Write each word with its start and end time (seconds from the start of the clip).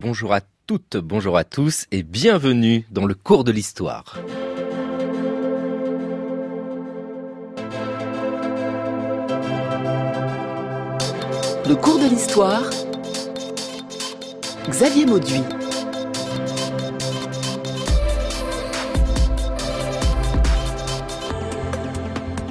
Bonjour 0.00 0.32
à 0.32 0.40
toutes, 0.66 0.96
bonjour 0.96 1.36
à 1.36 1.44
tous 1.44 1.84
et 1.92 2.02
bienvenue 2.02 2.86
dans 2.90 3.04
le 3.04 3.12
cours 3.12 3.44
de 3.44 3.52
l'histoire. 3.52 4.18
Le 11.68 11.74
cours 11.74 11.98
de 11.98 12.08
l'histoire. 12.08 12.62
Xavier 14.70 15.04
Mauduit. 15.04 15.42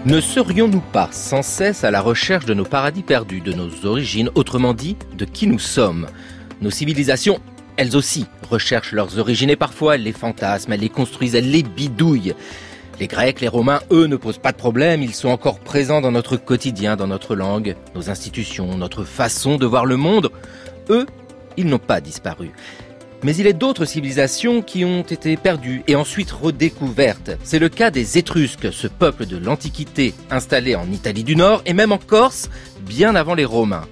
Ne 0.05 0.21
serions-nous 0.21 0.83
pas 0.93 1.09
sans 1.11 1.41
cesse 1.41 1.83
à 1.83 1.89
la 1.89 2.01
recherche 2.01 2.45
de 2.45 2.53
nos 2.53 2.63
paradis 2.63 3.01
perdus, 3.01 3.41
de 3.41 3.53
nos 3.53 3.87
origines, 3.87 4.29
autrement 4.35 4.75
dit, 4.75 4.97
de 5.17 5.25
qui 5.25 5.47
nous 5.47 5.57
sommes? 5.57 6.05
Nos 6.61 6.71
civilisations, 6.71 7.39
elles 7.77 7.95
aussi, 7.95 8.25
recherchent 8.49 8.91
leurs 8.91 9.17
origines 9.17 9.49
et 9.49 9.55
parfois 9.55 9.95
elles 9.95 10.03
les 10.03 10.11
fantasment, 10.11 10.73
elles 10.73 10.81
les 10.81 10.89
construisent, 10.89 11.35
elles 11.35 11.49
les 11.49 11.63
bidouillent. 11.63 12.33
Les 12.99 13.07
Grecs, 13.07 13.39
les 13.39 13.47
Romains, 13.47 13.79
eux, 13.91 14.07
ne 14.07 14.17
posent 14.17 14.39
pas 14.39 14.51
de 14.51 14.57
problème, 14.57 15.01
ils 15.01 15.13
sont 15.13 15.29
encore 15.29 15.59
présents 15.59 16.01
dans 16.01 16.11
notre 16.11 16.35
quotidien, 16.35 16.97
dans 16.97 17.07
notre 17.07 17.33
langue, 17.33 17.77
nos 17.95 18.09
institutions, 18.09 18.77
notre 18.77 19.05
façon 19.05 19.57
de 19.57 19.65
voir 19.65 19.85
le 19.85 19.95
monde. 19.95 20.31
Eux, 20.89 21.05
ils 21.55 21.67
n'ont 21.67 21.79
pas 21.79 22.01
disparu. 22.01 22.51
Mais 23.23 23.35
il 23.37 23.47
est 23.47 23.53
d'autres 23.53 23.85
civilisations 23.85 24.61
qui 24.61 24.83
ont 24.83 25.03
été 25.03 25.37
perdues 25.37 25.83
et 25.87 25.95
ensuite 25.95 26.31
redécouvertes. 26.31 27.31
C'est 27.43 27.59
le 27.59 27.69
cas 27.69 27.89
des 27.89 28.17
Étrusques, 28.17 28.73
ce 28.73 28.87
peuple 28.87 29.25
de 29.25 29.37
l'Antiquité 29.37 30.13
installé 30.29 30.75
en 30.75 30.91
Italie 30.91 31.23
du 31.23 31.37
Nord 31.37 31.61
et 31.65 31.73
même 31.73 31.93
en 31.93 31.97
Corse, 31.97 32.49
bien 32.81 33.15
avant 33.15 33.35
les 33.35 33.45
Romains. 33.45 33.87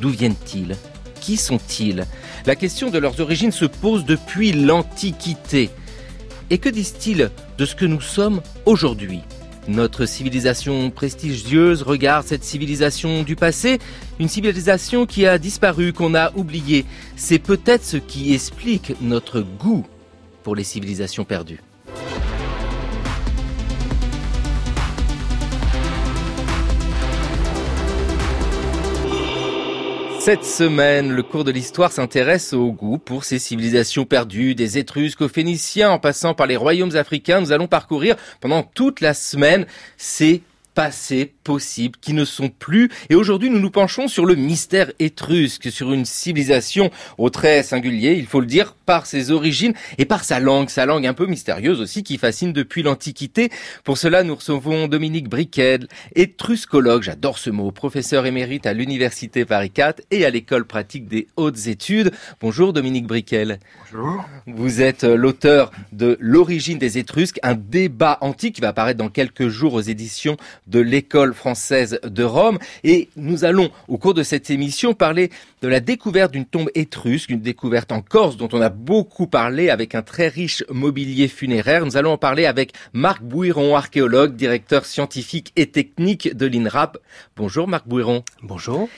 D'où 0.00 0.08
viennent-ils? 0.08 0.76
Qui 1.20 1.36
sont-ils? 1.36 2.06
La 2.46 2.56
question 2.56 2.90
de 2.90 2.98
leurs 2.98 3.20
origines 3.20 3.52
se 3.52 3.66
pose 3.66 4.04
depuis 4.04 4.52
l'Antiquité. 4.52 5.70
Et 6.50 6.58
que 6.58 6.68
disent-ils 6.68 7.30
de 7.58 7.64
ce 7.64 7.74
que 7.74 7.84
nous 7.84 8.00
sommes 8.00 8.40
aujourd'hui? 8.66 9.20
Notre 9.68 10.06
civilisation 10.06 10.90
prestigieuse 10.90 11.82
regarde 11.82 12.26
cette 12.26 12.42
civilisation 12.42 13.22
du 13.22 13.36
passé, 13.36 13.78
une 14.18 14.28
civilisation 14.28 15.06
qui 15.06 15.26
a 15.26 15.38
disparu, 15.38 15.92
qu'on 15.92 16.14
a 16.14 16.32
oubliée. 16.34 16.86
C'est 17.16 17.38
peut-être 17.38 17.84
ce 17.84 17.98
qui 17.98 18.34
explique 18.34 18.94
notre 19.00 19.40
goût 19.42 19.86
pour 20.42 20.56
les 20.56 20.64
civilisations 20.64 21.24
perdues. 21.24 21.60
Cette 30.20 30.44
semaine, 30.44 31.12
le 31.12 31.22
cours 31.22 31.44
de 31.44 31.50
l'histoire 31.50 31.92
s'intéresse 31.92 32.52
au 32.52 32.72
goût 32.72 32.98
pour 32.98 33.24
ces 33.24 33.38
civilisations 33.38 34.04
perdues, 34.04 34.54
des 34.54 34.76
Étrusques 34.76 35.22
aux 35.22 35.28
Phéniciens 35.28 35.90
en 35.90 35.98
passant 35.98 36.34
par 36.34 36.46
les 36.46 36.58
royaumes 36.58 36.94
africains. 36.94 37.40
Nous 37.40 37.52
allons 37.52 37.68
parcourir 37.68 38.16
pendant 38.38 38.62
toute 38.62 39.00
la 39.00 39.14
semaine 39.14 39.64
ces 39.96 40.42
passés 40.80 41.34
possibles 41.44 41.98
qui 42.00 42.14
ne 42.14 42.24
sont 42.24 42.48
plus. 42.48 42.88
Et 43.10 43.14
aujourd'hui, 43.14 43.50
nous 43.50 43.58
nous 43.58 43.70
penchons 43.70 44.08
sur 44.08 44.24
le 44.24 44.34
mystère 44.34 44.90
étrusque, 44.98 45.70
sur 45.70 45.92
une 45.92 46.06
civilisation 46.06 46.90
au 47.18 47.28
trait 47.28 47.62
singulier, 47.62 48.14
il 48.14 48.24
faut 48.24 48.40
le 48.40 48.46
dire, 48.46 48.72
par 48.86 49.04
ses 49.04 49.30
origines 49.30 49.74
et 49.98 50.06
par 50.06 50.24
sa 50.24 50.40
langue, 50.40 50.70
sa 50.70 50.86
langue 50.86 51.06
un 51.06 51.12
peu 51.12 51.26
mystérieuse 51.26 51.82
aussi 51.82 52.02
qui 52.02 52.16
fascine 52.16 52.54
depuis 52.54 52.82
l'Antiquité. 52.82 53.50
Pour 53.84 53.98
cela, 53.98 54.22
nous 54.22 54.34
recevons 54.34 54.88
Dominique 54.88 55.28
Briquet, 55.28 55.80
étruscologue, 56.14 57.02
j'adore 57.02 57.36
ce 57.36 57.50
mot, 57.50 57.70
professeur 57.72 58.24
émérite 58.24 58.64
à 58.64 58.72
l'Université 58.72 59.44
Paris 59.44 59.70
4 59.70 60.00
et 60.10 60.24
à 60.24 60.30
l'École 60.30 60.64
pratique 60.64 61.08
des 61.08 61.28
hautes 61.36 61.66
études. 61.66 62.10
Bonjour 62.40 62.72
Dominique 62.72 63.06
Briquel. 63.06 63.58
Bonjour. 63.92 64.24
Vous 64.46 64.80
êtes 64.80 65.04
l'auteur 65.04 65.72
de 65.92 66.16
L'origine 66.20 66.78
des 66.78 66.96
Étrusques, 66.96 67.38
un 67.42 67.54
débat 67.54 68.16
antique 68.22 68.54
qui 68.54 68.60
va 68.62 68.68
apparaître 68.68 68.98
dans 68.98 69.10
quelques 69.10 69.48
jours 69.48 69.74
aux 69.74 69.82
éditions 69.82 70.38
de 70.70 70.80
l'École 70.80 71.34
française 71.34 72.00
de 72.02 72.24
Rome. 72.24 72.58
Et 72.84 73.08
nous 73.16 73.44
allons, 73.44 73.70
au 73.88 73.98
cours 73.98 74.14
de 74.14 74.22
cette 74.22 74.50
émission, 74.50 74.94
parler 74.94 75.30
de 75.62 75.68
la 75.68 75.80
découverte 75.80 76.32
d'une 76.32 76.46
tombe 76.46 76.70
étrusque, 76.74 77.30
une 77.30 77.40
découverte 77.40 77.92
en 77.92 78.00
Corse 78.00 78.36
dont 78.36 78.48
on 78.52 78.60
a 78.60 78.70
beaucoup 78.70 79.26
parlé 79.26 79.68
avec 79.68 79.94
un 79.94 80.02
très 80.02 80.28
riche 80.28 80.64
mobilier 80.70 81.28
funéraire. 81.28 81.84
Nous 81.84 81.96
allons 81.96 82.12
en 82.12 82.18
parler 82.18 82.46
avec 82.46 82.72
Marc 82.92 83.22
Bouiron, 83.22 83.76
archéologue, 83.76 84.36
directeur 84.36 84.86
scientifique 84.86 85.52
et 85.56 85.66
technique 85.66 86.34
de 86.34 86.46
l'INRAP. 86.46 86.98
Bonjour 87.36 87.68
Marc 87.68 87.86
Bouiron. 87.86 88.22
Bonjour. 88.42 88.88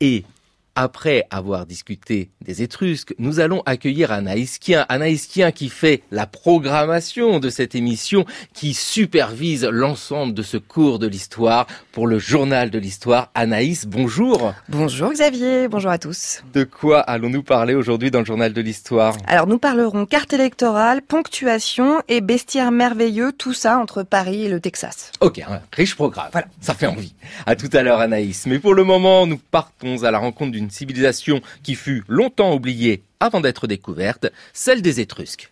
Et 0.00 0.24
après 0.74 1.26
avoir 1.30 1.66
discuté 1.66 2.30
des 2.44 2.62
Étrusques, 2.62 3.14
nous 3.18 3.40
allons 3.40 3.62
accueillir 3.66 4.10
Anaïs 4.10 4.58
Kien. 4.58 4.86
Anaïs 4.88 5.26
Kien 5.26 5.52
qui 5.52 5.68
fait 5.68 6.02
la 6.10 6.26
programmation 6.26 7.40
de 7.40 7.50
cette 7.50 7.74
émission, 7.74 8.24
qui 8.54 8.74
supervise 8.74 9.64
l'ensemble 9.64 10.34
de 10.34 10.42
ce 10.42 10.56
cours 10.56 10.98
de 10.98 11.06
l'histoire 11.06 11.66
pour 11.92 12.06
le 12.06 12.18
journal 12.18 12.70
de 12.70 12.78
l'histoire. 12.78 13.30
Anaïs, 13.34 13.86
bonjour. 13.86 14.54
Bonjour 14.68 15.12
Xavier, 15.12 15.68
bonjour 15.68 15.90
à 15.90 15.98
tous. 15.98 16.42
De 16.54 16.64
quoi 16.64 17.00
allons-nous 17.00 17.42
parler 17.42 17.74
aujourd'hui 17.74 18.10
dans 18.10 18.20
le 18.20 18.24
journal 18.24 18.52
de 18.52 18.60
l'histoire? 18.60 19.16
Alors 19.26 19.46
nous 19.46 19.58
parlerons 19.58 20.06
carte 20.06 20.32
électorale, 20.32 21.02
ponctuation 21.02 22.02
et 22.08 22.20
bestiaire 22.20 22.72
merveilleux, 22.72 23.32
tout 23.32 23.52
ça 23.52 23.78
entre 23.78 24.02
Paris 24.02 24.46
et 24.46 24.48
le 24.48 24.60
Texas. 24.60 25.12
Ok, 25.20 25.40
un 25.40 25.60
riche 25.72 25.94
programme. 25.94 26.28
Voilà. 26.32 26.46
Ça 26.60 26.74
fait 26.74 26.86
envie. 26.86 27.14
À 27.46 27.56
tout 27.56 27.70
à 27.72 27.82
l'heure 27.82 28.00
Anaïs. 28.00 28.46
Mais 28.46 28.58
pour 28.58 28.74
le 28.74 28.84
moment, 28.84 29.26
nous 29.26 29.38
partons 29.38 30.02
à 30.02 30.10
la 30.10 30.18
rencontre 30.18 30.52
d'une 30.52 30.61
civilisation 30.70 31.40
qui 31.62 31.74
fut 31.74 32.04
longtemps 32.08 32.54
oubliée 32.54 33.02
avant 33.20 33.40
d'être 33.40 33.66
découverte, 33.66 34.26
celle 34.52 34.82
des 34.82 35.00
Étrusques. 35.00 35.50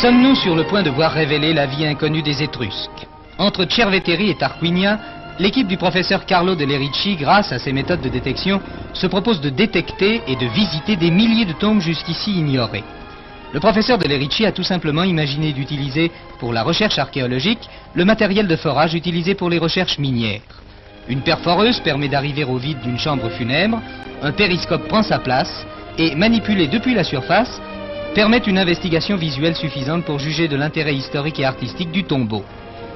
Sommes-nous 0.00 0.34
sur 0.34 0.54
le 0.54 0.66
point 0.66 0.82
de 0.82 0.90
voir 0.90 1.12
révéler 1.12 1.54
la 1.54 1.66
vie 1.66 1.86
inconnue 1.86 2.22
des 2.22 2.42
Étrusques? 2.42 3.06
Entre 3.38 3.66
Cerveteri 3.70 4.30
et 4.30 4.36
Tarquinia, 4.36 5.00
l'équipe 5.38 5.66
du 5.66 5.76
professeur 5.76 6.26
Carlo 6.26 6.54
de 6.54 6.64
Lerici, 6.64 7.16
grâce 7.16 7.52
à 7.52 7.58
ses 7.58 7.72
méthodes 7.72 8.02
de 8.02 8.08
détection, 8.08 8.60
se 8.92 9.06
propose 9.06 9.40
de 9.40 9.50
détecter 9.50 10.20
et 10.26 10.36
de 10.36 10.46
visiter 10.46 10.96
des 10.96 11.10
milliers 11.10 11.46
de 11.46 11.52
tombes 11.54 11.80
jusqu'ici 11.80 12.32
ignorées. 12.32 12.84
Le 13.54 13.60
professeur 13.60 13.98
de 13.98 14.08
Lerici 14.08 14.44
a 14.44 14.50
tout 14.50 14.64
simplement 14.64 15.04
imaginé 15.04 15.52
d'utiliser, 15.52 16.10
pour 16.40 16.52
la 16.52 16.64
recherche 16.64 16.98
archéologique, 16.98 17.70
le 17.94 18.04
matériel 18.04 18.48
de 18.48 18.56
forage 18.56 18.94
utilisé 18.94 19.36
pour 19.36 19.48
les 19.48 19.58
recherches 19.58 20.00
minières. 20.00 20.40
Une 21.08 21.20
perforeuse 21.20 21.78
permet 21.78 22.08
d'arriver 22.08 22.42
au 22.42 22.56
vide 22.56 22.80
d'une 22.80 22.98
chambre 22.98 23.30
funèbre, 23.30 23.80
un 24.22 24.32
périscope 24.32 24.88
prend 24.88 25.04
sa 25.04 25.20
place, 25.20 25.64
et 25.98 26.16
manipulé 26.16 26.66
depuis 26.66 26.94
la 26.94 27.04
surface, 27.04 27.62
permet 28.12 28.38
une 28.38 28.58
investigation 28.58 29.16
visuelle 29.16 29.54
suffisante 29.54 30.04
pour 30.04 30.18
juger 30.18 30.48
de 30.48 30.56
l'intérêt 30.56 30.96
historique 30.96 31.38
et 31.38 31.44
artistique 31.44 31.92
du 31.92 32.02
tombeau. 32.02 32.42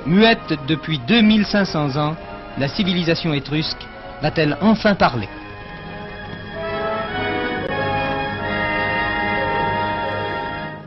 Muette 0.06 0.58
depuis 0.66 0.98
2500 1.06 1.96
ans, 1.96 2.16
la 2.58 2.66
civilisation 2.66 3.32
étrusque 3.32 3.86
va-t-elle 4.22 4.58
enfin 4.60 4.96
parler? 4.96 5.28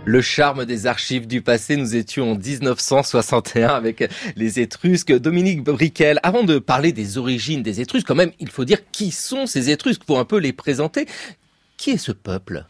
Le 0.04 0.22
charme 0.22 0.66
des 0.66 0.88
archives 0.88 1.28
du 1.28 1.44
passé, 1.44 1.76
nous 1.76 1.96
étions 1.96 2.32
en 2.32 2.36
1961 2.36 3.68
avec 3.68 4.12
les 4.36 4.60
Étrusques. 4.60 5.14
Dominique 5.14 5.64
Briquel, 5.64 6.20
avant 6.24 6.44
de 6.44 6.58
parler 6.58 6.92
des 6.92 7.20
origines 7.20 7.62
des 7.62 7.82
Étrusques, 7.82 8.08
quand 8.08 8.16
même, 8.16 8.32
il 8.40 8.50
faut 8.50 8.66
dire 8.66 8.80
qui 8.92 9.12
sont 9.12 9.46
ces 9.46 9.70
Étrusques 9.70 10.04
pour 10.04 10.18
un 10.18 10.26
peu 10.26 10.38
les 10.38 10.54
présenter. 10.54 11.06
Qui 11.78 11.92
est 11.92 11.98
ce 11.98 12.12
peuple? 12.12 12.66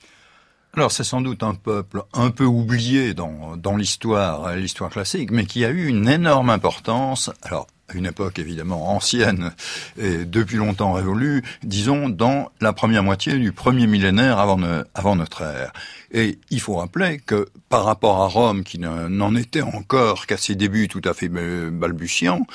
Alors 0.73 0.91
c'est 0.91 1.05
sans 1.05 1.21
doute 1.21 1.43
un 1.43 1.55
peuple 1.55 2.03
un 2.13 2.31
peu 2.31 2.45
oublié 2.45 3.13
dans, 3.13 3.55
dans 3.57 3.75
l'histoire, 3.75 4.55
l'histoire 4.55 4.89
classique, 4.89 5.31
mais 5.31 5.45
qui 5.45 5.63
a 5.63 5.69
eu 5.69 5.87
une 5.87 6.09
énorme 6.09 6.49
importance. 6.49 7.29
Alors 7.43 7.67
une 7.95 8.05
époque 8.05 8.39
évidemment 8.39 8.93
ancienne 8.95 9.51
et 9.97 10.25
depuis 10.25 10.57
longtemps 10.57 10.93
révolue, 10.93 11.43
disons 11.63 12.09
dans 12.09 12.51
la 12.61 12.73
première 12.73 13.03
moitié 13.03 13.33
du 13.33 13.51
premier 13.51 13.87
millénaire 13.87 14.39
avant, 14.39 15.15
notre 15.15 15.41
ère. 15.41 15.73
Et 16.11 16.39
il 16.49 16.59
faut 16.59 16.75
rappeler 16.75 17.19
que 17.25 17.47
par 17.69 17.85
rapport 17.85 18.21
à 18.21 18.27
Rome, 18.27 18.63
qui 18.63 18.79
n'en 18.79 19.35
était 19.35 19.61
encore 19.61 20.27
qu'à 20.27 20.37
ses 20.37 20.55
débuts 20.55 20.87
tout 20.87 21.01
à 21.05 21.13
fait 21.13 21.29
balbutiants, 21.29 22.45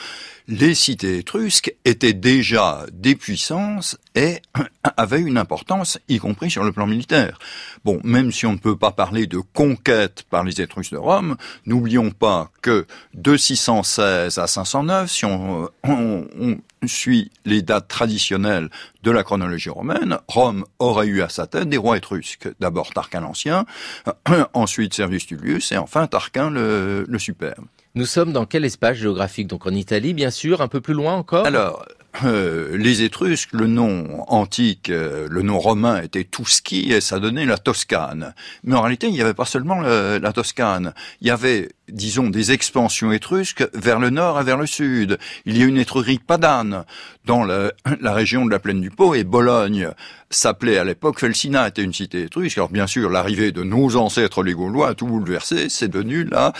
les 0.48 0.74
cités 0.74 1.18
étrusques 1.18 1.74
étaient 1.84 2.12
déjà 2.12 2.86
des 2.92 3.16
puissances 3.16 3.98
et 4.14 4.40
avaient 4.96 5.20
une 5.20 5.38
importance, 5.38 5.98
y 6.08 6.18
compris 6.18 6.50
sur 6.50 6.62
le 6.62 6.72
plan 6.72 6.86
militaire. 6.86 7.38
Bon, 7.84 8.00
même 8.04 8.30
si 8.30 8.46
on 8.46 8.52
ne 8.52 8.58
peut 8.58 8.76
pas 8.76 8.92
parler 8.92 9.26
de 9.26 9.38
conquête 9.38 10.24
par 10.30 10.44
les 10.44 10.60
Étrusques 10.60 10.92
de 10.92 10.98
Rome, 10.98 11.36
n'oublions 11.66 12.10
pas 12.10 12.50
que 12.62 12.86
de 13.14 13.36
616 13.36 14.38
à 14.38 14.46
509, 14.46 15.10
si 15.10 15.24
on, 15.26 15.69
on, 15.84 16.26
on 16.40 16.56
suit 16.87 17.31
les 17.44 17.62
dates 17.62 17.88
traditionnelles 17.88 18.69
de 19.02 19.11
la 19.11 19.23
chronologie 19.23 19.70
romaine, 19.70 20.19
Rome 20.28 20.64
aurait 20.78 21.06
eu 21.06 21.23
à 21.23 21.28
sa 21.28 21.46
tête 21.46 21.69
des 21.69 21.76
rois 21.76 21.96
étrusques. 21.96 22.49
D'abord 22.61 22.93
Tarquin 22.93 23.20
l'Ancien, 23.20 23.67
ensuite 24.55 24.94
Servius 24.94 25.26
Tullius 25.26 25.73
et 25.73 25.78
enfin 25.78 26.06
Tarquin 26.06 26.50
le, 26.50 27.05
le 27.08 27.19
Superbe. 27.19 27.64
Nous 27.94 28.06
sommes 28.06 28.32
dans 28.32 28.44
quel 28.44 28.64
espace 28.64 28.99
géographique? 28.99 29.46
Donc 29.46 29.67
en 29.67 29.70
Italie, 29.70 30.12
bien 30.12 30.31
sûr, 30.31 30.61
un 30.61 30.69
peu 30.69 30.81
plus 30.81 30.94
loin 30.94 31.14
encore? 31.14 31.46
Alors, 31.46 31.87
euh, 32.24 32.76
les 32.76 33.02
Étrusques, 33.02 33.52
le 33.52 33.66
nom 33.66 34.24
antique, 34.28 34.90
euh, 34.90 35.26
le 35.30 35.42
nom 35.42 35.58
romain 35.58 36.00
était 36.00 36.24
Tusci 36.24 36.92
et 36.92 37.00
ça 37.00 37.18
donnait 37.18 37.44
la 37.44 37.58
Toscane. 37.58 38.34
Mais 38.64 38.74
en 38.74 38.80
réalité, 38.80 39.08
il 39.08 39.12
n'y 39.12 39.20
avait 39.20 39.34
pas 39.34 39.44
seulement 39.44 39.80
la 39.80 40.32
Toscane. 40.32 40.94
Il 41.20 41.28
y 41.28 41.30
avait, 41.30 41.70
disons, 41.88 42.28
des 42.28 42.52
expansions 42.52 43.12
étrusques 43.12 43.66
vers 43.74 43.98
le 43.98 44.10
nord 44.10 44.40
et 44.40 44.44
vers 44.44 44.56
le 44.56 44.66
sud. 44.66 45.18
Il 45.44 45.58
y 45.58 45.62
a 45.62 45.66
une 45.66 45.78
étrurie 45.78 46.18
padane 46.18 46.84
dans 47.24 47.44
la, 47.44 47.72
région 48.02 48.46
de 48.46 48.50
la 48.50 48.58
plaine 48.58 48.80
du 48.80 48.90
Pô 48.90 49.14
et 49.14 49.24
Bologne 49.24 49.90
s'appelait 50.30 50.78
à 50.78 50.84
l'époque 50.84 51.20
Felsina, 51.20 51.68
était 51.68 51.82
une 51.82 51.92
cité 51.92 52.22
étrusque. 52.22 52.58
Alors 52.58 52.70
bien 52.70 52.86
sûr, 52.86 53.10
l'arrivée 53.10 53.52
de 53.52 53.62
nos 53.62 53.96
ancêtres 53.96 54.42
les 54.42 54.54
Gaulois 54.54 54.90
a 54.90 54.94
tout 54.94 55.06
bouleversé, 55.06 55.68
c'est 55.68 55.88
devenu 55.88 56.24
la, 56.24 56.52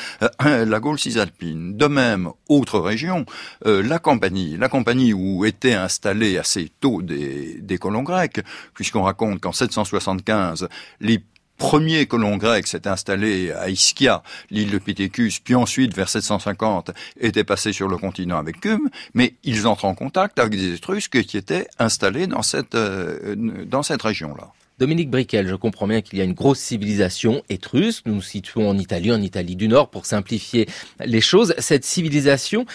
la 0.45 0.81
Gaule 0.81 0.99
cisalpine. 0.99 1.77
De 1.77 1.87
même, 1.87 2.31
autre 2.49 2.79
région, 2.79 3.27
la 3.65 3.99
Campanie. 3.99 4.57
La 4.57 4.69
Campanie 4.69 5.13
où 5.13 5.45
étaient 5.47 5.75
installés 5.75 6.39
assez 6.39 6.71
tôt 6.81 7.03
des, 7.03 7.79
colons 7.81 8.03
grecs, 8.03 8.41
puisqu'on 8.75 9.03
raconte 9.03 9.41
qu'en 9.41 9.53
775, 9.53 10.69
les 11.01 11.23
premiers 11.59 12.07
colons 12.07 12.37
grecs 12.37 12.67
s'étaient 12.67 12.89
installés 12.89 13.53
à 13.53 13.69
Ischia, 13.69 14.23
l'île 14.51 14.71
de 14.71 14.79
Pithekus, 14.79 15.41
puis 15.41 15.55
ensuite, 15.55 15.95
vers 15.95 16.09
750, 16.09 16.91
étaient 17.21 17.45
passés 17.45 17.73
sur 17.73 17.89
le 17.89 17.97
continent 17.97 18.39
avec 18.39 18.61
Cum, 18.61 18.91
mais 19.15 19.35
ils 19.43 19.67
entrent 19.67 19.87
en 19.87 19.95
contact 19.95 20.39
avec 20.39 20.53
des 20.53 20.75
Étrusques 20.75 21.23
qui 21.23 21.37
étaient 21.37 21.67
installés 21.79 22.27
dans 22.27 22.43
cette, 22.43 22.75
euh, 22.75 23.35
dans 23.67 23.83
cette 23.83 24.03
région-là. 24.03 24.53
Dominique 24.79 25.11
Briquel, 25.11 25.49
je 25.49 25.55
comprends 25.55 25.87
bien 25.87 26.03
qu'il 26.03 26.19
y 26.19 26.21
a 26.21 26.25
une 26.25 26.35
grosse 26.35 26.59
civilisation 26.59 27.43
étrusque. 27.49 28.05
Nous 28.05 28.17
nous 28.17 28.23
situons 28.23 28.69
en 28.69 28.77
Italie, 28.77 29.11
en 29.11 29.23
Italie 29.23 29.57
du 29.57 29.69
Nord, 29.69 29.89
pour 29.89 30.05
simplifier 30.05 30.69
les 31.03 31.23
choses. 31.23 31.55
Cette 31.59 31.87
civilisation, 31.87 32.67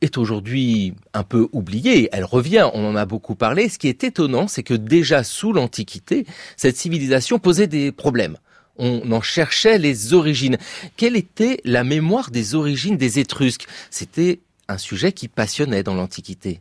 est 0.00 0.18
aujourd'hui 0.18 0.94
un 1.12 1.22
peu 1.22 1.48
oubliée. 1.52 2.08
Elle 2.12 2.24
revient, 2.24 2.68
on 2.74 2.86
en 2.86 2.96
a 2.96 3.06
beaucoup 3.06 3.34
parlé. 3.34 3.68
Ce 3.68 3.78
qui 3.78 3.88
est 3.88 4.04
étonnant, 4.04 4.48
c'est 4.48 4.62
que 4.62 4.74
déjà 4.74 5.24
sous 5.24 5.52
l'Antiquité, 5.52 6.26
cette 6.56 6.76
civilisation 6.76 7.38
posait 7.38 7.66
des 7.66 7.92
problèmes. 7.92 8.36
On 8.76 9.12
en 9.12 9.20
cherchait 9.20 9.78
les 9.78 10.14
origines. 10.14 10.58
Quelle 10.96 11.16
était 11.16 11.60
la 11.64 11.84
mémoire 11.84 12.30
des 12.30 12.54
origines 12.54 12.96
des 12.96 13.18
Étrusques? 13.18 13.66
C'était 13.90 14.40
un 14.68 14.78
sujet 14.78 15.12
qui 15.12 15.28
passionnait 15.28 15.82
dans 15.82 15.94
l'Antiquité. 15.94 16.60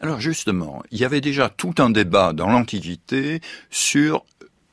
Alors 0.00 0.20
justement, 0.20 0.82
il 0.90 0.98
y 0.98 1.04
avait 1.04 1.20
déjà 1.20 1.48
tout 1.48 1.74
un 1.78 1.90
débat 1.90 2.32
dans 2.32 2.48
l'Antiquité 2.50 3.40
sur 3.70 4.24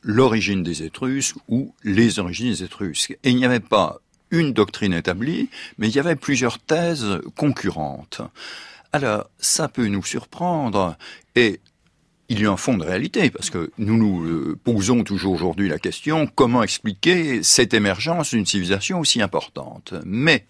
l'origine 0.01 0.63
des 0.63 0.83
Étrusques 0.83 1.37
ou 1.47 1.73
les 1.83 2.19
origines 2.19 2.51
des 2.51 2.63
Étrusques. 2.63 3.17
Et 3.23 3.29
il 3.29 3.37
n'y 3.37 3.45
avait 3.45 3.59
pas 3.59 3.99
une 4.33 4.51
doctrine 4.51 4.93
établie, 4.93 5.49
mais 5.77 5.87
il 5.87 5.95
y 5.95 5.99
avait 5.99 6.15
plusieurs 6.17 6.59
thèses 6.59 7.19
concurrentes. 7.37 8.21
Alors, 8.91 9.29
ça 9.39 9.69
peut 9.69 9.87
nous 9.87 10.03
surprendre, 10.03 10.97
et 11.35 11.61
il 12.33 12.41
y 12.41 12.45
a 12.47 12.51
un 12.51 12.57
fond 12.57 12.77
de 12.77 12.83
réalité, 12.83 13.29
parce 13.29 13.51
que 13.51 13.69
nous 13.77 13.95
nous 13.95 14.25
euh, 14.25 14.57
posons 14.63 15.03
toujours 15.03 15.33
aujourd'hui 15.33 15.69
la 15.69 15.77
question, 15.77 16.27
comment 16.33 16.63
expliquer 16.63 17.43
cette 17.43 17.75
émergence 17.75 18.31
d'une 18.31 18.45
civilisation 18.45 18.99
aussi 18.99 19.21
importante? 19.21 19.93
Mais, 20.03 20.47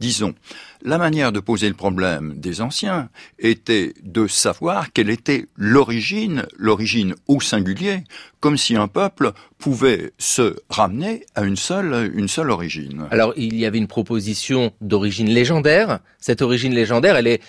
disons, 0.00 0.34
la 0.82 0.98
manière 0.98 1.30
de 1.30 1.38
poser 1.38 1.68
le 1.68 1.74
problème 1.74 2.34
des 2.36 2.60
anciens 2.60 3.08
était 3.38 3.94
de 4.02 4.26
savoir 4.26 4.92
quelle 4.92 5.10
était 5.10 5.46
l'origine, 5.56 6.46
l'origine 6.56 7.14
au 7.28 7.40
singulier, 7.40 8.02
comme 8.40 8.58
si 8.58 8.74
un 8.74 8.88
peuple 8.88 9.30
pouvait 9.58 10.10
se 10.18 10.56
ramener 10.70 11.24
à 11.36 11.44
une 11.44 11.56
seule, 11.56 12.10
une 12.16 12.26
seule 12.26 12.50
origine. 12.50 13.06
Alors, 13.12 13.32
il 13.36 13.54
y 13.54 13.64
avait 13.64 13.78
une 13.78 13.86
proposition 13.86 14.72
d'origine 14.80 15.30
légendaire. 15.30 16.00
Cette 16.18 16.42
origine 16.42 16.74
légendaire, 16.74 17.14
elle 17.14 17.28
est 17.28 17.40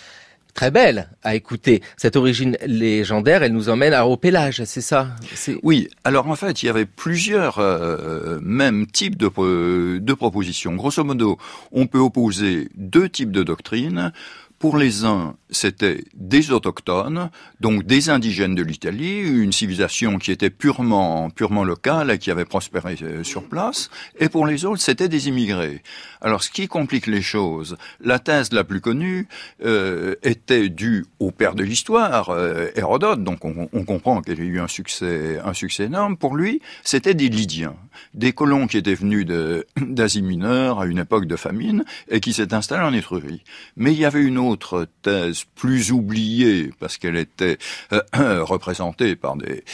très 0.54 0.70
belle 0.70 1.08
à 1.22 1.34
écouter. 1.34 1.82
Cette 1.96 2.16
origine 2.16 2.56
légendaire, 2.64 3.42
elle 3.42 3.52
nous 3.52 3.68
emmène 3.68 3.92
à, 3.92 4.06
au 4.06 4.16
pélage, 4.16 4.62
c'est 4.64 4.80
ça? 4.80 5.08
Oui, 5.62 5.88
alors 6.04 6.28
en 6.28 6.36
fait, 6.36 6.62
il 6.62 6.66
y 6.66 6.68
avait 6.68 6.86
plusieurs 6.86 7.58
euh, 7.58 8.38
mêmes 8.40 8.86
types 8.86 9.16
de, 9.16 9.98
de 9.98 10.14
propositions. 10.14 10.74
Grosso 10.76 11.02
modo, 11.04 11.38
on 11.72 11.86
peut 11.86 11.98
opposer 11.98 12.68
deux 12.76 13.08
types 13.08 13.32
de 13.32 13.42
doctrines. 13.42 14.12
Pour 14.58 14.78
les 14.78 15.04
uns, 15.04 15.36
c'était 15.50 16.04
des 16.14 16.50
autochtones, 16.50 17.30
donc 17.60 17.84
des 17.84 18.08
indigènes 18.08 18.54
de 18.54 18.62
l'Italie, 18.62 19.20
une 19.20 19.52
civilisation 19.52 20.18
qui 20.18 20.32
était 20.32 20.50
purement, 20.50 21.28
purement 21.30 21.64
locale 21.64 22.10
et 22.10 22.18
qui 22.18 22.30
avait 22.30 22.44
prospéré 22.44 22.96
euh, 23.02 23.22
sur 23.24 23.44
place. 23.44 23.90
Et 24.18 24.28
pour 24.28 24.46
les 24.46 24.64
autres, 24.64 24.80
c'était 24.80 25.08
des 25.08 25.28
immigrés. 25.28 25.82
Alors, 26.20 26.42
ce 26.42 26.50
qui 26.50 26.66
complique 26.66 27.06
les 27.06 27.20
choses, 27.20 27.76
la 28.00 28.18
thèse 28.18 28.52
la 28.52 28.64
plus 28.64 28.80
connue 28.80 29.28
euh, 29.64 30.14
était 30.22 30.68
due 30.70 31.04
au 31.18 31.30
père 31.30 31.54
de 31.54 31.62
l'histoire, 31.62 32.30
euh, 32.30 32.68
Hérodote. 32.74 33.22
Donc, 33.22 33.44
on, 33.44 33.68
on 33.72 33.84
comprend 33.84 34.22
qu'il 34.22 34.38
y 34.38 34.40
a 34.40 34.44
eu 34.44 34.60
un 34.60 34.68
succès, 34.68 35.40
un 35.44 35.52
succès 35.52 35.84
énorme. 35.84 36.16
Pour 36.16 36.36
lui, 36.36 36.62
c'était 36.82 37.14
des 37.14 37.28
Lydiens, 37.28 37.76
des 38.14 38.32
colons 38.32 38.66
qui 38.66 38.78
étaient 38.78 38.94
venus 38.94 39.26
d'Asie 39.76 40.22
mineure 40.22 40.80
à 40.80 40.86
une 40.86 40.98
époque 40.98 41.26
de 41.26 41.36
famine 41.36 41.84
et 42.08 42.20
qui 42.20 42.32
s'étaient 42.32 42.54
installés 42.54 42.84
en 42.84 42.94
Étrurie. 42.94 43.42
Mais 43.76 43.92
il 43.92 43.98
y 43.98 44.04
avait 44.04 44.22
une 44.22 44.38
thèse 45.02 45.44
plus 45.54 45.92
oubliée 45.92 46.70
parce 46.80 46.96
qu'elle 46.96 47.16
était 47.16 47.58
euh, 47.92 48.42
représentée 48.44 49.16
par 49.16 49.36
des 49.36 49.64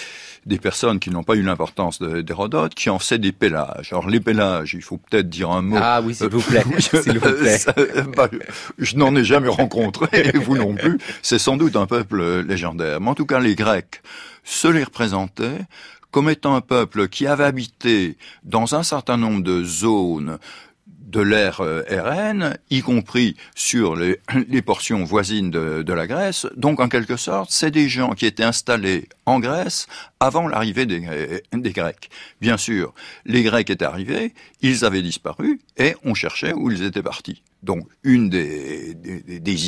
des 0.46 0.58
personnes 0.58 0.98
qui 0.98 1.10
n'ont 1.10 1.22
pas 1.22 1.34
eu 1.34 1.42
l'importance 1.42 2.00
d'Hérodote, 2.00 2.74
qui 2.74 2.90
en 2.90 2.98
faisaient 2.98 3.18
des 3.18 3.32
pélages. 3.32 3.92
Alors 3.92 4.08
les 4.08 4.20
pélages, 4.20 4.74
il 4.74 4.82
faut 4.82 4.96
peut-être 4.96 5.28
dire 5.28 5.50
un 5.50 5.62
mot. 5.62 5.76
Ah 5.80 6.00
oui, 6.02 6.14
s'il 6.14 6.28
vous 6.28 6.40
plaît. 6.40 6.64
s'il 6.78 7.18
vous 7.18 7.32
plaît. 7.32 7.58
Bah, 8.16 8.28
je 8.78 8.96
n'en 8.96 9.14
ai 9.14 9.24
jamais 9.24 9.48
rencontré, 9.48 10.32
vous 10.34 10.56
non 10.56 10.74
plus. 10.74 10.98
C'est 11.22 11.38
sans 11.38 11.56
doute 11.56 11.76
un 11.76 11.86
peuple 11.86 12.40
légendaire. 12.40 13.00
Mais 13.00 13.10
en 13.10 13.14
tout 13.14 13.26
cas, 13.26 13.38
les 13.38 13.54
Grecs 13.54 14.02
se 14.44 14.68
les 14.68 14.84
représentaient 14.84 15.60
comme 16.10 16.28
étant 16.28 16.56
un 16.56 16.60
peuple 16.60 17.08
qui 17.08 17.26
avait 17.26 17.44
habité 17.44 18.16
dans 18.42 18.74
un 18.74 18.82
certain 18.82 19.16
nombre 19.16 19.42
de 19.42 19.62
zones 19.62 20.38
de 21.10 21.20
l'ère 21.20 21.60
euh, 21.60 21.82
RN, 21.90 22.56
y 22.70 22.80
compris 22.80 23.36
sur 23.54 23.96
les, 23.96 24.20
portions 24.64 25.04
voisines 25.04 25.50
de, 25.50 25.92
la 25.92 26.06
Grèce. 26.06 26.46
Donc, 26.56 26.80
en 26.80 26.88
quelque 26.88 27.16
sorte, 27.16 27.50
c'est 27.50 27.70
des 27.70 27.88
gens 27.88 28.12
qui 28.12 28.26
étaient 28.26 28.44
installés 28.44 29.08
en 29.26 29.40
Grèce 29.40 29.86
avant 30.20 30.46
l'arrivée 30.46 30.86
des, 30.86 31.02
des, 31.52 31.72
Grecs. 31.72 32.10
Bien 32.40 32.56
sûr, 32.56 32.94
les 33.24 33.42
Grecs 33.42 33.68
étaient 33.70 33.84
arrivés, 33.84 34.34
ils 34.60 34.84
avaient 34.84 35.02
disparu, 35.02 35.60
et 35.76 35.96
on 36.04 36.14
cherchait 36.14 36.52
où 36.52 36.70
ils 36.70 36.84
étaient 36.84 37.02
partis. 37.02 37.42
Donc, 37.62 37.86
une 38.04 38.30
des, 38.30 38.96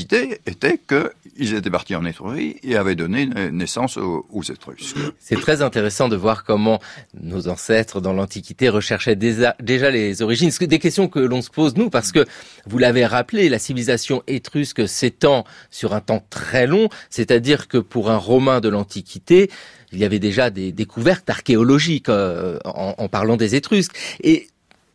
idées 0.00 0.41
était 0.47 0.79
qu'ils 0.79 1.55
étaient 1.55 1.71
partis 1.71 1.94
en 1.94 2.06
Étrurie 2.06 2.56
et 2.62 2.77
avaient 2.77 2.94
donné 2.94 3.27
naissance 3.50 3.99
aux, 3.99 4.43
Étrusques. 4.43 4.97
C'est 5.19 5.41
très 5.41 5.63
intéressant 5.63 6.08
de 6.08 6.17
voir 6.17 6.44
comment 6.44 6.81
nos 7.20 7.49
ancêtres 7.49 8.01
dans 8.01 8.13
l'Antiquité 8.13 8.70
recherchaient 8.70 9.15
déjà, 9.15 9.55
les 9.61 10.22
origines. 10.22 10.51
Des 10.63 10.79
questions 10.79 11.08
que 11.08 11.19
l'on 11.19 11.43
se 11.43 11.51
pose, 11.51 11.77
nous, 11.77 11.91
parce 11.91 12.13
que, 12.13 12.25
vous 12.67 12.79
l'avez 12.79 13.05
rappelé, 13.05 13.49
la 13.49 13.58
civilisation 13.58 14.22
étrusque 14.27 14.89
s'étend 14.89 15.44
sur 15.70 15.94
un 15.94 16.01
temps 16.01 16.25
très 16.31 16.67
long, 16.67 16.89
c'est-à-dire 17.11 17.69
que 17.69 17.79
pour 17.79 18.11
un 18.11 18.17
Romain 18.17 18.61
de 18.61 18.69
l'Antiquité, 18.69 19.51
il 19.93 19.99
y 19.99 20.05
avait 20.05 20.19
déjà 20.19 20.49
des 20.49 20.72
découvertes 20.72 21.29
archéologiques 21.29 22.08
euh, 22.08 22.58
en, 22.65 22.94
en 22.96 23.08
parlant 23.08 23.37
des 23.37 23.55
Étrusques. 23.55 23.96
Et 24.22 24.49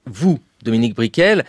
vous, 0.06 0.40
Dominique 0.64 0.96
Briquel, 0.96 1.46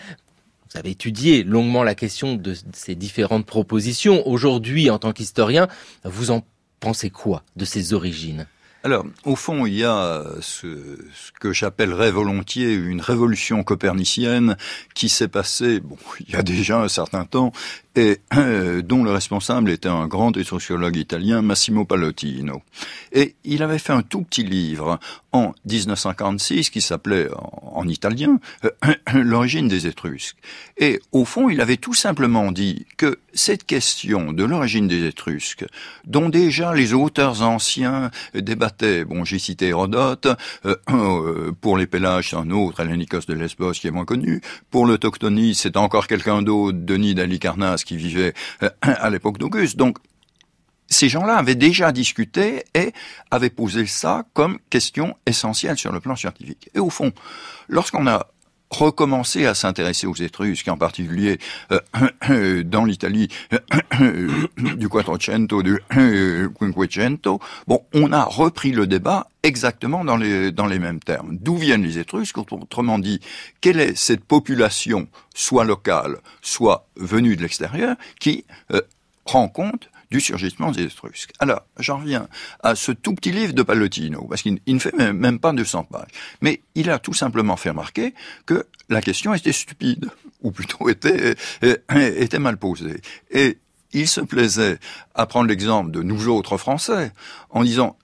vous 0.70 0.78
avez 0.78 0.90
étudié 0.90 1.44
longuement 1.44 1.82
la 1.82 1.94
question 1.94 2.34
de 2.34 2.54
ces 2.72 2.94
différentes 2.94 3.46
propositions. 3.46 4.26
Aujourd'hui, 4.28 4.90
en 4.90 4.98
tant 4.98 5.12
qu'historien, 5.12 5.66
vous 6.04 6.30
en 6.30 6.44
pensez 6.80 7.10
quoi 7.10 7.42
de 7.56 7.64
ces 7.64 7.94
origines? 7.94 8.46
Alors, 8.84 9.04
au 9.24 9.34
fond, 9.34 9.66
il 9.66 9.74
y 9.74 9.84
a 9.84 10.24
ce, 10.40 10.66
ce 11.12 11.32
que 11.40 11.52
j'appellerais 11.52 12.12
volontiers 12.12 12.72
une 12.74 13.00
révolution 13.00 13.64
copernicienne 13.64 14.56
qui 14.94 15.08
s'est 15.08 15.28
passée, 15.28 15.80
bon, 15.80 15.96
il 16.20 16.30
y 16.30 16.36
a 16.36 16.42
déjà 16.42 16.80
un 16.80 16.88
certain 16.88 17.24
temps, 17.24 17.52
et 17.98 18.20
euh, 18.36 18.80
dont 18.80 19.02
le 19.02 19.10
responsable 19.10 19.70
était 19.70 19.88
un 19.88 20.06
grand 20.06 20.32
sociologue 20.44 20.96
italien, 20.96 21.42
Massimo 21.42 21.84
Pallottino. 21.84 22.62
Et 23.10 23.34
il 23.42 23.62
avait 23.64 23.80
fait 23.80 23.92
un 23.92 24.02
tout 24.02 24.22
petit 24.22 24.44
livre 24.44 25.00
en 25.32 25.52
1956 25.64 26.70
qui 26.70 26.80
s'appelait 26.80 27.28
en, 27.34 27.80
en, 27.80 27.88
italien 27.88 28.38
euh, 28.64 28.94
L'origine 29.14 29.66
des 29.66 29.88
Étrusques. 29.88 30.36
Et 30.76 31.00
au 31.10 31.24
fond, 31.24 31.48
il 31.48 31.60
avait 31.60 31.76
tout 31.76 31.94
simplement 31.94 32.52
dit 32.52 32.86
que 32.96 33.18
cette 33.34 33.64
question 33.64 34.32
de 34.32 34.44
l'origine 34.44 34.86
des 34.86 35.06
Étrusques, 35.06 35.66
dont 36.04 36.28
déjà 36.28 36.74
les 36.74 36.94
auteurs 36.94 37.42
anciens 37.42 38.12
débattaient, 38.34 38.67
bon, 39.06 39.24
j'ai 39.24 39.38
cité 39.38 39.68
Hérodote, 39.68 40.26
euh, 40.66 41.52
pour 41.60 41.76
les 41.76 41.86
Pélages, 41.86 42.30
c'est 42.30 42.36
un 42.36 42.50
autre, 42.50 42.84
Nikos 42.84 43.26
de 43.28 43.34
Lesbos, 43.34 43.72
qui 43.72 43.86
est 43.86 43.90
moins 43.90 44.04
connu, 44.04 44.40
pour 44.70 44.86
l'autochtonie, 44.86 45.54
c'est 45.54 45.76
encore 45.76 46.06
quelqu'un 46.06 46.42
d'autre, 46.42 46.78
Denis 46.80 47.14
d'Alicarnasse, 47.14 47.84
qui 47.84 47.96
vivait 47.96 48.34
euh, 48.62 48.70
à 48.82 49.10
l'époque 49.10 49.38
d'Auguste. 49.38 49.76
Donc, 49.76 49.98
ces 50.90 51.08
gens-là 51.08 51.36
avaient 51.36 51.54
déjà 51.54 51.92
discuté 51.92 52.64
et 52.74 52.92
avaient 53.30 53.50
posé 53.50 53.86
ça 53.86 54.24
comme 54.32 54.58
question 54.70 55.16
essentielle 55.26 55.76
sur 55.76 55.92
le 55.92 56.00
plan 56.00 56.16
scientifique. 56.16 56.70
Et 56.74 56.78
au 56.78 56.88
fond, 56.88 57.12
lorsqu'on 57.68 58.06
a 58.06 58.26
recommencer 58.70 59.46
à 59.46 59.54
s'intéresser 59.54 60.06
aux 60.06 60.14
Étrusques, 60.14 60.68
en 60.68 60.76
particulier 60.76 61.38
euh, 61.72 62.62
dans 62.64 62.84
l'Italie 62.84 63.28
du 64.76 64.88
Quattrocento, 64.88 65.62
du 65.62 65.78
Quinquecento. 65.90 67.40
Bon, 67.66 67.82
on 67.94 68.12
a 68.12 68.24
repris 68.24 68.72
le 68.72 68.86
débat 68.86 69.28
exactement 69.42 70.04
dans 70.04 70.16
les, 70.16 70.52
dans 70.52 70.66
les 70.66 70.78
mêmes 70.78 71.00
termes. 71.00 71.36
D'où 71.40 71.56
viennent 71.56 71.82
les 71.82 71.98
Étrusques 71.98 72.38
Autrement 72.38 72.98
dit, 72.98 73.20
quelle 73.60 73.80
est 73.80 73.96
cette 73.96 74.24
population, 74.24 75.08
soit 75.34 75.64
locale, 75.64 76.18
soit 76.42 76.86
venue 76.96 77.36
de 77.36 77.42
l'extérieur, 77.42 77.96
qui 78.20 78.44
euh, 78.72 78.80
rend 79.24 79.48
compte 79.48 79.90
du 80.10 80.20
surgissement 80.20 80.70
des 80.70 80.84
Étrusques. 80.84 81.32
Alors, 81.38 81.62
j'en 81.78 81.98
reviens 81.98 82.28
à 82.62 82.74
ce 82.74 82.92
tout 82.92 83.14
petit 83.14 83.30
livre 83.30 83.52
de 83.52 83.62
Pallottino, 83.62 84.26
parce 84.28 84.42
qu'il 84.42 84.58
ne 84.66 84.78
fait 84.78 84.96
même, 85.12 85.38
pas 85.38 85.52
200 85.52 85.84
pages. 85.84 86.10
Mais 86.40 86.62
il 86.74 86.90
a 86.90 86.98
tout 86.98 87.14
simplement 87.14 87.56
fait 87.56 87.70
remarquer 87.70 88.14
que 88.46 88.66
la 88.88 89.02
question 89.02 89.34
était 89.34 89.52
stupide, 89.52 90.10
ou 90.42 90.50
plutôt 90.50 90.88
était, 90.88 91.34
était 91.90 92.38
mal 92.38 92.56
posée. 92.56 93.00
Et 93.30 93.58
il 93.92 94.08
se 94.08 94.20
plaisait 94.20 94.78
à 95.14 95.26
prendre 95.26 95.48
l'exemple 95.48 95.90
de 95.90 96.02
nous 96.02 96.28
autres 96.28 96.56
Français, 96.56 97.12
en 97.50 97.64
disant, 97.64 97.98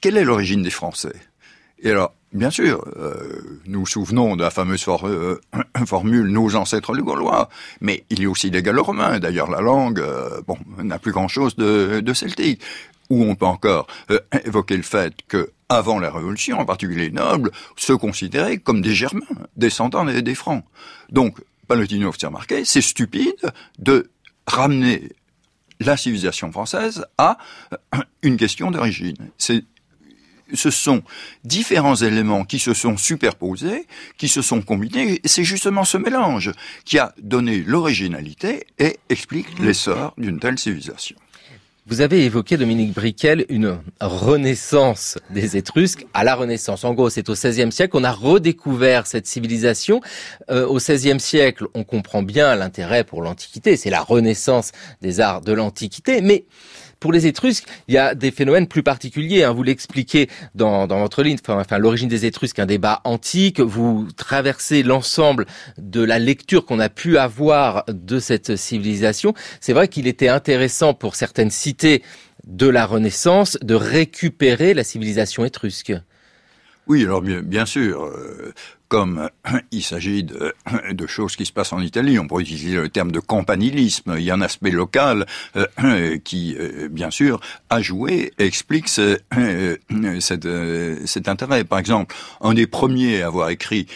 quelle 0.00 0.16
est 0.16 0.24
l'origine 0.24 0.62
des 0.62 0.70
Français? 0.70 1.14
Et 1.80 1.90
alors, 1.90 2.14
Bien 2.32 2.50
sûr, 2.50 2.84
euh, 2.96 3.58
nous 3.64 3.86
souvenons 3.86 4.36
de 4.36 4.42
la 4.42 4.50
fameuse 4.50 4.84
euh, 5.04 5.40
formule 5.86 6.26
nos 6.26 6.56
ancêtres 6.56 6.92
les 6.92 7.02
Gaulois, 7.02 7.48
mais 7.80 8.04
il 8.10 8.20
y 8.20 8.26
a 8.26 8.30
aussi 8.30 8.50
les 8.50 8.62
Gallo-Romains. 8.62 9.18
D'ailleurs, 9.18 9.50
la 9.50 9.62
langue, 9.62 10.00
euh, 10.00 10.42
bon, 10.46 10.58
n'a 10.82 10.98
plus 10.98 11.12
grand-chose 11.12 11.56
de, 11.56 12.00
de, 12.00 12.12
celtique. 12.12 12.60
Ou 13.08 13.24
on 13.24 13.34
peut 13.34 13.46
encore 13.46 13.86
évoquer 14.44 14.76
le 14.76 14.82
fait 14.82 15.14
que 15.26 15.50
avant 15.70 15.98
la 15.98 16.10
Révolution, 16.10 16.58
en 16.58 16.66
particulier 16.66 17.08
les 17.08 17.10
nobles, 17.10 17.50
se 17.76 17.94
considéraient 17.94 18.58
comme 18.58 18.82
des 18.82 18.94
Germains, 18.94 19.22
descendants 19.56 20.04
des, 20.04 20.20
des 20.20 20.34
Francs. 20.34 20.64
Donc, 21.10 21.38
Palotino 21.66 22.12
s'est 22.12 22.26
remarqué, 22.26 22.66
c'est 22.66 22.82
stupide 22.82 23.52
de 23.78 24.10
ramener 24.46 25.12
la 25.80 25.96
civilisation 25.96 26.52
française 26.52 27.06
à 27.16 27.38
une 28.22 28.36
question 28.36 28.70
d'origine. 28.70 29.16
C'est 29.38 29.64
ce 30.54 30.70
sont 30.70 31.02
différents 31.44 31.96
éléments 31.96 32.44
qui 32.44 32.58
se 32.58 32.74
sont 32.74 32.96
superposés, 32.96 33.86
qui 34.16 34.28
se 34.28 34.42
sont 34.42 34.62
combinés. 34.62 35.20
C'est 35.24 35.44
justement 35.44 35.84
ce 35.84 35.98
mélange 35.98 36.52
qui 36.84 36.98
a 36.98 37.14
donné 37.20 37.62
l'originalité 37.66 38.66
et 38.78 38.98
explique 39.08 39.58
l'essor 39.58 40.14
d'une 40.18 40.38
telle 40.38 40.58
civilisation. 40.58 41.16
Vous 41.88 42.02
avez 42.02 42.26
évoqué, 42.26 42.58
Dominique 42.58 42.92
Briquel, 42.92 43.46
une 43.48 43.78
renaissance 43.98 45.16
des 45.30 45.56
Étrusques 45.56 46.06
à 46.12 46.22
la 46.22 46.34
Renaissance. 46.34 46.84
En 46.84 46.92
gros, 46.92 47.08
c'est 47.08 47.30
au 47.30 47.32
XVIe 47.32 47.72
siècle 47.72 47.92
qu'on 47.92 48.04
a 48.04 48.12
redécouvert 48.12 49.06
cette 49.06 49.26
civilisation. 49.26 50.02
Euh, 50.50 50.66
au 50.66 50.76
XVIe 50.76 51.18
siècle, 51.18 51.64
on 51.72 51.84
comprend 51.84 52.22
bien 52.22 52.54
l'intérêt 52.56 53.04
pour 53.04 53.22
l'Antiquité. 53.22 53.78
C'est 53.78 53.88
la 53.88 54.02
renaissance 54.02 54.72
des 55.00 55.20
arts 55.20 55.40
de 55.40 55.54
l'Antiquité. 55.54 56.20
Mais 56.20 56.44
pour 57.00 57.12
les 57.12 57.26
Étrusques, 57.26 57.64
il 57.86 57.94
y 57.94 57.98
a 57.98 58.14
des 58.14 58.30
phénomènes 58.30 58.66
plus 58.66 58.82
particuliers. 58.82 59.44
Hein. 59.44 59.52
Vous 59.52 59.62
l'expliquez 59.62 60.28
dans, 60.54 60.86
dans 60.86 61.00
votre 61.00 61.22
ligne, 61.22 61.38
enfin, 61.46 61.78
l'origine 61.78 62.08
des 62.08 62.26
Étrusques, 62.26 62.58
un 62.58 62.66
débat 62.66 63.00
antique. 63.04 63.60
Vous 63.60 64.08
traversez 64.16 64.82
l'ensemble 64.82 65.46
de 65.78 66.02
la 66.02 66.18
lecture 66.18 66.64
qu'on 66.64 66.80
a 66.80 66.88
pu 66.88 67.18
avoir 67.18 67.84
de 67.88 68.18
cette 68.18 68.56
civilisation. 68.56 69.34
C'est 69.60 69.72
vrai 69.72 69.88
qu'il 69.88 70.06
était 70.06 70.28
intéressant 70.28 70.94
pour 70.94 71.14
certaines 71.14 71.50
cités 71.50 72.02
de 72.46 72.68
la 72.68 72.86
Renaissance 72.86 73.58
de 73.62 73.74
récupérer 73.74 74.74
la 74.74 74.84
civilisation 74.84 75.44
étrusque. 75.44 75.92
Oui, 76.86 77.04
alors 77.04 77.20
bien, 77.20 77.42
bien 77.42 77.66
sûr. 77.66 78.04
Euh, 78.04 78.54
comme 78.88 79.28
il 79.70 79.82
s'agit 79.82 80.24
de, 80.24 80.54
choses 81.06 81.36
qui 81.36 81.46
se 81.46 81.52
passent 81.52 81.72
en 81.72 81.80
Italie, 81.80 82.18
on 82.18 82.26
pourrait 82.26 82.42
utiliser 82.42 82.76
le 82.76 82.88
terme 82.88 83.12
de 83.12 83.20
campanilisme. 83.20 84.14
Il 84.18 84.24
y 84.24 84.30
a 84.30 84.34
un 84.34 84.40
aspect 84.40 84.70
local 84.70 85.26
euh, 85.56 86.18
qui, 86.24 86.56
euh, 86.58 86.88
bien 86.90 87.10
sûr, 87.10 87.40
a 87.70 87.80
joué 87.80 88.32
et 88.38 88.44
explique 88.44 88.88
ce, 88.88 89.18
euh, 89.36 89.76
cet, 90.20 91.28
intérêt. 91.28 91.64
Par 91.64 91.78
exemple, 91.78 92.14
un 92.40 92.54
des 92.54 92.66
premiers 92.66 93.22
à 93.22 93.26
avoir 93.26 93.50
écrit 93.50 93.86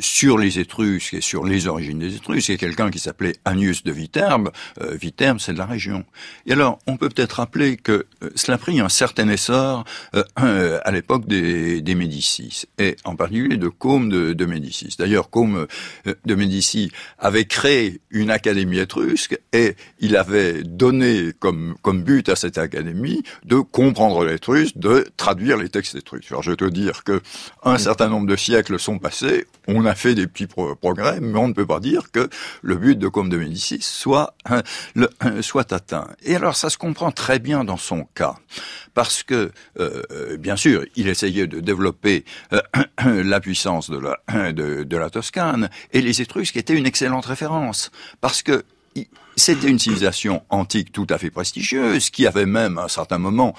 sur 0.00 0.38
les 0.38 0.58
Étrusques 0.58 1.14
et 1.14 1.20
sur 1.20 1.44
les 1.44 1.66
origines 1.66 1.98
des 1.98 2.16
Étrusques, 2.16 2.46
c'est 2.46 2.56
quelqu'un 2.56 2.90
qui 2.90 2.98
s'appelait 2.98 3.34
Annius 3.44 3.84
de 3.84 3.92
Viterbe. 3.92 4.50
Viterbe, 4.80 5.38
c'est 5.38 5.52
de 5.52 5.58
la 5.58 5.66
région. 5.66 6.04
Et 6.46 6.52
alors, 6.52 6.78
on 6.86 6.96
peut 6.96 7.08
peut-être 7.08 7.34
rappeler 7.34 7.76
que 7.76 8.06
cela 8.34 8.56
a 8.56 8.58
pris 8.58 8.80
un 8.80 8.88
certain 8.88 9.28
essor 9.28 9.84
à 10.36 10.90
l'époque 10.90 11.26
des 11.26 11.94
Médicis, 11.94 12.64
et 12.78 12.96
en 13.04 13.16
particulier 13.16 13.56
de 13.56 13.68
Côme 13.82 14.10
de, 14.10 14.44
Médicis. 14.44 14.94
D'ailleurs, 14.96 15.28
Côme 15.28 15.66
euh, 16.06 16.14
de 16.24 16.34
Médicis 16.36 16.92
avait 17.18 17.46
créé 17.46 18.00
une 18.10 18.30
académie 18.30 18.78
étrusque 18.78 19.36
et 19.52 19.74
il 19.98 20.16
avait 20.16 20.62
donné 20.62 21.32
comme, 21.40 21.74
comme 21.82 22.04
but 22.04 22.28
à 22.28 22.36
cette 22.36 22.58
académie 22.58 23.24
de 23.44 23.56
comprendre 23.56 24.24
l'étrusque, 24.24 24.78
de 24.78 25.04
traduire 25.16 25.56
les 25.56 25.68
textes 25.68 25.96
étrusques. 25.96 26.30
Alors 26.30 26.44
je 26.44 26.52
te 26.52 26.64
dire 26.64 27.02
que 27.02 27.20
un 27.64 27.76
certain 27.76 28.08
nombre 28.08 28.28
de 28.28 28.36
siècles 28.36 28.78
sont 28.78 29.00
passés, 29.00 29.46
on 29.66 29.84
a 29.84 29.96
fait 29.96 30.14
des 30.14 30.28
petits 30.28 30.46
progrès, 30.46 31.18
mais 31.20 31.38
on 31.40 31.48
ne 31.48 31.52
peut 31.52 31.66
pas 31.66 31.80
dire 31.80 32.12
que 32.12 32.28
le 32.62 32.76
but 32.76 32.96
de 32.96 33.08
Côme 33.08 33.30
de 33.30 33.36
Médicis 33.36 33.82
soit, 33.82 34.36
hein, 34.44 34.62
le, 34.94 35.10
soit 35.40 35.72
atteint. 35.72 36.06
Et 36.22 36.36
alors 36.36 36.54
ça 36.54 36.70
se 36.70 36.78
comprend 36.78 37.10
très 37.10 37.40
bien 37.40 37.64
dans 37.64 37.76
son 37.76 38.04
cas 38.14 38.36
parce 38.94 39.22
que, 39.22 39.52
euh, 39.78 40.02
euh, 40.10 40.36
bien 40.36 40.56
sûr, 40.56 40.84
il 40.96 41.08
essayait 41.08 41.46
de 41.46 41.60
développer 41.60 42.24
euh, 42.52 42.60
la 43.24 43.40
puissance 43.40 43.71
de 43.88 44.96
la, 44.96 45.10
Toscane, 45.10 45.70
et 45.92 46.00
les 46.00 46.22
Étrusques 46.22 46.56
étaient 46.56 46.76
une 46.76 46.86
excellente 46.86 47.26
référence, 47.26 47.90
parce 48.20 48.42
que 48.42 48.64
c'était 49.36 49.68
une 49.68 49.78
civilisation 49.78 50.42
antique 50.50 50.92
tout 50.92 51.06
à 51.08 51.18
fait 51.18 51.30
prestigieuse, 51.30 52.10
qui 52.10 52.26
avait 52.26 52.46
même 52.46 52.78
à 52.78 52.84
un 52.84 52.88
certain 52.88 53.18
moment 53.18 53.54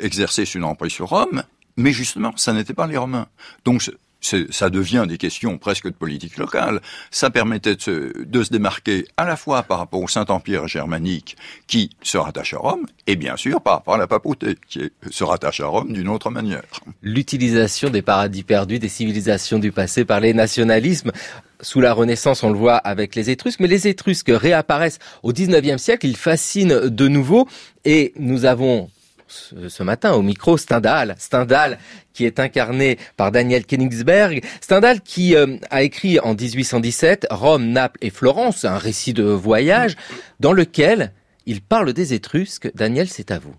exercé 0.00 0.44
une 0.54 0.64
emprise 0.64 0.92
sur 0.92 1.10
Rome, 1.10 1.44
mais 1.76 1.92
justement, 1.92 2.32
ça 2.36 2.52
n'était 2.52 2.74
pas 2.74 2.86
les 2.86 2.96
Romains. 2.96 3.28
Donc 3.64 3.82
ça 4.20 4.70
devient 4.70 5.04
des 5.08 5.18
questions 5.18 5.58
presque 5.58 5.86
de 5.86 5.94
politique 5.94 6.36
locale. 6.36 6.80
Ça 7.10 7.30
permettait 7.30 7.76
de 7.76 7.80
se, 7.80 8.24
de 8.24 8.42
se, 8.42 8.50
démarquer 8.50 9.06
à 9.16 9.24
la 9.24 9.36
fois 9.36 9.62
par 9.62 9.78
rapport 9.78 10.02
au 10.02 10.08
Saint-Empire 10.08 10.66
germanique 10.66 11.36
qui 11.66 11.90
se 12.02 12.18
rattache 12.18 12.54
à 12.54 12.58
Rome, 12.58 12.86
et 13.06 13.16
bien 13.16 13.36
sûr 13.36 13.60
par 13.60 13.74
rapport 13.74 13.94
à 13.94 13.98
la 13.98 14.06
papauté 14.06 14.56
qui 14.68 14.90
se 15.10 15.24
rattache 15.24 15.60
à 15.60 15.66
Rome 15.66 15.92
d'une 15.92 16.08
autre 16.08 16.30
manière. 16.30 16.62
L'utilisation 17.02 17.90
des 17.90 18.02
paradis 18.02 18.42
perdus, 18.42 18.78
des 18.78 18.88
civilisations 18.88 19.58
du 19.58 19.72
passé 19.72 20.04
par 20.04 20.20
les 20.20 20.34
nationalismes. 20.34 21.12
Sous 21.60 21.80
la 21.80 21.94
Renaissance, 21.94 22.42
on 22.42 22.50
le 22.50 22.58
voit 22.58 22.76
avec 22.76 23.14
les 23.14 23.30
Étrusques, 23.30 23.60
mais 23.60 23.68
les 23.68 23.88
Étrusques 23.88 24.30
réapparaissent 24.30 24.98
au 25.22 25.32
XIXe 25.32 25.80
siècle, 25.80 26.06
ils 26.06 26.16
fascinent 26.16 26.88
de 26.88 27.08
nouveau, 27.08 27.48
et 27.84 28.12
nous 28.18 28.44
avons 28.44 28.90
ce 29.28 29.82
matin 29.82 30.12
au 30.12 30.22
micro 30.22 30.56
Stendhal. 30.56 31.14
Stendhal 31.18 31.78
qui 32.12 32.24
est 32.24 32.40
incarné 32.40 32.98
par 33.16 33.32
Daniel 33.32 33.66
Königsberg. 33.66 34.42
Stendhal 34.60 35.00
qui 35.00 35.36
euh, 35.36 35.56
a 35.70 35.82
écrit 35.82 36.18
en 36.20 36.34
1817 36.34 37.26
Rome, 37.30 37.66
Naples 37.66 37.98
et 38.02 38.10
Florence, 38.10 38.64
un 38.64 38.78
récit 38.78 39.12
de 39.12 39.24
voyage 39.24 39.96
dans 40.40 40.52
lequel 40.52 41.12
il 41.46 41.60
parle 41.60 41.92
des 41.92 42.14
Étrusques. 42.14 42.70
Daniel, 42.74 43.08
c'est 43.08 43.30
à 43.30 43.38
vous. 43.38 43.54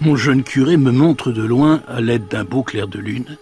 Mon 0.00 0.16
jeune 0.16 0.42
curé 0.42 0.76
me 0.76 0.90
montre 0.90 1.30
de 1.30 1.44
loin, 1.44 1.80
à 1.86 2.00
l'aide 2.00 2.26
d'un 2.26 2.42
beau 2.42 2.64
clair 2.64 2.88
de 2.88 2.98
lune, 2.98 3.38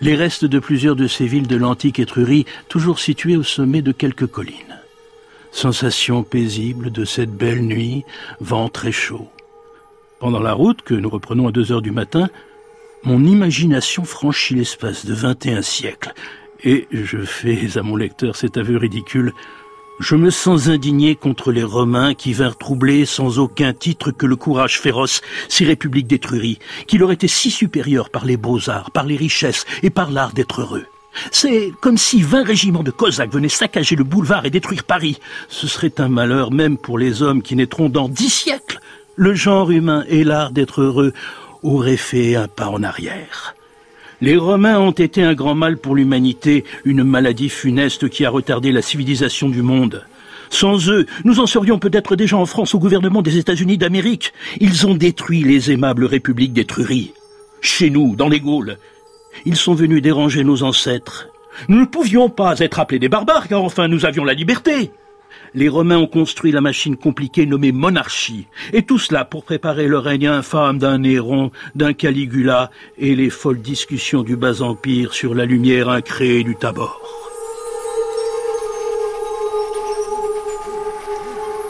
les 0.00 0.14
restes 0.14 0.44
de 0.44 0.58
plusieurs 0.58 0.96
de 0.96 1.06
ces 1.06 1.26
villes 1.26 1.46
de 1.46 1.56
l'antique 1.56 1.98
Étrurie, 1.98 2.46
toujours 2.68 2.98
situées 2.98 3.36
au 3.36 3.42
sommet 3.42 3.82
de 3.82 3.92
quelques 3.92 4.26
collines. 4.26 4.78
Sensation 5.52 6.22
paisible 6.22 6.90
de 6.90 7.04
cette 7.04 7.32
belle 7.32 7.62
nuit, 7.62 8.04
vent 8.40 8.68
très 8.68 8.92
chaud. 8.92 9.28
Pendant 10.20 10.40
la 10.40 10.52
route, 10.52 10.82
que 10.82 10.94
nous 10.94 11.10
reprenons 11.10 11.48
à 11.48 11.52
deux 11.52 11.72
heures 11.72 11.82
du 11.82 11.90
matin, 11.90 12.28
mon 13.02 13.24
imagination 13.24 14.04
franchit 14.04 14.54
l'espace 14.54 15.06
de 15.06 15.14
vingt 15.14 15.46
et 15.46 15.52
un 15.52 15.62
siècles, 15.62 16.12
et 16.62 16.86
je 16.92 17.18
fais 17.18 17.78
à 17.78 17.82
mon 17.82 17.96
lecteur 17.96 18.36
cet 18.36 18.58
aveu 18.58 18.76
ridicule, 18.76 19.32
je 20.00 20.16
me 20.16 20.30
sens 20.30 20.68
indigné 20.68 21.14
contre 21.14 21.52
les 21.52 21.62
Romains 21.62 22.14
qui 22.14 22.32
vinrent 22.32 22.56
troubler 22.56 23.04
sans 23.04 23.38
aucun 23.38 23.74
titre 23.74 24.10
que 24.10 24.26
le 24.26 24.34
courage 24.34 24.80
féroce 24.80 25.20
ces 25.48 25.64
républiques 25.64 26.06
d'Étrurie, 26.06 26.58
qui 26.86 26.98
leur 26.98 27.12
étaient 27.12 27.28
si 27.28 27.50
supérieures 27.50 28.08
par 28.08 28.24
les 28.24 28.38
beaux-arts, 28.38 28.90
par 28.90 29.04
les 29.04 29.16
richesses 29.16 29.66
et 29.82 29.90
par 29.90 30.10
l'art 30.10 30.32
d'être 30.32 30.62
heureux. 30.62 30.86
C'est 31.30 31.72
comme 31.80 31.98
si 31.98 32.22
vingt 32.22 32.44
régiments 32.44 32.82
de 32.82 32.90
Cosaques 32.90 33.32
venaient 33.32 33.48
saccager 33.48 33.94
le 33.94 34.04
boulevard 34.04 34.46
et 34.46 34.50
détruire 34.50 34.84
Paris. 34.84 35.20
Ce 35.48 35.66
serait 35.66 35.92
un 35.98 36.08
malheur 36.08 36.50
même 36.50 36.78
pour 36.78 36.98
les 36.98 37.22
hommes 37.22 37.42
qui 37.42 37.56
naîtront 37.56 37.88
dans 37.88 38.08
dix 38.08 38.30
siècles. 38.30 38.80
Le 39.16 39.34
genre 39.34 39.70
humain 39.70 40.04
et 40.08 40.24
l'art 40.24 40.50
d'être 40.50 40.80
heureux 40.80 41.12
auraient 41.62 41.96
fait 41.96 42.36
un 42.36 42.48
pas 42.48 42.68
en 42.68 42.82
arrière. 42.82 43.54
Les 44.22 44.36
Romains 44.36 44.78
ont 44.78 44.90
été 44.90 45.22
un 45.22 45.32
grand 45.32 45.54
mal 45.54 45.78
pour 45.78 45.94
l'humanité, 45.94 46.64
une 46.84 47.04
maladie 47.04 47.48
funeste 47.48 48.10
qui 48.10 48.26
a 48.26 48.30
retardé 48.30 48.70
la 48.70 48.82
civilisation 48.82 49.48
du 49.48 49.62
monde. 49.62 50.04
Sans 50.50 50.90
eux, 50.90 51.06
nous 51.24 51.40
en 51.40 51.46
serions 51.46 51.78
peut-être 51.78 52.16
déjà 52.16 52.36
en 52.36 52.44
France 52.44 52.74
au 52.74 52.78
gouvernement 52.78 53.22
des 53.22 53.38
États-Unis 53.38 53.78
d'Amérique. 53.78 54.34
Ils 54.60 54.86
ont 54.86 54.94
détruit 54.94 55.42
les 55.42 55.70
aimables 55.70 56.04
républiques 56.04 56.52
d'Étrurie. 56.52 57.14
Chez 57.62 57.88
nous, 57.88 58.14
dans 58.14 58.28
les 58.28 58.40
Gaules, 58.40 58.76
ils 59.46 59.56
sont 59.56 59.74
venus 59.74 60.02
déranger 60.02 60.44
nos 60.44 60.64
ancêtres. 60.64 61.28
Nous 61.68 61.80
ne 61.80 61.86
pouvions 61.86 62.28
pas 62.28 62.58
être 62.58 62.78
appelés 62.78 62.98
des 62.98 63.08
barbares, 63.08 63.48
car 63.48 63.62
enfin 63.62 63.88
nous 63.88 64.04
avions 64.04 64.24
la 64.24 64.34
liberté. 64.34 64.90
Les 65.54 65.68
Romains 65.68 65.98
ont 65.98 66.06
construit 66.06 66.52
la 66.52 66.60
machine 66.60 66.96
compliquée 66.96 67.46
nommée 67.46 67.72
monarchie, 67.72 68.46
et 68.72 68.82
tout 68.82 68.98
cela 68.98 69.24
pour 69.24 69.44
préparer 69.44 69.88
le 69.88 69.98
règne 69.98 70.28
infâme 70.28 70.78
d'un 70.78 70.98
Néron, 70.98 71.50
d'un 71.74 71.92
Caligula, 71.92 72.70
et 72.98 73.14
les 73.16 73.30
folles 73.30 73.60
discussions 73.60 74.22
du 74.22 74.36
bas 74.36 74.62
empire 74.62 75.12
sur 75.12 75.34
la 75.34 75.44
lumière 75.44 75.88
incréée 75.88 76.44
du 76.44 76.56
Tabor. 76.56 77.29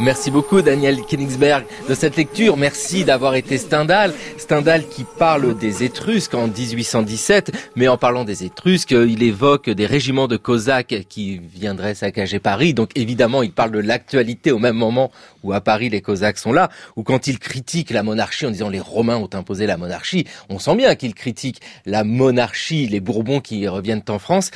Merci 0.01 0.31
beaucoup 0.31 0.63
Daniel 0.63 1.03
Königsberg 1.03 1.67
de 1.87 1.93
cette 1.93 2.17
lecture. 2.17 2.57
Merci 2.57 3.05
d'avoir 3.05 3.35
été 3.35 3.59
Stendhal. 3.59 4.15
Stendhal 4.39 4.89
qui 4.89 5.05
parle 5.05 5.59
des 5.59 5.85
Étrusques 5.85 6.33
en 6.33 6.49
1817, 6.49 7.53
mais 7.77 7.87
en 7.87 7.99
parlant 7.99 8.25
des 8.25 8.45
Étrusques, 8.45 8.93
il 8.93 9.23
évoque 9.23 9.69
des 9.69 9.85
régiments 9.85 10.27
de 10.27 10.39
Cosaques 10.39 11.05
qui 11.11 11.39
viendraient 11.39 11.95
saccager 11.95 12.39
Paris. 12.39 12.73
Donc 12.73 12.93
évidemment, 12.95 13.43
il 13.43 13.53
parle 13.53 13.73
de 13.73 13.79
l'actualité 13.79 14.53
au 14.53 14.59
même 14.59 14.77
moment 14.77 15.13
où 15.43 15.53
à 15.53 15.61
Paris 15.61 15.91
les 15.91 16.01
Cosaques 16.01 16.39
sont 16.39 16.55
là, 16.55 16.71
ou 16.97 17.03
quand 17.03 17.27
il 17.27 17.39
critique 17.39 17.91
la 17.91 18.03
monarchie 18.03 18.47
en 18.47 18.51
disant 18.51 18.71
les 18.71 18.81
Romains 18.81 19.17
ont 19.17 19.31
imposé 19.35 19.67
la 19.67 19.77
monarchie. 19.77 20.27
On 20.49 20.59
sent 20.59 20.77
bien 20.77 20.95
qu'il 20.95 21.15
critique 21.15 21.61
la 21.85 22.05
monarchie, 22.05 22.87
les 22.87 23.01
Bourbons 23.01 23.41
qui 23.41 23.69
reviennent 23.69 24.03
en 24.09 24.19
France. 24.19 24.51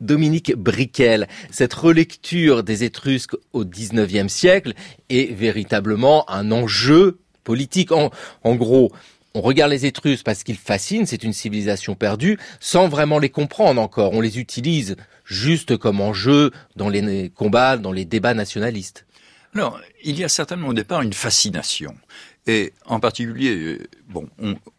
Dominique 0.00 0.54
Briquel, 0.54 1.28
cette 1.50 1.74
relecture 1.74 2.62
des 2.62 2.84
Étrusques 2.84 3.36
au 3.52 3.64
19e 3.64 4.28
siècle, 4.28 4.74
est 5.08 5.32
véritablement 5.32 6.28
un 6.30 6.52
enjeu 6.52 7.18
politique. 7.44 7.92
En, 7.92 8.10
en 8.44 8.54
gros, 8.54 8.92
on 9.34 9.40
regarde 9.40 9.70
les 9.70 9.86
Étrusques 9.86 10.24
parce 10.24 10.42
qu'ils 10.42 10.56
fascinent, 10.56 11.06
c'est 11.06 11.22
une 11.22 11.32
civilisation 11.32 11.94
perdue, 11.94 12.38
sans 12.60 12.88
vraiment 12.88 13.18
les 13.18 13.30
comprendre 13.30 13.80
encore. 13.80 14.12
On 14.12 14.20
les 14.20 14.38
utilise 14.38 14.96
juste 15.24 15.76
comme 15.76 16.00
enjeu 16.00 16.50
dans 16.76 16.88
les 16.88 17.30
combats, 17.30 17.76
dans 17.76 17.92
les 17.92 18.04
débats 18.04 18.34
nationalistes. 18.34 19.06
Alors, 19.54 19.80
il 20.04 20.18
y 20.18 20.24
a 20.24 20.28
certainement 20.28 20.68
au 20.68 20.74
départ 20.74 21.02
une 21.02 21.12
fascination. 21.12 21.94
Et 22.46 22.72
en 22.86 23.00
particulier, 23.00 23.54
euh, 23.54 23.78
bon, 24.08 24.28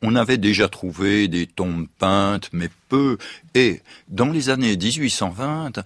on, 0.01 0.15
avait 0.15 0.37
déjà 0.37 0.67
trouvé 0.67 1.27
des 1.27 1.45
tombes 1.45 1.87
peintes, 1.99 2.49
mais 2.51 2.69
peu. 2.87 3.17
Et 3.53 3.81
dans 4.07 4.29
les 4.29 4.49
années 4.49 4.75
1820, 4.75 5.83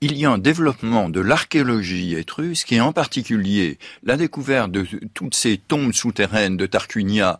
il 0.00 0.16
y 0.16 0.24
a 0.24 0.30
un 0.30 0.38
développement 0.38 1.10
de 1.10 1.20
l'archéologie 1.20 2.14
étrusque 2.14 2.72
et 2.72 2.80
en 2.80 2.92
particulier 2.92 3.78
la 4.02 4.16
découverte 4.16 4.72
de 4.72 4.86
toutes 5.14 5.34
ces 5.34 5.58
tombes 5.58 5.92
souterraines 5.92 6.56
de 6.56 6.66
Tarquinia 6.66 7.38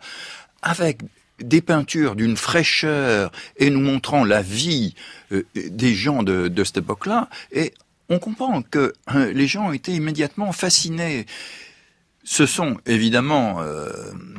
avec 0.60 1.00
des 1.40 1.60
peintures 1.60 2.14
d'une 2.14 2.36
fraîcheur 2.36 3.32
et 3.56 3.70
nous 3.70 3.80
montrant 3.80 4.24
la 4.24 4.42
vie 4.42 4.94
euh, 5.32 5.44
des 5.54 5.94
gens 5.94 6.22
de, 6.22 6.48
de 6.48 6.64
cette 6.64 6.78
époque-là. 6.78 7.28
Et 7.50 7.72
on 8.08 8.18
comprend 8.18 8.62
que 8.62 8.92
euh, 9.14 9.32
les 9.32 9.46
gens 9.46 9.72
étaient 9.72 9.92
immédiatement 9.92 10.52
fascinés 10.52 11.26
se 12.24 12.46
sont 12.46 12.76
évidemment 12.86 13.60
euh, 13.60 13.90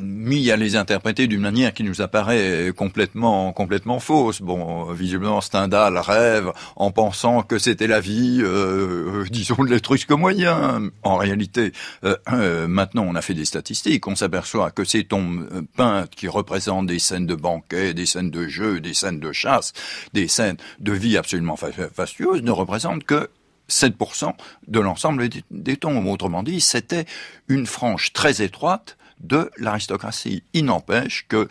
mis 0.01 0.51
à 0.51 0.55
les 0.55 0.75
interpréter 0.75 1.27
d'une 1.27 1.41
manière 1.41 1.73
qui 1.73 1.83
nous 1.83 2.01
apparaît 2.01 2.71
complètement 2.75 3.51
complètement 3.51 3.99
fausse. 3.99 4.41
Bon, 4.41 4.91
visiblement 4.93 5.41
Stendhal 5.41 5.97
rêve 5.97 6.51
en 6.75 6.91
pensant 6.91 7.43
que 7.43 7.57
c'était 7.59 7.87
la 7.87 7.99
vie, 7.99 8.39
euh, 8.41 9.25
disons, 9.29 9.63
de 9.63 9.69
l'étrusque 9.69 10.11
moyen. 10.11 10.89
En 11.03 11.17
réalité, 11.17 11.73
euh, 12.03 12.15
euh, 12.31 12.67
maintenant 12.67 13.05
on 13.07 13.15
a 13.15 13.21
fait 13.21 13.33
des 13.33 13.45
statistiques, 13.45 14.07
on 14.07 14.15
s'aperçoit 14.15 14.71
que 14.71 14.83
ces 14.83 15.03
tombes 15.03 15.47
peintes 15.75 16.11
qui 16.15 16.27
représentent 16.27 16.87
des 16.87 16.99
scènes 16.99 17.27
de 17.27 17.35
banquets, 17.35 17.93
des 17.93 18.05
scènes 18.05 18.31
de 18.31 18.47
jeux, 18.47 18.79
des 18.79 18.93
scènes 18.93 19.19
de 19.19 19.31
chasse, 19.31 19.73
des 20.13 20.27
scènes 20.27 20.57
de 20.79 20.93
vie 20.93 21.17
absolument 21.17 21.57
fastueuses 21.57 22.43
ne 22.43 22.51
représentent 22.51 23.03
que 23.03 23.29
7% 23.73 24.33
de 24.67 24.79
l'ensemble 24.79 25.27
des 25.51 25.77
tombes. 25.77 26.05
Autrement 26.07 26.43
dit, 26.43 26.61
c'était 26.61 27.05
une 27.47 27.65
frange 27.65 28.13
très 28.13 28.41
étroite 28.41 28.97
de 29.19 29.49
l'aristocratie. 29.57 30.43
Il 30.53 30.65
n'empêche 30.65 31.25
que 31.27 31.47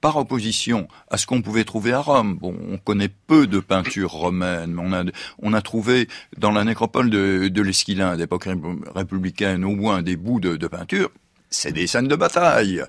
par 0.00 0.16
opposition 0.16 0.88
à 1.10 1.16
ce 1.16 1.26
qu'on 1.26 1.42
pouvait 1.42 1.64
trouver 1.64 1.92
à 1.92 2.00
Rome. 2.00 2.38
On 2.42 2.78
connaît 2.78 3.08
peu 3.08 3.46
de 3.46 3.60
peintures 3.60 4.12
romaines, 4.12 4.72
mais 4.72 4.82
on 4.84 4.92
a, 4.92 5.04
on 5.40 5.52
a 5.52 5.62
trouvé 5.62 6.08
dans 6.36 6.52
la 6.52 6.64
nécropole 6.64 7.10
de, 7.10 7.48
de 7.48 7.62
l'Esquilin 7.62 8.16
d'époque 8.16 8.48
républicaine 8.94 9.64
au 9.64 9.74
moins 9.74 10.02
des 10.02 10.16
bouts 10.16 10.40
de, 10.40 10.56
de 10.56 10.66
peinture 10.68 11.10
c'est 11.56 11.72
des 11.72 11.86
scènes 11.86 12.08
de 12.08 12.16
bataille. 12.16 12.82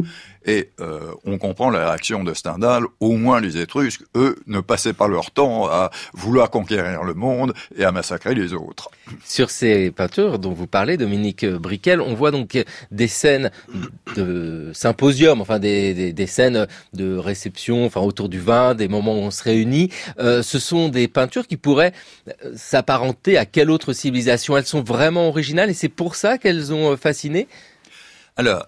Et 0.46 0.70
euh, 0.80 1.12
on 1.26 1.38
comprend 1.38 1.70
la 1.70 1.88
réaction 1.90 2.24
de 2.24 2.34
Stendhal, 2.34 2.84
au 3.02 3.18
moins 3.18 3.42
les 3.42 3.58
Étrusques, 3.58 4.04
eux, 4.16 4.38
ne 4.48 4.62
passaient 4.62 4.94
pas 4.94 5.10
leur 5.10 5.32
temps 5.32 5.68
à 5.68 5.92
vouloir 6.14 6.50
conquérir 6.50 7.04
le 7.04 7.14
monde 7.14 7.54
et 7.76 7.84
à 7.84 7.92
massacrer 7.92 8.34
les 8.34 8.54
autres. 8.54 8.90
Sur 9.26 9.50
ces 9.50 9.92
peintures 9.92 10.40
dont 10.40 10.54
vous 10.54 10.68
parlez, 10.68 10.96
Dominique 10.96 11.46
Briquel, 11.46 12.00
on 12.00 12.14
voit 12.14 12.32
donc 12.32 12.64
des 12.92 13.08
scènes 13.08 13.52
de 14.16 14.72
symposium, 14.74 15.42
enfin 15.42 15.60
des, 15.60 16.14
des, 16.14 16.28
scènes 16.28 16.66
de 16.94 17.18
réception, 17.18 17.86
enfin 17.86 18.00
autour 18.00 18.30
du 18.30 18.40
vin, 18.40 18.74
des 18.74 18.88
moments 18.88 19.16
où 19.16 19.24
on 19.24 19.32
se 19.32 19.44
réunit. 19.44 19.92
Euh, 20.20 20.44
ce 20.44 20.60
sont 20.60 20.88
des 20.88 21.10
peintures 21.10 21.48
qui 21.48 21.58
pourraient 21.58 21.94
s'apparenter 22.56 23.38
à 23.38 23.46
quelle 23.46 23.70
autre 23.70 23.92
civilisation? 23.92 24.56
Elles 24.56 24.66
sont 24.66 24.84
vraiment 24.84 25.28
originales 25.28 25.70
et 25.70 25.74
c'est 25.74 25.90
pour 25.90 26.16
ça 26.16 26.38
qu'elles 26.38 26.72
ont 26.72 26.96
fasciné? 26.96 27.50
Alors, 28.38 28.68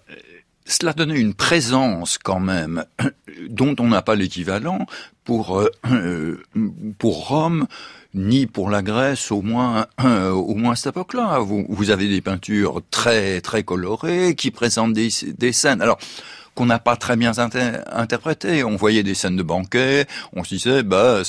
cela 0.66 0.92
donnait 0.92 1.20
une 1.20 1.34
présence 1.34 2.18
quand 2.18 2.40
même 2.40 2.84
dont 3.48 3.74
on 3.78 3.88
n'a 3.88 4.02
pas 4.02 4.14
l'équivalent 4.14 4.86
pour 5.24 5.60
euh, 5.60 6.42
pour 6.98 7.28
Rome 7.28 7.66
ni 8.12 8.46
pour 8.46 8.70
la 8.70 8.82
Grèce 8.82 9.30
au 9.30 9.42
moins 9.42 9.86
au 10.04 10.54
moins 10.54 10.72
à 10.72 10.76
cette 10.76 10.94
époque-là. 10.94 11.38
Vous, 11.38 11.64
vous 11.68 11.90
avez 11.90 12.08
des 12.08 12.20
peintures 12.20 12.82
très 12.90 13.40
très 13.40 13.62
colorées 13.62 14.34
qui 14.34 14.50
présentent 14.50 14.92
des, 14.92 15.10
des 15.38 15.52
scènes. 15.52 15.80
Alors 15.80 15.98
qu'on 16.54 16.66
n'a 16.66 16.78
pas 16.78 16.96
très 16.96 17.16
bien 17.16 17.32
interprété. 17.92 18.64
On 18.64 18.76
voyait 18.76 19.02
des 19.02 19.14
scènes 19.14 19.36
de 19.36 19.42
banquets, 19.42 20.06
on 20.32 20.44
se 20.44 20.54
disait 20.54 20.82
bah 20.82 21.22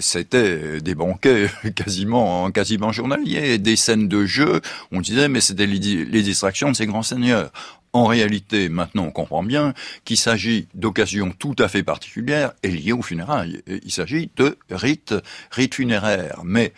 c'était 0.00 0.80
des 0.80 0.94
banquets 0.94 1.48
quasiment 1.74 2.50
quasiment 2.50 2.92
journaliers, 2.92 3.58
des 3.58 3.76
scènes 3.76 4.08
de 4.08 4.26
jeu, 4.26 4.60
on 4.92 5.00
disait 5.00 5.28
mais 5.28 5.40
c'était 5.40 5.66
les 5.66 6.22
distractions 6.22 6.70
de 6.70 6.76
ces 6.76 6.86
grands 6.86 7.02
seigneurs. 7.02 7.50
En 7.94 8.04
réalité, 8.04 8.68
maintenant, 8.68 9.04
on 9.04 9.10
comprend 9.10 9.42
bien 9.42 9.72
qu'il 10.04 10.18
s'agit 10.18 10.68
d'occasions 10.74 11.32
tout 11.36 11.56
à 11.58 11.68
fait 11.68 11.82
particulières 11.82 12.52
et 12.62 12.68
liées 12.68 12.92
aux 12.92 13.02
funérailles. 13.02 13.62
Il 13.66 13.90
s'agit 13.90 14.30
de 14.36 14.58
rites, 14.70 15.14
rites 15.50 15.74
funéraires. 15.74 16.42
Mais 16.44 16.74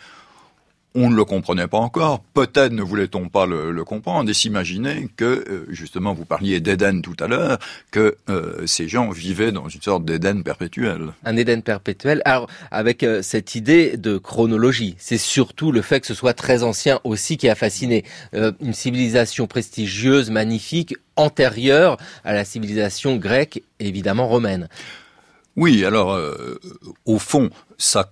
on 0.93 1.09
ne 1.09 1.15
le 1.15 1.25
comprenait 1.25 1.67
pas 1.67 1.77
encore. 1.77 2.21
Peut-être 2.33 2.73
ne 2.73 2.81
voulait-on 2.81 3.29
pas 3.29 3.45
le, 3.45 3.83
comprendre 3.83 4.29
et 4.29 4.33
s'imaginer 4.33 5.09
que, 5.15 5.25
euh, 5.25 5.65
justement, 5.69 6.13
vous 6.13 6.25
parliez 6.25 6.59
d'Éden 6.59 7.01
tout 7.01 7.15
à 7.19 7.27
l'heure, 7.27 7.57
que 7.89 8.17
euh, 8.29 8.65
ces 8.67 8.87
gens 8.87 9.09
vivaient 9.09 9.51
dans 9.51 9.69
une 9.69 9.81
sorte 9.81 10.05
d'Éden 10.05 10.43
perpétuel. 10.43 11.13
Un 11.23 11.35
Éden 11.37 11.61
perpétuel. 11.61 12.21
Alors, 12.25 12.47
avec 12.69 13.03
euh, 13.03 13.21
cette 13.21 13.55
idée 13.55 13.97
de 13.97 14.17
chronologie, 14.17 14.95
c'est 14.99 15.17
surtout 15.17 15.71
le 15.71 15.81
fait 15.81 16.01
que 16.01 16.07
ce 16.07 16.13
soit 16.13 16.33
très 16.33 16.63
ancien 16.63 16.99
aussi 17.03 17.37
qui 17.37 17.49
a 17.49 17.55
fasciné. 17.55 18.03
une 18.33 18.73
civilisation 18.73 19.47
prestigieuse, 19.47 20.29
magnifique, 20.29 20.95
antérieure 21.15 21.97
à 22.23 22.33
la 22.33 22.45
civilisation 22.45 23.15
grecque, 23.15 23.63
évidemment 23.79 24.27
romaine. 24.27 24.67
Oui, 25.55 25.83
alors, 25.83 26.19
au 27.05 27.19
fond, 27.19 27.49
ça 27.77 28.11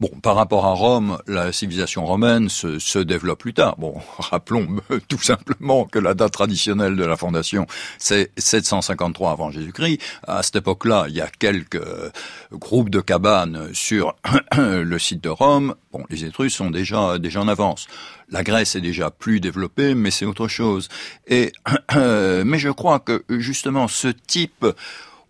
Bon, 0.00 0.10
par 0.22 0.36
rapport 0.36 0.64
à 0.64 0.74
Rome, 0.74 1.18
la 1.26 1.50
civilisation 1.50 2.06
romaine 2.06 2.48
se, 2.48 2.78
se, 2.78 3.00
développe 3.00 3.40
plus 3.40 3.52
tard. 3.52 3.74
Bon, 3.78 3.94
rappelons 4.18 4.68
tout 5.08 5.18
simplement 5.18 5.86
que 5.86 5.98
la 5.98 6.14
date 6.14 6.32
traditionnelle 6.32 6.94
de 6.94 7.04
la 7.04 7.16
fondation, 7.16 7.66
c'est 7.98 8.30
753 8.38 9.32
avant 9.32 9.50
Jésus-Christ. 9.50 10.00
À 10.24 10.44
cette 10.44 10.54
époque-là, 10.54 11.06
il 11.08 11.16
y 11.16 11.20
a 11.20 11.26
quelques 11.26 11.74
euh, 11.74 12.10
groupes 12.52 12.90
de 12.90 13.00
cabanes 13.00 13.70
sur 13.74 14.14
le 14.56 14.98
site 15.00 15.24
de 15.24 15.30
Rome. 15.30 15.74
Bon, 15.90 16.04
les 16.10 16.24
Étrusques 16.24 16.56
sont 16.56 16.70
déjà 16.70 17.18
déjà 17.18 17.40
en 17.40 17.48
avance. 17.48 17.88
La 18.30 18.44
Grèce 18.44 18.76
est 18.76 18.80
déjà 18.80 19.10
plus 19.10 19.40
développée, 19.40 19.94
mais 19.96 20.12
c'est 20.12 20.26
autre 20.26 20.46
chose. 20.46 20.88
Et 21.26 21.50
mais 21.96 22.58
je 22.58 22.70
crois 22.70 23.00
que 23.00 23.24
justement 23.30 23.88
ce 23.88 24.06
type 24.06 24.64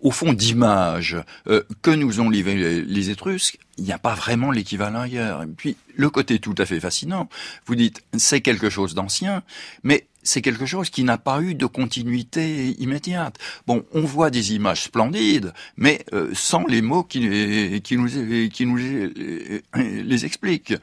au 0.00 0.10
fond 0.10 0.32
d'image 0.32 1.16
euh, 1.46 1.62
que 1.82 1.90
nous 1.90 2.20
ont 2.20 2.30
livré 2.30 2.54
les, 2.82 3.10
Étrusques, 3.10 3.58
il 3.78 3.84
n'y 3.84 3.92
a 3.92 3.98
pas 3.98 4.14
vraiment 4.14 4.50
l'équivalent 4.50 5.00
ailleurs. 5.00 5.42
Et 5.42 5.46
puis 5.46 5.76
le 5.96 6.10
côté 6.10 6.38
tout 6.38 6.54
à 6.58 6.66
fait 6.66 6.80
fascinant, 6.80 7.28
vous 7.66 7.74
dites 7.74 8.02
c'est 8.16 8.40
quelque 8.40 8.70
chose 8.70 8.94
d'ancien, 8.94 9.42
mais 9.82 10.06
c'est 10.22 10.42
quelque 10.42 10.66
chose 10.66 10.90
qui 10.90 11.04
n'a 11.04 11.16
pas 11.16 11.40
eu 11.40 11.54
de 11.54 11.66
continuité 11.66 12.76
immédiate. 12.80 13.38
Bon, 13.66 13.84
on 13.92 14.02
voit 14.02 14.30
des 14.30 14.54
images 14.54 14.82
splendides, 14.82 15.52
mais 15.76 16.04
euh, 16.12 16.30
sans 16.34 16.66
les 16.66 16.82
mots 16.82 17.04
qui, 17.04 17.80
qui 17.82 17.96
nous, 17.96 18.08
qui 18.50 18.66
nous 18.66 18.76
les, 18.76 19.62
les 19.74 20.24
expliquent. 20.24 20.74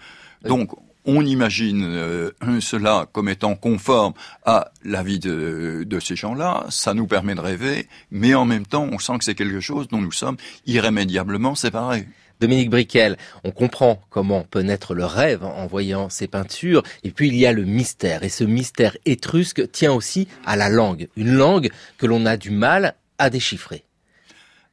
Donc, 0.43 0.71
on 1.05 1.25
imagine 1.25 1.83
euh, 1.83 2.31
cela 2.59 3.07
comme 3.11 3.29
étant 3.29 3.55
conforme 3.55 4.13
à 4.43 4.71
la 4.83 5.03
vie 5.03 5.19
de, 5.19 5.83
de 5.85 5.99
ces 5.99 6.15
gens-là, 6.15 6.65
ça 6.69 6.93
nous 6.93 7.07
permet 7.07 7.35
de 7.35 7.41
rêver, 7.41 7.87
mais 8.11 8.33
en 8.33 8.45
même 8.45 8.65
temps, 8.65 8.87
on 8.91 8.99
sent 8.99 9.17
que 9.19 9.23
c'est 9.23 9.35
quelque 9.35 9.59
chose 9.59 9.87
dont 9.87 10.01
nous 10.01 10.11
sommes 10.11 10.37
irrémédiablement 10.65 11.55
séparés. 11.55 12.07
Dominique 12.41 12.69
Briquel, 12.69 13.17
on 13.43 13.51
comprend 13.51 14.01
comment 14.09 14.43
peut 14.43 14.61
naître 14.61 14.93
le 14.93 15.05
rêve 15.05 15.43
en 15.43 15.67
voyant 15.67 16.09
ces 16.09 16.27
peintures, 16.27 16.83
et 17.03 17.11
puis 17.11 17.29
il 17.29 17.35
y 17.35 17.45
a 17.45 17.53
le 17.53 17.63
mystère, 17.63 18.23
et 18.23 18.29
ce 18.29 18.43
mystère 18.43 18.97
étrusque 19.05 19.71
tient 19.71 19.93
aussi 19.93 20.27
à 20.45 20.55
la 20.55 20.69
langue, 20.69 21.07
une 21.15 21.33
langue 21.33 21.69
que 21.97 22.05
l'on 22.05 22.25
a 22.25 22.35
du 22.35 22.51
mal 22.51 22.95
à 23.17 23.29
déchiffrer. 23.29 23.85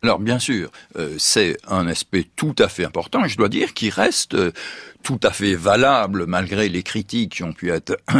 Alors 0.05 0.19
bien 0.19 0.41
sûr, 0.41 0.73
euh, 0.97 1.15
c'est 1.17 1.57
un 1.69 1.87
aspect 1.87 2.27
tout 2.35 2.57
à 2.59 2.67
fait 2.67 2.85
important, 2.85 3.25
je 3.29 3.37
dois 3.37 3.49
dire, 3.49 3.73
qui 3.73 3.89
reste 3.89 4.35
euh, 4.35 4.51
tout 5.05 5.21
à 5.23 5.31
fait 5.31 5.55
valable 5.55 6.27
malgré 6.27 6.69
les 6.69 6.83
critiques 6.83 7.37
qui 7.37 7.45
ont 7.45 7.53
pu 7.53 7.71
être 7.71 7.97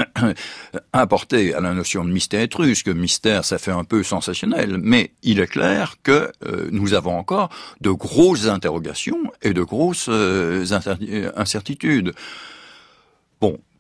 apportées 0.93 1.55
à 1.55 1.61
la 1.61 1.75
notion 1.75 2.05
de 2.05 2.13
mystère 2.13 2.43
étrusque. 2.43 2.87
Mystère, 2.87 3.45
ça 3.45 3.59
fait 3.59 3.73
un 3.73 3.83
peu 3.83 4.05
sensationnel, 4.05 4.79
mais 4.81 5.11
il 5.25 5.41
est 5.41 5.49
clair 5.49 5.97
que 6.05 6.31
euh, 6.47 6.69
nous 6.71 6.95
avons 6.95 7.19
encore 7.19 7.49
de 7.81 7.91
grosses 7.91 8.47
interrogations 8.47 9.33
et 9.43 9.53
de 9.53 9.63
grosses 9.63 10.09
incertitudes. 10.09 12.15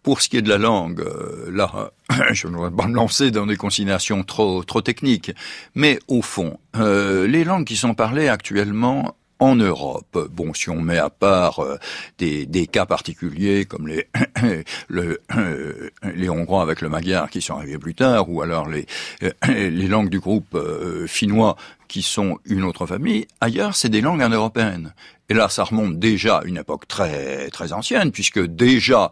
Pour 0.02 0.20
ce 0.20 0.28
qui 0.28 0.36
est 0.36 0.42
de 0.42 0.48
la 0.48 0.58
langue, 0.58 1.00
euh, 1.00 1.48
là, 1.52 1.92
je 2.32 2.48
ne 2.48 2.58
vais 2.58 2.74
pas 2.74 2.88
me 2.88 2.94
lancer 2.94 3.30
dans 3.30 3.46
des 3.46 3.56
considérations 3.56 4.24
trop 4.24 4.64
trop 4.64 4.80
techniques, 4.80 5.32
mais 5.76 6.00
au 6.08 6.22
fond, 6.22 6.58
euh, 6.76 7.28
les 7.28 7.44
langues 7.44 7.64
qui 7.64 7.76
sont 7.76 7.94
parlées 7.94 8.28
actuellement 8.28 9.14
en 9.38 9.54
Europe, 9.56 10.28
bon, 10.32 10.54
si 10.54 10.70
on 10.70 10.80
met 10.80 10.98
à 10.98 11.10
part 11.10 11.60
euh, 11.60 11.76
des, 12.18 12.46
des, 12.46 12.66
cas 12.66 12.86
particuliers 12.86 13.64
comme 13.64 13.86
les 13.86 14.08
le, 14.88 15.20
les 16.14 16.28
Hongrois 16.28 16.62
avec 16.62 16.80
le 16.80 16.88
magyar 16.88 17.30
qui 17.30 17.40
sont 17.40 17.54
arrivés 17.54 17.78
plus 17.78 17.94
tard, 17.94 18.28
ou 18.28 18.42
alors 18.42 18.68
les 18.68 18.86
les 19.48 19.88
langues 19.88 20.10
du 20.10 20.18
groupe 20.18 20.58
finnois 21.06 21.56
qui 21.92 22.00
sont 22.00 22.38
une 22.46 22.64
autre 22.64 22.86
famille, 22.86 23.26
ailleurs 23.42 23.76
c'est 23.76 23.90
des 23.90 24.00
langues 24.00 24.22
européennes. 24.22 24.94
Et 25.28 25.34
là, 25.34 25.50
ça 25.50 25.64
remonte 25.64 25.98
déjà 25.98 26.38
à 26.38 26.44
une 26.44 26.56
époque 26.56 26.88
très 26.88 27.50
très 27.50 27.74
ancienne, 27.74 28.12
puisque 28.12 28.40
déjà 28.40 29.10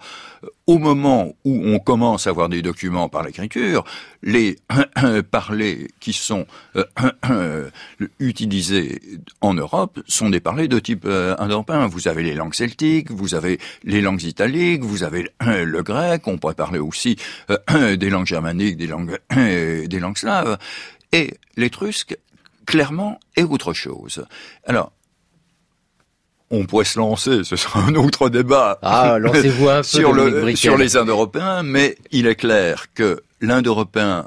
au 0.66 0.78
moment 0.78 1.34
où 1.44 1.60
on 1.62 1.78
commence 1.78 2.26
à 2.26 2.30
avoir 2.30 2.48
des 2.48 2.62
documents 2.62 3.10
par 3.10 3.22
l'écriture, 3.22 3.84
les 4.22 4.56
parlers 5.30 5.88
qui 6.00 6.14
sont 6.14 6.46
utilisés 8.18 8.98
en 9.42 9.52
Europe 9.52 10.00
sont 10.06 10.30
des 10.30 10.40
parlers 10.40 10.68
de 10.68 10.78
type 10.78 11.04
euh, 11.04 11.36
indo-européen. 11.38 11.86
Vous 11.86 12.08
avez 12.08 12.22
les 12.22 12.34
langues 12.34 12.54
celtiques, 12.54 13.10
vous 13.10 13.34
avez 13.34 13.58
les 13.84 14.00
langues 14.00 14.22
italiques, 14.22 14.84
vous 14.84 15.02
avez 15.02 15.28
le 15.46 15.82
grec, 15.82 16.26
on 16.26 16.38
pourrait 16.38 16.54
parler 16.54 16.78
aussi 16.78 17.16
des 17.78 18.08
langues 18.08 18.26
germaniques, 18.26 18.78
des 18.78 18.86
langues 18.86 19.18
des 19.30 20.00
langues 20.00 20.16
slaves. 20.16 20.56
Et 21.12 21.34
l'étrusque, 21.56 22.16
clairement, 22.70 23.18
est 23.37 23.42
autre 23.42 23.72
chose. 23.72 24.24
Alors, 24.64 24.92
on 26.50 26.66
pourrait 26.66 26.85
se 26.85 26.98
lancer, 26.98 27.44
ce 27.44 27.56
sera 27.56 27.80
un 27.80 27.94
autre 27.94 28.28
débat 28.28 28.78
ah, 28.83 29.18
sur, 29.83 30.12
le, 30.12 30.54
sur 30.56 30.76
les 30.76 30.96
Indo-Européens, 30.96 31.62
mais 31.62 31.96
il 32.11 32.26
est 32.26 32.35
clair 32.35 32.92
que 32.94 33.22
l'Indo-Européen 33.40 34.26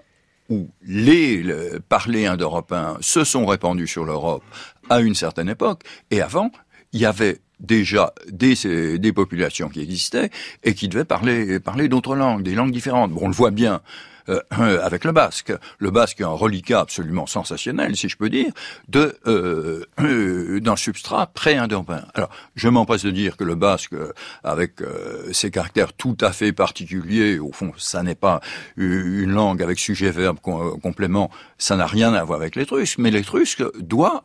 ou 0.49 0.69
les, 0.85 1.43
parlers 1.87 2.27
indo-européens 2.27 2.97
se 2.99 3.23
sont 3.23 3.45
répandus 3.45 3.87
sur 3.87 4.03
l'Europe 4.03 4.43
à 4.89 4.99
une 4.99 5.15
certaine 5.15 5.49
époque, 5.49 5.83
et 6.11 6.21
avant, 6.21 6.51
il 6.91 6.99
y 6.99 7.05
avait 7.05 7.39
déjà 7.59 8.13
des, 8.29 8.97
des 8.99 9.13
populations 9.13 9.69
qui 9.69 9.79
existaient 9.81 10.29
et 10.63 10.73
qui 10.73 10.89
devaient 10.89 11.05
parler, 11.05 11.59
parler 11.59 11.87
d'autres 11.87 12.15
langues, 12.15 12.43
des 12.43 12.55
langues 12.55 12.73
différentes. 12.73 13.11
Bon, 13.11 13.21
on 13.23 13.27
le 13.27 13.33
voit 13.33 13.51
bien 13.51 13.81
euh, 14.29 14.81
avec 14.81 15.03
le 15.03 15.11
basque. 15.11 15.53
Le 15.79 15.91
basque 15.91 16.21
est 16.21 16.25
un 16.25 16.29
reliquat 16.29 16.81
absolument 16.81 17.25
sensationnel, 17.25 17.95
si 17.95 18.07
je 18.07 18.17
peux 18.17 18.29
dire, 18.29 18.51
de 18.87 19.17
euh, 19.27 19.85
euh 19.99 20.59
d'un 20.59 20.75
substrat 20.75 21.27
pré-indo-européen. 21.27 22.05
Alors, 22.13 22.29
je 22.55 22.69
m'empresse 22.69 23.03
de 23.03 23.11
dire 23.11 23.35
que 23.35 23.43
le 23.43 23.55
basque, 23.55 23.95
avec 24.43 24.81
euh, 24.81 25.31
ses 25.33 25.51
caractères 25.51 25.93
tout 25.93 26.17
à 26.21 26.31
fait 26.31 26.53
particuliers, 26.53 27.39
au 27.39 27.51
fond, 27.51 27.71
ça 27.77 28.03
n'est 28.03 28.15
pas 28.15 28.39
une 28.77 29.31
langue 29.31 29.61
avec 29.61 29.79
sujet-verbe 29.79 30.39
complément, 30.39 31.29
ça 31.57 31.75
n'a 31.75 31.87
rien 31.87 32.13
à 32.13 32.23
voir 32.23 32.39
avec 32.39 32.55
l'étrusque, 32.55 32.99
mais 32.99 33.11
l'étrusque 33.11 33.63
doit, 33.79 34.23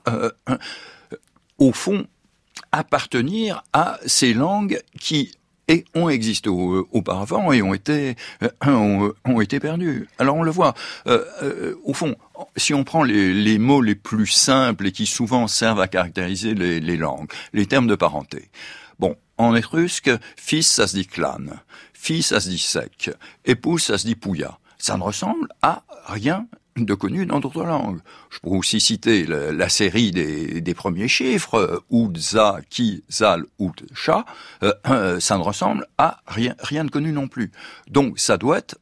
au 1.59 1.73
fond, 1.73 2.07
appartenir 2.73 3.65
à 3.73 3.99
ces 4.07 4.35
langues 4.35 4.81
qui 5.01 5.38
et 5.69 5.85
ont 5.95 6.09
existé 6.09 6.49
auparavant 6.49 7.53
et 7.53 7.63
ont 7.63 7.75
été 7.75 8.17
euh, 8.43 9.13
ont, 9.25 9.41
été 9.41 9.61
perdus. 9.61 10.09
Alors 10.19 10.37
on 10.37 10.43
le 10.43 10.51
voit. 10.51 10.75
Euh, 11.07 11.25
euh, 11.43 11.75
au 11.85 11.95
fond, 11.95 12.17
si 12.57 12.75
on 12.75 12.85
prend 12.85 13.03
les, 13.03 13.33
les, 13.33 13.59
mots 13.59 13.83
les 13.83 13.95
plus 13.95 14.27
simples 14.27 14.87
et 14.87 14.93
qui 14.93 15.07
souvent 15.07 15.47
servent 15.47 15.81
à 15.81 15.89
caractériser 15.89 16.55
les, 16.55 16.81
les 16.81 16.97
langues, 16.97 17.31
les 17.53 17.67
termes 17.67 17.87
de 17.87 17.95
parenté. 17.95 18.51
Bon, 18.99 19.15
en 19.37 19.55
étrusque, 19.55 20.11
fils 20.37 20.69
ça 20.69 20.89
se 20.89 20.95
dit 20.95 21.07
clan, 21.07 21.39
fils 21.93 22.29
ça 22.29 22.41
se 22.41 22.49
dit 22.49 22.59
sec, 22.59 23.11
épouse 23.45 23.85
ça 23.85 23.99
se 23.99 24.07
dit 24.07 24.17
pouya. 24.17 24.59
Ça 24.79 24.97
ne 24.97 25.03
ressemble 25.03 25.49
à 25.61 25.83
rien 26.07 26.47
de 26.85 26.95
connu 26.95 27.27
dans 27.27 27.41
d'autres 27.41 27.65
langues. 27.65 28.01
Je 28.31 28.39
pourrais 28.39 28.59
aussi 28.59 28.81
citer 28.81 29.25
la, 29.27 29.69
série 29.69 30.11
des, 30.11 30.75
premiers 30.75 31.09
chiffres, 31.09 31.83
Oud, 31.91 32.17
Za, 32.17 32.61
Ki, 32.71 33.05
Zal, 33.11 33.45
Oud, 33.59 33.87
Cha. 33.95 34.25
Euh, 34.63 34.73
euh, 34.89 35.21
ça 35.21 35.39
ne 35.39 35.43
ressemble 35.43 35.87
à 35.99 36.21
rien, 36.27 36.55
rien 36.61 36.85
de 36.85 36.91
connu 36.91 37.13
non 37.13 37.29
plus. 37.29 37.51
Donc 37.91 38.19
ça 38.19 38.37
doit 38.37 38.59
être 38.59 38.79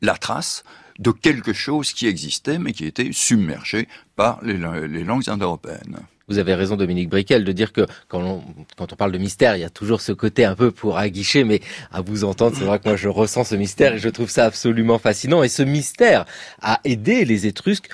la 0.00 0.16
trace 0.16 0.64
de 0.98 1.10
quelque 1.10 1.52
chose 1.52 1.92
qui 1.92 2.06
existait 2.06 2.58
mais 2.58 2.72
qui 2.72 2.84
était 2.84 3.10
submergé 3.12 3.88
par 4.16 4.42
les, 4.42 4.58
les 4.88 5.04
langues 5.04 5.28
indo-européennes. 5.28 6.00
Vous 6.32 6.38
avez 6.38 6.54
raison, 6.54 6.76
Dominique 6.76 7.10
Briquel, 7.10 7.44
de 7.44 7.52
dire 7.52 7.74
que 7.74 7.86
quand 8.08 8.22
on, 8.22 8.42
quand 8.78 8.90
on 8.90 8.96
parle 8.96 9.12
de 9.12 9.18
mystère, 9.18 9.54
il 9.54 9.60
y 9.60 9.64
a 9.64 9.70
toujours 9.70 10.00
ce 10.00 10.12
côté 10.12 10.46
un 10.46 10.54
peu 10.54 10.70
pour 10.70 10.96
aguicher, 10.96 11.44
mais 11.44 11.60
à 11.92 12.00
vous 12.00 12.24
entendre, 12.24 12.56
c'est 12.58 12.64
vrai 12.64 12.78
que 12.78 12.88
moi 12.88 12.96
je 12.96 13.08
ressens 13.08 13.44
ce 13.44 13.54
mystère 13.54 13.92
et 13.92 13.98
je 13.98 14.08
trouve 14.08 14.30
ça 14.30 14.46
absolument 14.46 14.98
fascinant. 14.98 15.42
Et 15.42 15.48
ce 15.48 15.62
mystère 15.62 16.24
a 16.62 16.80
aidé 16.84 17.26
les 17.26 17.46
Étrusques 17.46 17.90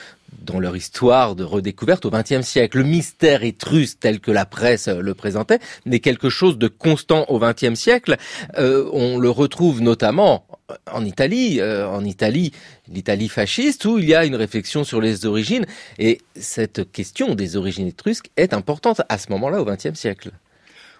dans 0.48 0.58
leur 0.58 0.76
histoire 0.76 1.37
de 1.37 1.44
redécouverte 1.44 2.04
au 2.04 2.11
XXe 2.11 2.40
siècle. 2.40 2.78
Le 2.78 2.84
mystère 2.84 3.44
étrusque 3.44 3.98
tel 4.00 4.20
que 4.20 4.30
la 4.30 4.46
presse 4.46 4.88
le 4.88 5.14
présentait 5.14 5.58
n'est 5.87 6.00
quelque 6.00 6.30
chose 6.30 6.58
de 6.58 6.68
constant 6.68 7.26
au 7.28 7.38
XXe 7.38 7.74
siècle. 7.74 8.16
Euh, 8.58 8.88
on 8.92 9.18
le 9.18 9.30
retrouve 9.30 9.82
notamment 9.82 10.46
en 10.90 11.04
Italie, 11.04 11.61
euh, 11.61 11.88
en 11.88 12.04
Italie, 12.04 12.52
l'Italie 12.88 13.28
fasciste, 13.28 13.84
où 13.84 13.98
il 13.98 14.06
y 14.06 14.14
a 14.14 14.24
une 14.24 14.37
réflexion 14.37 14.84
sur 14.84 15.00
les 15.00 15.26
origines. 15.26 15.66
Et 15.98 16.20
cette 16.37 16.90
question 16.92 17.34
des 17.34 17.56
origines 17.56 17.87
étrusques 17.87 18.30
est 18.37 18.52
importante 18.52 19.02
à 19.08 19.18
ce 19.18 19.30
moment-là, 19.30 19.61
au 19.61 19.64
XXe 19.64 19.94
siècle. 19.94 20.30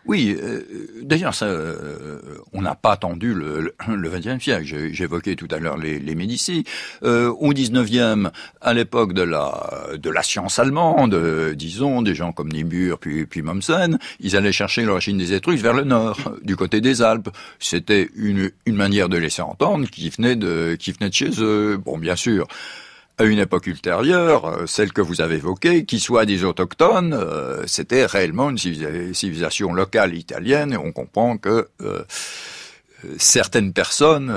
Oui, 0.09 0.35
euh, 0.43 0.63
d'ailleurs, 1.03 1.35
ça, 1.35 1.45
euh, 1.45 2.19
on 2.55 2.63
n'a 2.63 2.75
pas 2.75 2.93
attendu 2.93 3.35
le, 3.35 3.75
le, 3.87 4.09
XXe 4.09 4.43
siècle. 4.43 4.65
J'évoquais 4.91 5.37
tout 5.37 5.49
à 5.51 5.59
l'heure 5.59 5.77
les, 5.77 5.99
les 5.99 6.15
Médicis. 6.15 6.65
Euh, 7.03 7.29
au 7.29 7.51
XIXe, 7.51 8.31
à 8.63 8.73
l'époque 8.73 9.13
de 9.13 9.21
la 9.21 9.71
de 9.99 10.09
la 10.09 10.23
science 10.23 10.59
allemande, 10.59 11.15
disons, 11.55 12.01
des 12.01 12.15
gens 12.15 12.33
comme 12.33 12.49
Niebuhr 12.49 12.99
puis, 12.99 13.27
puis 13.27 13.43
Mommsen, 13.43 13.99
ils 14.21 14.35
allaient 14.35 14.53
chercher 14.53 14.83
l'origine 14.83 15.19
des 15.19 15.35
Étrusques 15.35 15.63
vers 15.63 15.75
le 15.75 15.85
nord, 15.85 16.19
du 16.43 16.57
côté 16.57 16.81
des 16.81 17.03
Alpes. 17.03 17.29
C'était 17.59 18.09
une, 18.17 18.51
une 18.65 18.77
manière 18.77 19.11
de 19.11 19.19
laisser 19.19 19.43
entendre 19.43 19.89
qui 19.91 20.09
venait 20.09 20.37
de 20.37 20.75
qui 20.79 20.93
venait 20.93 21.11
de 21.11 21.15
chez 21.15 21.31
eux. 21.39 21.77
Bon, 21.77 21.99
bien 21.99 22.17
sûr 22.17 22.47
à 23.19 23.25
une 23.25 23.39
époque 23.39 23.67
ultérieure, 23.67 24.47
euh, 24.47 24.67
celle 24.67 24.93
que 24.93 25.01
vous 25.01 25.21
avez 25.21 25.37
évoquée, 25.37 25.85
qui 25.85 25.99
soit 25.99 26.25
des 26.25 26.45
autochtones, 26.45 27.13
euh, 27.13 27.65
c'était 27.67 28.07
réellement 28.07 28.51
une 28.51 28.59
civilisation 28.59 29.73
locale 29.73 30.15
italienne, 30.15 30.73
et 30.73 30.77
on 30.77 30.93
comprend 30.93 31.37
que 31.37 31.69
euh, 31.83 32.05
certaines 33.19 33.73
personnes 33.73 34.33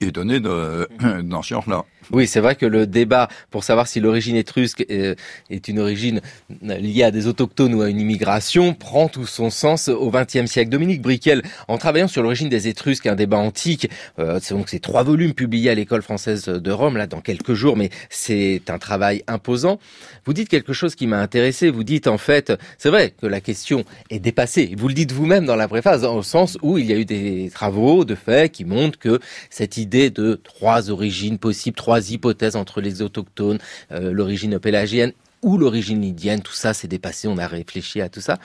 aient 0.00 0.10
donné 0.10 0.40
dans 1.22 1.42
ce 1.42 1.48
genre-là. 1.54 1.84
Oui, 2.10 2.26
c'est 2.26 2.40
vrai 2.40 2.56
que 2.56 2.66
le 2.66 2.86
débat 2.86 3.28
pour 3.50 3.64
savoir 3.64 3.86
si 3.86 4.00
l'origine 4.00 4.36
étrusque 4.36 4.84
est 4.88 5.68
une 5.68 5.78
origine 5.78 6.20
liée 6.60 7.04
à 7.04 7.10
des 7.10 7.26
autochtones 7.26 7.74
ou 7.74 7.82
à 7.82 7.88
une 7.88 8.00
immigration 8.00 8.74
prend 8.74 9.08
tout 9.08 9.26
son 9.26 9.50
sens 9.50 9.88
au 9.88 10.10
XXe 10.10 10.46
siècle. 10.46 10.70
Dominique 10.70 11.02
Briquel, 11.02 11.42
en 11.68 11.78
travaillant 11.78 12.08
sur 12.08 12.22
l'origine 12.22 12.48
des 12.48 12.68
Étrusques, 12.68 13.06
un 13.06 13.14
débat 13.14 13.38
antique, 13.38 13.88
euh, 14.18 14.38
c'est 14.42 14.54
donc 14.54 14.68
ces 14.68 14.80
trois 14.80 15.02
volumes 15.02 15.34
publiés 15.34 15.70
à 15.70 15.74
l'école 15.74 16.02
française 16.02 16.44
de 16.44 16.70
Rome 16.70 16.96
là 16.96 17.06
dans 17.06 17.20
quelques 17.20 17.54
jours, 17.54 17.76
mais 17.76 17.90
c'est 18.10 18.62
un 18.68 18.78
travail 18.78 19.22
imposant. 19.26 19.78
Vous 20.24 20.32
dites 20.32 20.48
quelque 20.48 20.72
chose 20.72 20.94
qui 20.94 21.06
m'a 21.06 21.20
intéressé. 21.20 21.70
Vous 21.70 21.84
dites 21.84 22.06
en 22.06 22.18
fait, 22.18 22.52
c'est 22.78 22.90
vrai 22.90 23.10
que 23.10 23.26
la 23.26 23.40
question 23.40 23.84
est 24.10 24.18
dépassée. 24.18 24.74
Vous 24.76 24.88
le 24.88 24.94
dites 24.94 25.12
vous-même 25.12 25.44
dans 25.44 25.56
la 25.56 25.68
préface, 25.68 26.02
au 26.02 26.22
sens 26.22 26.58
où 26.62 26.78
il 26.78 26.86
y 26.86 26.92
a 26.92 26.96
eu 26.96 27.04
des 27.04 27.50
travaux 27.52 28.04
de 28.04 28.14
fait 28.14 28.50
qui 28.50 28.64
montrent 28.64 28.98
que 28.98 29.20
cette 29.50 29.76
idée 29.76 30.10
de 30.10 30.40
trois 30.42 30.90
origines 30.90 31.38
possibles, 31.38 31.76
trois 31.76 31.91
hypothèses 32.00 32.56
entre 32.56 32.80
les 32.80 33.02
autochtones, 33.02 33.58
euh, 33.90 34.12
l'origine 34.12 34.58
pélagienne 34.58 35.12
ou 35.42 35.58
l'origine 35.58 36.00
lydienne, 36.00 36.40
tout 36.40 36.52
ça 36.52 36.72
c'est 36.72 36.88
dépassé, 36.88 37.28
on 37.28 37.38
a 37.38 37.46
réfléchi 37.46 38.00
à 38.00 38.08
tout 38.08 38.20
ça. 38.20 38.38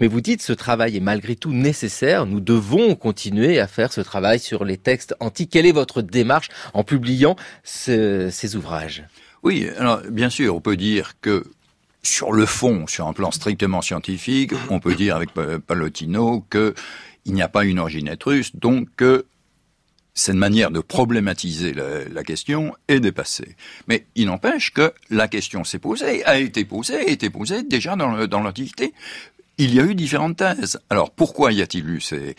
Mais 0.00 0.08
vous 0.08 0.20
dites 0.20 0.42
ce 0.42 0.52
travail 0.52 0.96
est 0.96 1.00
malgré 1.00 1.36
tout 1.36 1.52
nécessaire. 1.52 2.26
Nous 2.26 2.40
devons 2.40 2.96
continuer 2.96 3.60
à 3.60 3.66
faire 3.66 3.92
ce 3.92 4.00
travail 4.00 4.40
sur 4.40 4.64
les 4.64 4.76
textes 4.76 5.14
antiques. 5.20 5.50
Quelle 5.50 5.66
est 5.66 5.72
votre 5.72 6.02
démarche 6.02 6.48
en 6.72 6.82
publiant 6.82 7.36
ces 7.62 8.56
ouvrages? 8.56 9.04
Oui, 9.44 9.68
alors 9.78 10.00
bien 10.10 10.30
sûr, 10.30 10.56
on 10.56 10.60
peut 10.60 10.76
dire 10.76 11.12
que 11.20 11.44
sur 12.02 12.32
le 12.32 12.44
fond, 12.44 12.86
sur 12.86 13.06
un 13.06 13.12
plan 13.12 13.30
strictement 13.30 13.82
scientifique, 13.82 14.52
on 14.68 14.80
peut 14.80 14.94
dire 14.94 15.16
avec 15.16 15.30
Palotino 15.32 16.44
que 16.50 16.74
il 17.24 17.32
n'y 17.32 17.42
a 17.42 17.48
pas 17.48 17.64
une 17.64 17.78
origine 17.78 18.08
étrusque, 18.08 18.54
donc 18.56 18.88
que 18.96 19.24
cette 20.14 20.36
manière 20.36 20.70
de 20.70 20.80
problématiser 20.80 21.74
la, 21.74 22.24
question 22.24 22.74
est 22.88 23.00
dépassée. 23.00 23.56
Mais 23.88 24.06
il 24.14 24.26
n'empêche 24.26 24.72
que 24.72 24.92
la 25.10 25.28
question 25.28 25.64
s'est 25.64 25.80
posée, 25.80 26.24
a 26.24 26.38
été 26.38 26.64
posée, 26.64 26.96
a 26.96 27.08
été 27.08 27.28
posée 27.30 27.64
déjà 27.64 27.96
dans, 27.96 28.40
l'Antiquité. 28.40 28.94
Il 29.58 29.74
y 29.74 29.80
a 29.80 29.84
eu 29.84 29.94
différentes 29.94 30.36
thèses. 30.36 30.80
Alors 30.90 31.10
pourquoi 31.10 31.52
y 31.52 31.62
a-t-il 31.62 31.88
eu 31.88 32.00
ces, 32.00 32.34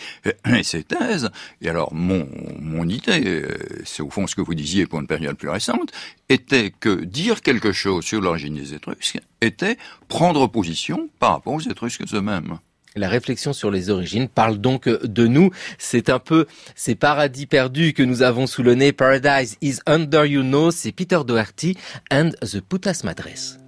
ces 0.64 0.84
thèses? 0.84 1.30
Et 1.62 1.70
alors 1.70 1.94
mon, 1.94 2.28
mon 2.60 2.88
idée, 2.90 3.24
euh, 3.26 3.48
c'est 3.86 4.02
au 4.02 4.10
fond 4.10 4.28
ce 4.28 4.36
que 4.36 4.42
vous 4.42 4.56
disiez 4.56 4.86
pour 4.86 5.00
une 5.00 5.08
période 5.08 5.38
plus 5.38 5.50
récente, 5.50 5.92
était 6.28 6.72
que 6.78 7.04
dire 7.04 7.42
quelque 7.42 7.72
chose 7.72 8.04
sur 8.04 8.20
l'origine 8.20 8.56
des 8.56 8.74
Étrusques 8.74 9.20
était 9.40 9.78
prendre 10.10 10.48
position 10.48 11.10
par 11.20 11.32
rapport 11.32 11.54
aux 11.54 11.62
Étrusques 11.62 12.04
eux-mêmes. 12.14 12.60
La 12.98 13.10
réflexion 13.10 13.52
sur 13.52 13.72
les 13.72 13.90
origines 13.90 14.30
parle 14.30 14.58
donc 14.58 14.88
de 14.88 15.28
nous. 15.28 15.52
C'est 15.78 16.10
un 16.10 16.20
peu 16.20 16.46
ces 16.76 16.96
paradis 16.96 17.46
perdus 17.46 17.92
que 17.94 18.04
nous 18.04 18.22
avons 18.22 18.48
sous 18.48 18.64
le 18.64 18.74
nez. 18.74 18.94
Paradise 18.94 19.58
is 19.62 19.80
under 19.86 20.26
you 20.26 20.44
know. 20.44 20.72
C'est 20.72 20.94
Peter 20.94 21.20
Doherty 21.26 21.78
and 22.10 22.32
the 22.42 22.62
Putas 22.62 23.02
Madres. 23.04 23.60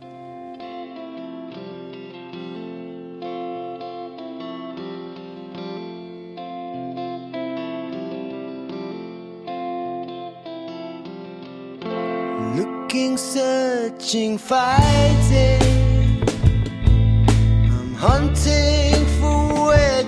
Searching, 13.18 14.38
fighting. 14.38 15.60
Hunting. 18.00 18.97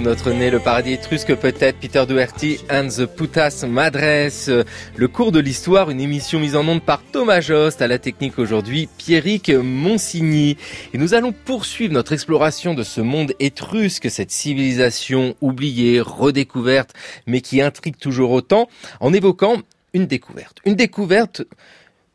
notre 0.00 0.32
nez, 0.32 0.50
le 0.50 0.58
paradis 0.58 0.92
étrusque 0.92 1.34
peut-être, 1.34 1.78
Peter 1.78 2.04
Doherty 2.06 2.58
and 2.70 2.88
the 2.88 3.06
Putas 3.06 3.64
Madres. 3.66 4.64
Le 4.96 5.08
cours 5.08 5.32
de 5.32 5.40
l'histoire, 5.40 5.88
une 5.88 6.00
émission 6.00 6.38
mise 6.40 6.56
en 6.56 6.68
onde 6.68 6.82
par 6.82 7.02
Thomas 7.10 7.40
Jost, 7.40 7.80
à 7.80 7.88
la 7.88 7.98
technique 7.98 8.38
aujourd'hui, 8.38 8.88
Pierrick 8.98 9.48
Monsigny. 9.48 10.58
Et 10.92 10.98
nous 10.98 11.14
allons 11.14 11.32
poursuivre 11.32 11.94
notre 11.94 12.12
exploration 12.12 12.74
de 12.74 12.82
ce 12.82 13.00
monde 13.00 13.32
étrusque, 13.40 14.10
cette 14.10 14.30
civilisation 14.30 15.34
oubliée, 15.40 16.02
redécouverte, 16.02 16.92
mais 17.26 17.40
qui 17.40 17.62
intrigue 17.62 17.96
toujours 17.96 18.32
autant, 18.32 18.68
en 19.00 19.14
évoquant 19.14 19.56
une 19.94 20.06
découverte. 20.06 20.58
Une 20.66 20.74
découverte 20.74 21.42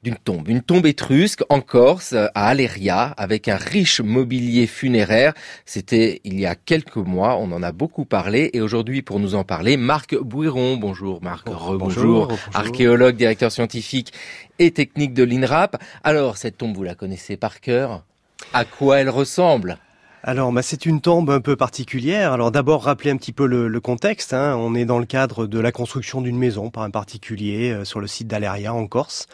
d'une 0.08 0.16
tombe, 0.16 0.48
une 0.48 0.62
tombe 0.62 0.86
étrusque 0.86 1.44
en 1.50 1.60
Corse, 1.60 2.14
à 2.14 2.48
Aléria, 2.48 3.14
avec 3.18 3.50
un 3.50 3.58
riche 3.58 4.00
mobilier 4.00 4.66
funéraire. 4.66 5.34
C'était 5.66 6.22
il 6.24 6.40
y 6.40 6.46
a 6.46 6.56
quelques 6.56 6.96
mois, 6.96 7.36
on 7.36 7.52
en 7.52 7.62
a 7.62 7.74
beaucoup 7.74 8.06
parlé, 8.06 8.50
et 8.54 8.62
aujourd'hui, 8.62 9.02
pour 9.02 9.20
nous 9.20 9.36
en 9.36 9.44
parler, 9.44 9.76
Marc 9.76 10.16
Bouiron. 10.16 10.78
Bonjour 10.78 11.22
Marc, 11.22 11.50
rebonjour, 11.50 12.30
archéologue, 12.54 13.18
directeur 13.18 13.52
scientifique 13.52 14.14
et 14.60 14.72
technique 14.72 15.14
de 15.14 15.24
l'INRAP. 15.24 15.76
Alors, 16.06 16.38
cette 16.38 16.58
tombe, 16.58 16.74
vous 16.74 16.84
la 16.84 16.96
connaissez 16.96 17.36
par 17.36 17.60
cœur? 17.60 18.06
À 18.54 18.64
quoi 18.64 19.00
elle 19.00 19.10
ressemble? 19.10 19.78
Alors, 20.24 20.52
bah, 20.52 20.62
c'est 20.62 20.86
une 20.86 21.00
tombe 21.00 21.30
un 21.30 21.42
peu 21.42 21.56
particulière. 21.56 22.32
Alors, 22.32 22.52
d'abord, 22.52 22.84
rappeler 22.84 23.12
un 23.12 23.18
petit 23.18 23.34
peu 23.34 23.46
le, 23.46 23.80
contexte. 23.80 24.34
Hein. 24.34 24.56
On 24.58 24.74
est 24.74 24.86
dans 24.86 25.00
le 25.00 25.06
cadre 25.06 25.48
de 25.48 25.60
la 25.60 25.72
construction 25.72 26.22
d'une 26.22 26.38
maison 26.38 26.70
par 26.70 26.84
un 26.84 26.90
particulier 26.90 27.72
euh, 27.72 27.86
sur 27.86 28.00
le 28.00 28.08
site 28.08 28.28
d'Aléria 28.28 28.74
en 28.74 28.88
Corse. 28.88 29.28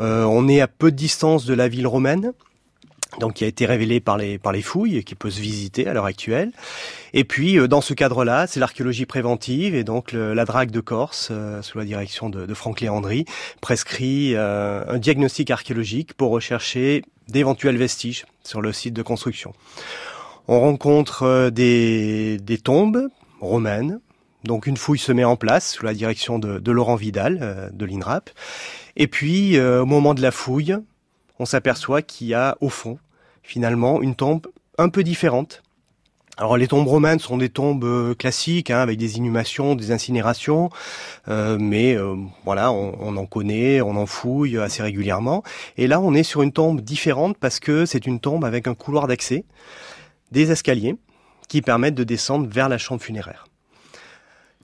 Euh, 0.00 0.24
on 0.24 0.48
est 0.48 0.60
à 0.60 0.68
peu 0.68 0.90
de 0.90 0.96
distance 0.96 1.44
de 1.44 1.54
la 1.54 1.68
ville 1.68 1.86
romaine 1.86 2.32
donc 3.20 3.34
qui 3.34 3.44
a 3.44 3.46
été 3.46 3.64
révélé 3.64 4.00
par 4.00 4.18
les 4.18 4.38
par 4.38 4.52
les 4.52 4.60
fouilles 4.60 4.98
et 4.98 5.02
qui 5.02 5.14
peut 5.14 5.30
se 5.30 5.40
visiter 5.40 5.88
à 5.88 5.94
l'heure 5.94 6.04
actuelle. 6.04 6.52
Et 7.14 7.24
puis 7.24 7.58
euh, 7.58 7.66
dans 7.66 7.80
ce 7.80 7.94
cadre-là, 7.94 8.46
c'est 8.46 8.60
l'archéologie 8.60 9.06
préventive 9.06 9.74
et 9.74 9.82
donc 9.82 10.12
la 10.12 10.44
drague 10.44 10.70
de 10.70 10.80
Corse 10.80 11.28
euh, 11.30 11.62
sous 11.62 11.78
la 11.78 11.84
direction 11.84 12.28
de, 12.28 12.52
Franck 12.54 12.80
Léandry 12.80 13.24
prescrit 13.60 14.36
un 14.36 14.98
diagnostic 14.98 15.50
archéologique 15.50 16.12
pour 16.14 16.30
rechercher 16.30 17.02
d'éventuels 17.28 17.76
vestiges 17.76 18.26
sur 18.44 18.60
le 18.60 18.72
site 18.72 18.94
de 18.94 19.02
construction. 19.02 19.52
On 20.46 20.60
rencontre 20.60 21.50
des, 21.50 22.38
des 22.38 22.58
tombes 22.58 23.08
romaines, 23.40 24.00
donc 24.44 24.66
une 24.66 24.76
fouille 24.76 24.98
se 24.98 25.12
met 25.12 25.24
en 25.24 25.36
place 25.36 25.74
sous 25.74 25.84
la 25.84 25.94
direction 25.94 26.38
de, 26.38 26.58
de 26.58 26.72
Laurent 26.72 26.96
Vidal 26.96 27.70
de 27.72 27.84
l'INRAP 27.84 28.30
et 28.98 29.06
puis, 29.06 29.56
euh, 29.56 29.82
au 29.82 29.86
moment 29.86 30.12
de 30.12 30.20
la 30.20 30.32
fouille, 30.32 30.76
on 31.38 31.46
s'aperçoit 31.46 32.02
qu'il 32.02 32.26
y 32.26 32.34
a 32.34 32.58
au 32.60 32.68
fond, 32.68 32.98
finalement, 33.44 34.02
une 34.02 34.16
tombe 34.16 34.48
un 34.76 34.88
peu 34.88 35.04
différente 35.04 35.62
Alors 36.36 36.56
les 36.56 36.66
tombes 36.66 36.86
romaines 36.86 37.20
sont 37.20 37.38
des 37.38 37.48
tombes 37.48 37.84
euh, 37.84 38.14
classiques, 38.14 38.72
hein, 38.72 38.80
avec 38.80 38.98
des 38.98 39.16
inhumations, 39.16 39.76
des 39.76 39.92
incinérations, 39.92 40.68
euh, 41.28 41.58
mais 41.60 41.96
voilà, 42.44 42.72
on, 42.72 43.16
en 43.16 43.26
connaît, 43.26 43.80
on 43.80 43.94
en 43.94 44.06
fouille 44.06 44.58
assez 44.58 44.82
régulièrement. 44.82 45.44
Et 45.76 45.86
là, 45.86 46.00
on 46.00 46.12
est 46.12 46.24
sur 46.24 46.42
une 46.42 46.52
tombe 46.52 46.80
différente 46.80 47.38
parce 47.38 47.60
que 47.60 47.86
c'est 47.86 48.04
une 48.04 48.18
tombe 48.18 48.44
avec 48.44 48.66
un 48.66 48.74
couloir 48.74 49.06
d'accès, 49.06 49.44
des 50.32 50.50
escaliers 50.50 50.96
qui 51.48 51.62
permettent 51.62 51.94
de 51.94 52.04
descendre 52.04 52.48
vers 52.48 52.68
la 52.68 52.78
chambre 52.78 53.00
funéraire. 53.00 53.46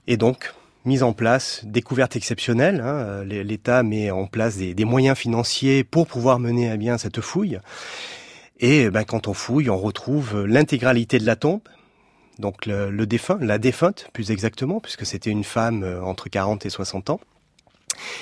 Et 0.07 0.17
donc, 0.17 0.53
mise 0.85 1.03
en 1.03 1.13
place, 1.13 1.61
découverte 1.65 2.15
exceptionnelle. 2.15 2.81
Hein, 2.81 3.23
L'État 3.23 3.83
met 3.83 4.11
en 4.11 4.27
place 4.27 4.57
des, 4.57 4.85
moyens 4.85 5.17
financiers 5.17 5.83
pour 5.83 6.07
pouvoir 6.07 6.39
mener 6.39 6.69
à 6.69 6.77
bien 6.77 6.97
cette 6.97 7.21
fouille. 7.21 7.59
Et 8.59 8.89
ben, 8.89 9.03
quand 9.03 9.27
on 9.27 9.33
fouille, 9.33 9.69
on 9.69 9.77
retrouve 9.77 10.45
l'intégralité 10.45 11.19
de 11.19 11.25
la 11.25 11.35
tombe, 11.35 11.61
donc 12.39 12.65
le, 12.65 13.05
défunt, 13.05 13.37
la 13.41 13.57
défunte 13.57 14.09
plus 14.13 14.31
exactement, 14.31 14.79
puisque 14.79 15.05
c'était 15.05 15.29
une 15.29 15.43
femme 15.43 15.83
euh, 15.83 16.03
entre 16.03 16.29
40 16.29 16.65
et 16.65 16.69
60 16.69 17.09
ans. 17.09 17.19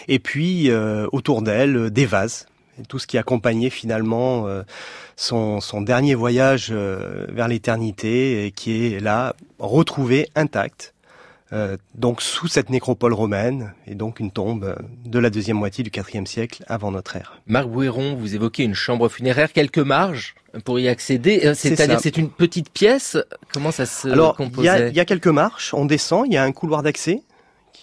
Et 0.08 0.20
puis 0.20 0.70
euh, 0.70 1.08
autour 1.12 1.42
d'elle, 1.42 1.90
des 1.90 2.06
vases, 2.06 2.46
tout 2.88 3.00
ce 3.00 3.08
qui 3.08 3.18
accompagnait 3.18 3.70
finalement 3.70 4.48
euh, 4.48 4.64
son, 5.16 5.60
dernier 5.82 6.16
voyage 6.16 6.72
vers 6.72 7.48
l'éternité 7.48 8.52
qui 8.56 8.88
est 8.88 9.00
là 9.00 9.36
retrouvé 9.60 10.28
intact 10.36 10.93
euh, 11.54 11.78
donc 11.96 12.22
sous 12.22 12.48
cette 12.48 12.70
nécropole 12.70 13.14
romaine, 13.14 13.74
et 13.88 13.96
donc 13.96 14.20
une 14.20 14.32
tombe 14.32 14.76
de 15.06 15.20
la 15.20 15.30
deuxième 15.30 15.58
moitié 15.58 15.84
du 15.84 15.92
IVe 15.96 16.26
siècle 16.26 16.64
avant 16.68 16.92
notre 16.92 17.16
ère. 17.16 17.40
Marc 17.48 17.68
Bouéron, 17.68 18.16
vous 18.16 18.34
évoquez 18.34 18.64
une 18.64 18.74
chambre 18.74 19.08
funéraire, 19.08 19.54
quelques 19.54 19.78
marges 19.78 20.36
pour 20.66 20.80
y 20.80 20.88
accéder. 20.88 21.42
Euh, 21.46 21.54
c'est-à-dire 21.54 22.00
c'est 22.00 22.18
une 22.18 22.30
petite 22.30 22.70
pièce. 22.70 23.18
Comment 23.54 23.72
ça 23.72 23.86
se 23.86 24.08
Alors, 24.08 24.38
il 24.40 24.64
y 24.64 24.70
a, 24.70 24.90
y 24.90 25.00
a 25.00 25.06
quelques 25.06 25.28
marches. 25.28 25.74
On 25.74 25.86
descend. 25.86 26.26
Il 26.28 26.34
y 26.34 26.38
a 26.38 26.44
un 26.44 26.52
couloir 26.52 26.84
d'accès 26.84 27.22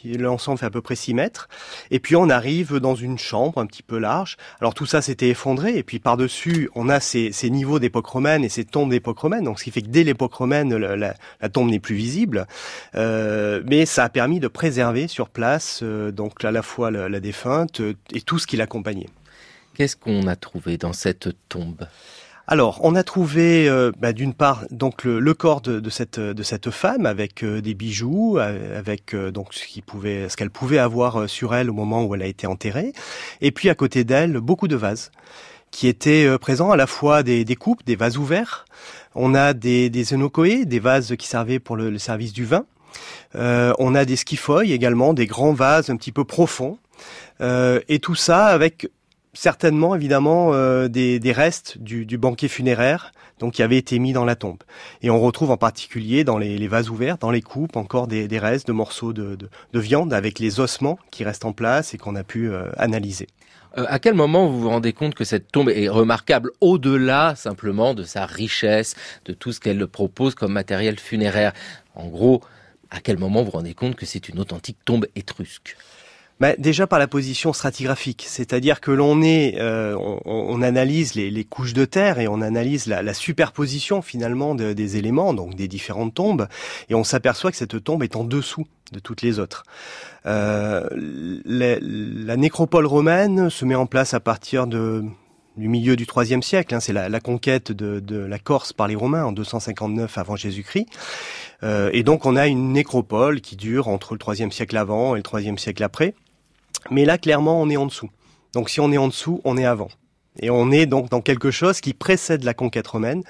l'ensemble 0.05 0.59
fait 0.59 0.67
à 0.67 0.71
peu 0.71 0.81
près 0.81 0.97
6 0.97 1.15
mètres. 1.15 1.49
Et 1.91 2.01
puis 2.01 2.17
on 2.17 2.29
arrive 2.29 2.79
dans 2.79 2.95
une 2.95 3.19
chambre 3.19 3.59
un 3.59 3.67
petit 3.67 3.83
peu 3.83 3.99
large. 3.99 4.37
Alors 4.61 4.75
tout 4.75 4.87
ça 4.87 5.03
s'était 5.03 5.29
effondré, 5.29 5.77
et 5.77 5.83
puis 5.83 5.99
par-dessus, 5.99 6.71
on 6.75 6.89
a 6.89 7.01
ces, 7.01 7.33
niveaux 7.51 7.79
d'époque 7.79 8.07
romaine 8.07 8.45
et 8.45 8.49
ces 8.49 8.65
tombes 8.65 8.91
d'époque 8.91 9.19
romaine, 9.19 9.45
donc 9.45 9.59
ce 9.59 9.65
qui 9.65 9.71
fait 9.71 9.83
que 9.83 9.89
dès 9.89 10.05
l'époque 10.05 10.35
romaine, 10.35 10.75
la, 10.77 11.15
tombe 11.49 11.71
n'est 11.71 11.81
plus 11.81 11.95
visible. 11.95 12.47
Euh, 12.95 13.63
mais 13.67 13.87
ça 13.87 14.05
a 14.05 14.09
permis 14.09 14.41
de 14.41 14.49
préserver 14.49 15.09
sur 15.09 15.29
place 15.29 15.81
euh, 15.83 16.11
donc 16.11 16.45
à 16.45 16.51
la 16.51 16.63
fois 16.63 16.91
la, 16.91 17.21
défunte 17.21 17.81
euh, 17.81 17.95
et 18.13 18.21
tout 18.21 18.39
ce 18.39 18.47
qui 18.47 18.57
l'accompagnait. 18.57 19.09
Qu'est-ce 19.75 19.97
qu'on 19.97 20.27
a 20.27 20.37
trouvé 20.37 20.77
dans 20.77 20.93
cette 20.93 21.31
tombe? 21.49 21.87
Alors, 22.53 22.81
on 22.83 22.97
a 22.97 23.05
trouvé 23.05 23.69
euh, 23.69 23.93
bah, 23.97 24.13
d'une 24.13 24.35
part 24.35 24.65
donc 24.73 25.05
le, 25.05 25.35
corps 25.35 25.61
de, 25.61 25.89
cette 25.89 26.71
femme 26.73 27.07
avec 27.07 27.45
euh, 27.45 27.61
des 27.61 27.75
bijoux, 27.75 28.39
euh, 28.39 28.77
avec 28.77 29.15
donc 29.15 29.55
ce 29.55 30.37
qu'elle 30.37 30.51
pouvait 30.51 30.79
avoir 30.79 31.29
sur 31.29 31.55
elle 31.55 31.71
au 31.71 31.73
moment 31.73 32.03
où 32.05 32.13
elle 32.17 32.23
a 32.23 32.27
été 32.27 32.49
enterrée, 32.49 32.93
et 33.41 33.53
puis 33.53 33.69
à 33.71 33.77
côté 33.77 34.03
d'elle 34.03 34.41
beaucoup 34.41 34.67
de 34.67 34.75
vases 34.75 35.13
qui 35.71 35.87
étaient 35.87 36.37
présents 36.39 36.73
à 36.73 36.77
la 36.77 36.89
fois 36.89 37.23
des, 37.23 37.45
des 37.45 37.55
coupes, 37.55 37.85
des 37.87 37.95
vases 37.95 38.19
ouverts. 38.19 38.65
On 39.15 39.37
a 39.37 39.53
des 39.53 39.89
des 39.89 40.03
des 40.67 40.79
vases 40.81 41.15
qui 41.17 41.29
servaient 41.29 41.61
pour 41.61 41.77
le, 41.77 41.99
service 41.99 42.33
du 42.33 42.45
vin. 42.45 42.65
on 43.35 43.95
a 43.95 44.05
des 44.05 44.17
skifoilles 44.17 44.73
également, 44.73 45.15
des 45.15 45.27
grands 45.27 45.53
vases 45.53 45.89
un 45.89 45.97
petit 45.97 46.11
peu 46.11 46.25
profonds. 46.25 46.79
et 47.41 47.99
tout 48.03 48.17
ça 48.17 48.47
avec 48.47 48.89
certainement 49.33 49.95
évidemment 49.95 50.53
euh, 50.53 50.89
des, 50.89 51.21
restes 51.33 51.79
du, 51.79 52.19
banquet 52.19 52.49
funéraire 52.49 53.13
donc 53.39 53.55
qui 53.55 53.63
avait 53.63 53.79
été 53.79 53.99
mis 53.99 54.13
dans 54.13 54.25
la 54.25 54.37
tombe. 54.37 54.63
Et 55.03 55.11
on 55.11 55.21
retrouve 55.21 55.51
en 55.51 55.57
particulier 55.57 56.25
dans 56.25 56.37
les, 56.37 56.69
vases 56.69 56.91
ouverts, 56.91 57.17
dans 57.17 57.31
les 57.31 57.41
coupes, 57.41 57.77
encore 57.77 58.07
des, 58.07 58.27
restes 58.39 58.67
de 58.67 58.73
morceaux 58.73 59.13
de, 59.13 59.39
viande 59.73 60.13
avec 60.13 60.39
les 60.39 60.61
ossements 60.61 60.99
qui 61.11 61.25
restent 61.25 61.47
en 61.47 61.53
place 61.53 61.95
et 61.95 61.99
qu'on 61.99 62.17
a 62.17 62.23
pu 62.23 62.51
euh, 62.51 62.71
analyser. 62.77 63.29
Euh, 63.79 63.87
à 63.89 63.99
quel 63.99 64.15
moment 64.15 64.47
vous 64.49 64.61
vous 64.61 64.69
rendez 64.69 64.93
compte 64.93 65.15
que 65.15 65.25
cette 65.25 65.51
tombe 65.51 65.71
est 65.71 65.89
remarquable 65.89 66.51
au-delà 66.61 67.35
simplement 67.37 67.95
de 67.95 68.03
sa 68.03 68.27
richesse, 68.27 68.95
de 69.25 69.33
tout 69.33 69.53
ce 69.53 69.61
qu'elle 69.61 69.87
propose 69.87 70.35
comme 70.35 70.53
matériel 70.53 70.99
funéraire? 70.99 71.53
En 71.95 72.09
gros, 72.09 72.43
à 72.91 73.01
quel 73.01 73.19
moment 73.19 73.41
vous 73.41 73.47
vous 73.47 73.57
rendez 73.57 73.75
compte 73.75 73.95
que 73.95 74.07
c'est 74.07 74.29
une 74.29 74.41
authentique 74.41 74.79
tombe 74.85 75.07
étrusque? 75.15 75.77
Bah, 76.41 76.55
déjà 76.57 76.87
par 76.87 76.99
la 76.99 77.07
position 77.07 77.53
stratigraphique, 77.53 78.25
c'est-à-dire 78.27 78.81
que 78.81 78.91
l'on 78.91 79.21
est, 79.21 79.57
euh, 79.59 79.95
on, 80.25 80.63
analyse 80.63 81.15
les, 81.15 81.45
couches 81.45 81.75
de 81.75 81.85
terre 81.85 82.19
et 82.19 82.29
on 82.29 82.41
analyse 82.41 82.87
la, 82.87 83.15
superposition 83.15 84.01
finalement 84.01 84.55
des 84.55 84.97
éléments, 84.97 85.35
donc 85.35 85.55
des 85.55 85.69
différentes 85.69 86.15
tombes, 86.15 86.49
et 86.89 86.95
on 86.95 87.05
s'aperçoit 87.05 87.51
que 87.51 87.59
cette 87.59 87.85
tombe 87.85 88.03
est 88.03 88.17
en 88.17 88.25
dessous 88.25 88.67
de 88.93 89.01
toutes 89.01 89.21
les 89.21 89.39
autres. 89.39 89.65
Euh, 90.25 90.89
la, 91.45 92.37
nécropole 92.37 92.87
romaine 92.87 93.51
se 93.51 93.67
met 93.67 93.75
en 93.75 93.87
place 93.87 94.15
à 94.15 94.21
partir 94.21 94.67
de 94.67 95.05
du 95.57 95.69
milieu 95.69 95.97
du 95.97 96.07
IIIe 96.17 96.43
siècle, 96.43 96.75
hein, 96.75 96.81
c'est 96.81 96.93
la, 96.93 97.21
conquête 97.21 97.71
de, 97.73 98.17
la 98.17 98.39
Corse 98.39 98.73
par 98.73 98.89
les 98.89 98.95
Romains 98.95 99.25
en 99.25 99.33
259 99.33 100.17
avant 100.17 100.37
Jésus-Christ. 100.37 100.87
Euh, 101.63 101.91
et 101.93 102.03
donc 102.03 102.25
on 102.25 102.37
a 102.37 102.47
une 102.47 102.73
nécropole 102.73 103.41
qui 103.41 103.57
dure 103.57 103.89
entre 103.89 104.15
le 104.15 104.35
IIIe 104.35 104.51
siècle 104.51 104.77
avant 104.77 105.17
et 105.17 105.23
le 105.23 105.41
IIIe 105.41 105.59
siècle 105.59 105.83
après. 105.83 106.15
Mais 106.91 107.05
là, 107.05 107.19
clairement, 107.19 107.61
on 107.61 107.69
est 107.69 107.77
en 107.77 107.87
dessous. 107.87 108.11
Donc 108.53 108.71
si 108.71 108.81
on 108.81 108.91
est 108.93 108.99
en 108.99 109.09
dessous, 109.09 109.41
on 109.45 109.57
est 109.57 109.65
avant. 109.65 109.89
Et 110.41 110.51
on 110.51 110.71
est 110.71 110.87
donc 110.87 111.11
dans 111.11 111.21
quelque 111.21 111.51
chose 111.51 111.81
qui 111.81 111.93
précède 111.93 112.45
la 112.45 112.55
conquête 112.55 112.87
romaine. 112.87 113.23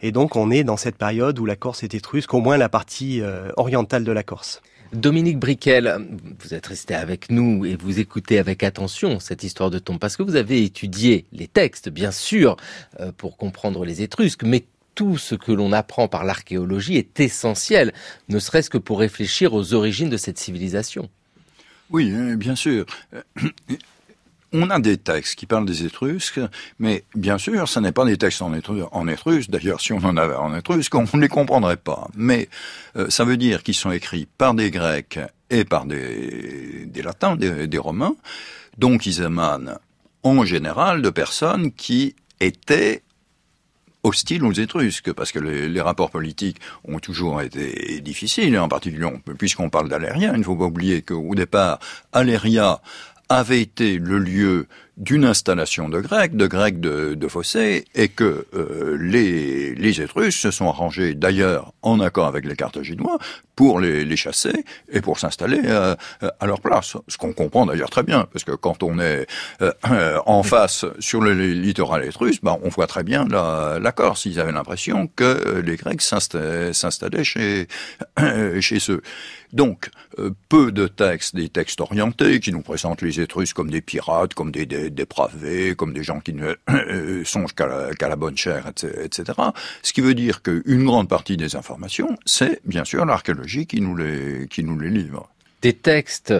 Et 0.00 0.12
donc 0.12 0.36
on 0.36 0.50
est 0.50 0.64
dans 0.64 0.76
cette 0.76 0.96
période 0.96 1.38
où 1.38 1.46
la 1.46 1.56
Corse 1.56 1.82
est 1.82 1.94
étrusque, 1.94 2.32
au 2.34 2.40
moins 2.40 2.56
la 2.56 2.68
partie 2.68 3.20
euh, 3.20 3.50
orientale 3.56 4.04
de 4.04 4.12
la 4.12 4.22
Corse. 4.22 4.62
Dominique 4.92 5.40
Briquel, 5.40 6.06
vous 6.38 6.54
êtes 6.54 6.66
resté 6.66 6.94
avec 6.94 7.30
nous 7.30 7.64
et 7.64 7.74
vous 7.74 7.98
écoutez 7.98 8.38
avec 8.38 8.62
attention 8.62 9.18
cette 9.18 9.42
histoire 9.42 9.70
de 9.70 9.80
tombe 9.80 9.98
parce 9.98 10.16
que 10.16 10.22
vous 10.22 10.36
avez 10.36 10.62
étudié 10.62 11.26
les 11.32 11.48
textes, 11.48 11.88
bien 11.88 12.12
sûr, 12.12 12.56
euh, 13.00 13.10
pour 13.16 13.36
comprendre 13.36 13.84
les 13.84 14.02
Étrusques, 14.02 14.44
mais 14.44 14.64
tout 14.94 15.18
ce 15.18 15.34
que 15.34 15.50
l'on 15.50 15.72
apprend 15.72 16.06
par 16.06 16.22
l'archéologie 16.22 16.96
est 16.96 17.18
essentiel, 17.18 17.92
ne 18.28 18.38
serait-ce 18.38 18.70
que 18.70 18.78
pour 18.78 19.00
réfléchir 19.00 19.52
aux 19.52 19.74
origines 19.74 20.10
de 20.10 20.16
cette 20.16 20.38
civilisation. 20.38 21.08
Oui, 21.94 22.10
euh, 22.12 22.34
bien 22.34 22.56
sûr. 22.56 22.86
Euh, 23.14 23.22
on 24.52 24.68
a 24.70 24.80
des 24.80 24.96
textes 24.96 25.36
qui 25.36 25.46
parlent 25.46 25.64
des 25.64 25.84
Étrusques, 25.84 26.40
mais 26.80 27.04
bien 27.14 27.38
sûr, 27.38 27.68
ce 27.68 27.78
n'est 27.78 27.92
pas 27.92 28.04
des 28.04 28.16
textes 28.16 28.42
en, 28.42 28.52
étrusque. 28.52 29.48
D'ailleurs, 29.48 29.80
si 29.80 29.92
on 29.92 29.98
en 29.98 30.16
avait 30.16 30.34
en 30.34 30.56
étrusque, 30.56 30.92
on 30.96 31.06
ne 31.14 31.20
les 31.20 31.28
comprendrait 31.28 31.76
pas. 31.76 32.08
Mais 32.16 32.48
euh, 32.96 33.08
ça 33.10 33.24
veut 33.24 33.36
dire 33.36 33.62
qu'ils 33.62 33.76
sont 33.76 33.92
écrits 33.92 34.26
par 34.26 34.54
des 34.54 34.72
Grecs 34.72 35.20
et 35.50 35.64
par 35.64 35.86
des, 35.86 36.90
Latins, 36.96 37.36
des, 37.36 37.68
des 37.68 37.78
Romains. 37.78 38.16
Donc, 38.76 39.06
ils 39.06 39.20
émanent 39.20 39.78
en 40.24 40.44
général 40.44 41.00
de 41.00 41.10
personnes 41.10 41.70
qui 41.70 42.16
étaient 42.40 43.03
hostile 44.04 44.44
aux 44.44 44.52
Étrusques, 44.52 45.12
parce 45.12 45.32
que 45.32 45.38
les, 45.38 45.80
rapports 45.80 46.10
politiques 46.10 46.58
ont 46.84 46.98
toujours 46.98 47.42
été 47.42 48.00
difficiles, 48.00 48.56
en 48.58 48.68
particulier 48.68 49.08
puisqu'on 49.38 49.70
parle 49.70 49.88
d'Aléria, 49.88 50.32
il 50.34 50.38
ne 50.38 50.44
faut 50.44 50.56
pas 50.56 50.64
oublier 50.64 51.02
qu'au 51.02 51.34
départ, 51.34 51.78
Aléria 52.12 52.80
avait 53.28 53.60
été 53.60 53.98
le 53.98 54.18
lieu 54.18 54.66
d'une 54.96 55.24
installation 55.24 55.88
de 55.88 56.00
Grecs, 56.00 56.36
de 56.36 56.46
Grecs 56.46 56.78
de, 56.78 57.14
de 57.14 57.28
fossés, 57.28 57.84
et 57.94 58.08
que 58.08 58.46
euh, 58.54 58.96
les, 59.00 59.74
les 59.74 60.00
Étrusques 60.00 60.38
se 60.38 60.50
sont 60.52 60.68
arrangés 60.68 61.14
d'ailleurs 61.14 61.72
en 61.82 61.98
accord 61.98 62.26
avec 62.26 62.44
les 62.44 62.54
Carthaginois 62.54 63.18
pour 63.56 63.80
les, 63.80 64.04
les 64.04 64.16
chasser 64.16 64.64
et 64.92 65.00
pour 65.00 65.18
s'installer 65.18 65.62
euh, 65.64 65.96
à 66.38 66.46
leur 66.46 66.60
place. 66.60 66.96
Ce 67.08 67.18
qu'on 67.18 67.32
comprend 67.32 67.66
d'ailleurs 67.66 67.90
très 67.90 68.04
bien, 68.04 68.28
parce 68.32 68.44
que 68.44 68.52
quand 68.52 68.84
on 68.84 69.00
est 69.00 69.26
euh, 69.62 70.18
en 70.26 70.44
face 70.44 70.84
sur 71.00 71.20
le 71.20 71.32
littoral 71.32 72.04
étrusque, 72.04 72.42
ben, 72.44 72.58
on 72.62 72.68
voit 72.68 72.86
très 72.86 73.02
bien 73.02 73.26
la, 73.28 73.78
la 73.80 73.92
Corse. 73.92 74.26
Ils 74.26 74.38
avaient 74.38 74.52
l'impression 74.52 75.08
que 75.08 75.60
les 75.64 75.76
Grecs 75.76 76.02
s'installaient 76.02 77.24
chez, 77.24 77.66
chez 78.60 78.78
eux. 78.90 79.02
Donc, 79.54 79.88
peu 80.48 80.72
de 80.72 80.88
textes, 80.88 81.36
des 81.36 81.48
textes 81.48 81.80
orientés 81.80 82.40
qui 82.40 82.50
nous 82.50 82.60
présentent 82.60 83.02
les 83.02 83.20
Étrusques 83.20 83.54
comme 83.54 83.70
des 83.70 83.80
pirates, 83.80 84.34
comme 84.34 84.50
des 84.50 84.66
dépravés, 84.66 85.76
comme 85.76 85.92
des 85.92 86.02
gens 86.02 86.18
qui 86.18 86.32
ne 86.32 86.56
euh, 86.70 87.22
songent 87.24 87.54
qu'à 87.54 88.08
la, 88.08 88.16
bonne 88.16 88.36
chair, 88.36 88.66
etc. 88.68 89.32
Ce 89.82 89.92
qui 89.92 90.00
veut 90.00 90.14
dire 90.14 90.42
qu'une 90.42 90.84
grande 90.84 91.08
partie 91.08 91.36
des 91.36 91.54
informations, 91.54 92.16
c'est 92.26 92.60
bien 92.64 92.84
sûr 92.84 93.06
l'archéologie 93.06 93.66
qui 93.66 93.80
nous 93.80 93.96
les, 93.96 94.48
qui 94.48 94.64
nous 94.64 94.78
les 94.78 94.90
livre. 94.90 95.28
Des 95.62 95.72
textes 95.72 96.34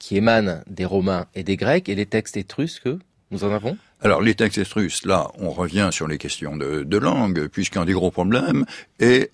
qui 0.00 0.16
émanent 0.16 0.62
des 0.66 0.84
Romains 0.84 1.26
et 1.36 1.44
des 1.44 1.56
Grecs 1.56 1.88
et 1.88 1.94
les 1.94 2.06
textes 2.06 2.36
étrusques, 2.36 2.88
nous 3.30 3.44
en 3.44 3.52
avons? 3.52 3.78
Alors 4.02 4.22
les 4.22 4.34
textes 4.34 4.58
étrusques, 4.58 5.04
là, 5.04 5.28
on 5.38 5.50
revient 5.50 5.90
sur 5.92 6.08
les 6.08 6.18
questions 6.18 6.56
de, 6.56 6.82
de 6.82 6.96
langue, 6.96 7.46
puisqu'un 7.46 7.84
des 7.84 7.92
gros 7.92 8.10
problèmes 8.10 8.64
est 8.98 9.30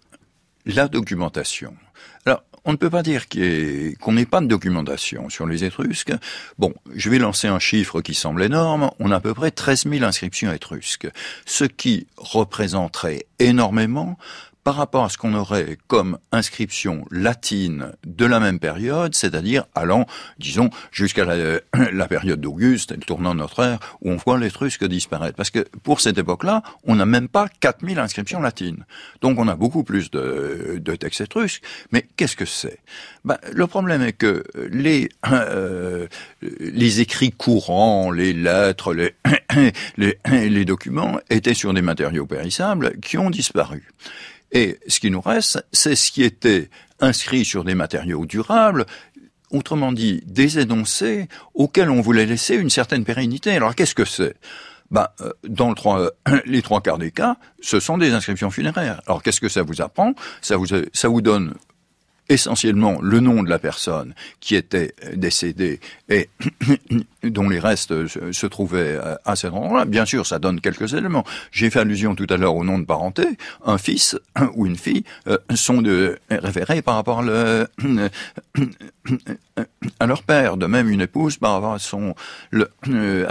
la 0.66 0.88
documentation. 0.88 1.74
On 2.68 2.72
ne 2.72 2.76
peut 2.76 2.90
pas 2.90 3.04
dire 3.04 3.26
qu'on 3.28 4.12
n'ait 4.12 4.26
pas 4.26 4.40
de 4.40 4.46
documentation 4.46 5.28
sur 5.30 5.46
les 5.46 5.62
Étrusques. 5.62 6.12
Bon, 6.58 6.74
je 6.96 7.08
vais 7.10 7.18
lancer 7.18 7.46
un 7.46 7.60
chiffre 7.60 8.00
qui 8.00 8.12
semble 8.12 8.42
énorme. 8.42 8.90
On 8.98 9.12
a 9.12 9.16
à 9.16 9.20
peu 9.20 9.34
près 9.34 9.52
13 9.52 9.84
000 9.88 10.04
inscriptions 10.04 10.52
étrusques, 10.52 11.08
ce 11.46 11.64
qui 11.64 12.08
représenterait 12.16 13.26
énormément 13.38 14.18
par 14.66 14.74
rapport 14.74 15.04
à 15.04 15.08
ce 15.08 15.16
qu'on 15.16 15.32
aurait 15.34 15.78
comme 15.86 16.18
inscription 16.32 17.04
latine 17.12 17.92
de 18.04 18.26
la 18.26 18.40
même 18.40 18.58
période, 18.58 19.14
c'est-à-dire 19.14 19.64
allant, 19.76 20.06
disons, 20.40 20.70
jusqu'à 20.90 21.24
la, 21.24 21.60
la, 21.92 22.08
période 22.08 22.40
d'Auguste, 22.40 22.90
le 22.90 22.98
tournant 22.98 23.32
de 23.32 23.38
notre 23.38 23.62
ère, 23.62 23.78
où 24.02 24.10
on 24.10 24.16
voit 24.16 24.40
l'Étrusque 24.40 24.84
disparaître. 24.84 25.36
Parce 25.36 25.50
que 25.50 25.60
pour 25.84 26.00
cette 26.00 26.18
époque-là, 26.18 26.64
on 26.82 26.96
n'a 26.96 27.06
même 27.06 27.28
pas 27.28 27.46
4000 27.60 28.00
inscriptions 28.00 28.40
latines. 28.40 28.84
Donc 29.20 29.38
on 29.38 29.46
a 29.46 29.54
beaucoup 29.54 29.84
plus 29.84 30.10
de, 30.10 30.80
de 30.80 30.96
textes 30.96 31.20
étrusques. 31.20 31.62
Mais 31.92 32.04
qu'est-ce 32.16 32.34
que 32.34 32.44
c'est? 32.44 32.80
Ben, 33.24 33.38
Le 33.52 33.68
problème 33.68 34.02
est 34.02 34.14
que 34.14 34.42
les, 34.72 35.10
euh, 35.30 36.08
les 36.42 37.00
écrits 37.00 37.30
courants, 37.30 38.10
les 38.10 38.32
lettres, 38.32 38.94
les, 38.94 39.14
les, 39.96 40.18
les 40.48 40.64
documents 40.64 41.20
étaient 41.30 41.54
sur 41.54 41.72
des 41.72 41.82
matériaux 41.82 42.26
périssables 42.26 42.98
qui 42.98 43.16
ont 43.16 43.30
disparu. 43.30 43.84
Et 44.52 44.78
ce 44.86 45.00
qui 45.00 45.10
nous 45.10 45.20
reste, 45.20 45.64
c'est 45.72 45.96
ce 45.96 46.10
qui 46.10 46.22
était 46.22 46.70
inscrit 47.00 47.44
sur 47.44 47.64
des 47.64 47.74
matériaux 47.74 48.26
durables, 48.26 48.86
autrement 49.50 49.92
dit, 49.92 50.22
des 50.26 50.58
énoncés 50.58 51.28
auxquels 51.54 51.90
on 51.90 52.00
voulait 52.00 52.26
laisser 52.26 52.56
une 52.56 52.70
certaine 52.70 53.04
pérennité. 53.04 53.52
Alors 53.52 53.74
qu'est-ce 53.74 53.94
que 53.94 54.04
c'est? 54.04 54.36
Ben, 54.90 55.08
euh, 55.20 55.32
dans 55.48 55.74
les 56.46 56.62
trois 56.62 56.80
quarts 56.80 56.98
des 56.98 57.10
cas, 57.10 57.36
ce 57.60 57.80
sont 57.80 57.98
des 57.98 58.12
inscriptions 58.12 58.50
funéraires. 58.50 59.02
Alors 59.06 59.22
qu'est-ce 59.22 59.40
que 59.40 59.48
ça 59.48 59.62
vous 59.62 59.82
apprend? 59.82 60.14
Ça 60.42 60.56
vous 60.56 61.20
donne 61.20 61.54
essentiellement 62.28 62.98
le 63.00 63.20
nom 63.20 63.42
de 63.42 63.48
la 63.48 63.58
personne 63.58 64.14
qui 64.40 64.54
était 64.54 64.94
décédée 65.14 65.80
et 66.08 66.28
dont 67.24 67.48
les 67.48 67.58
restes 67.58 68.06
se, 68.06 68.46
trouvaient 68.46 68.98
à 69.24 69.36
cet 69.36 69.52
endroit-là. 69.52 69.84
Bien 69.84 70.04
sûr, 70.04 70.26
ça 70.26 70.38
donne 70.38 70.60
quelques 70.60 70.94
éléments. 70.94 71.24
J'ai 71.50 71.70
fait 71.70 71.80
allusion 71.80 72.14
tout 72.14 72.26
à 72.30 72.36
l'heure 72.36 72.54
au 72.54 72.64
nom 72.64 72.78
de 72.78 72.84
parenté. 72.84 73.24
Un 73.64 73.78
fils 73.78 74.18
ou 74.54 74.66
une 74.66 74.76
fille 74.76 75.04
euh, 75.28 75.38
sont 75.54 75.82
de, 75.82 76.18
référés 76.30 76.82
par 76.82 76.96
rapport 76.96 77.20
à, 77.20 77.22
leur 80.06 80.22
père, 80.22 80.56
de 80.56 80.66
même 80.66 80.88
une 80.88 81.00
épouse 81.00 81.36
par 81.36 81.54
rapport 81.54 81.74
à 81.74 81.78
son, 81.78 82.14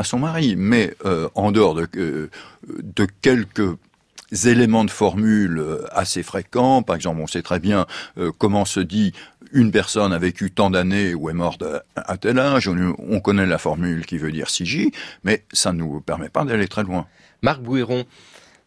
son 0.03 0.19
mari. 0.19 0.55
Mais 0.57 0.93
euh, 1.05 1.29
en 1.35 1.51
dehors 1.51 1.75
de, 1.75 2.29
de 2.67 3.07
quelques 3.21 3.77
éléments 4.43 4.85
de 4.85 4.91
formule 4.91 5.59
euh, 5.59 5.85
assez 5.91 6.23
fréquents. 6.23 6.83
Par 6.83 6.95
exemple, 6.95 7.21
on 7.21 7.27
sait 7.27 7.41
très 7.41 7.59
bien 7.59 7.85
euh, 8.17 8.31
comment 8.37 8.65
se 8.65 8.79
dit 8.79 9.13
une 9.51 9.71
personne 9.71 10.11
a 10.13 10.19
vécu 10.19 10.51
tant 10.51 10.69
d'années 10.69 11.13
ou 11.13 11.29
est 11.29 11.33
morte 11.33 11.63
à, 11.95 12.17
tel 12.17 12.39
âge. 12.39 12.67
On, 12.67 13.19
connaît 13.19 13.45
la 13.45 13.57
formule 13.57 14.05
qui 14.05 14.17
veut 14.17 14.31
dire 14.31 14.47
CJ, 14.47 14.89
mais 15.23 15.43
ça 15.53 15.71
ne 15.71 15.79
nous 15.79 16.01
permet 16.01 16.29
pas 16.29 16.43
d'aller 16.43 16.67
très 16.67 16.83
loin. 16.83 17.07
Marc 17.41 17.61
Bouéron, 17.61 18.05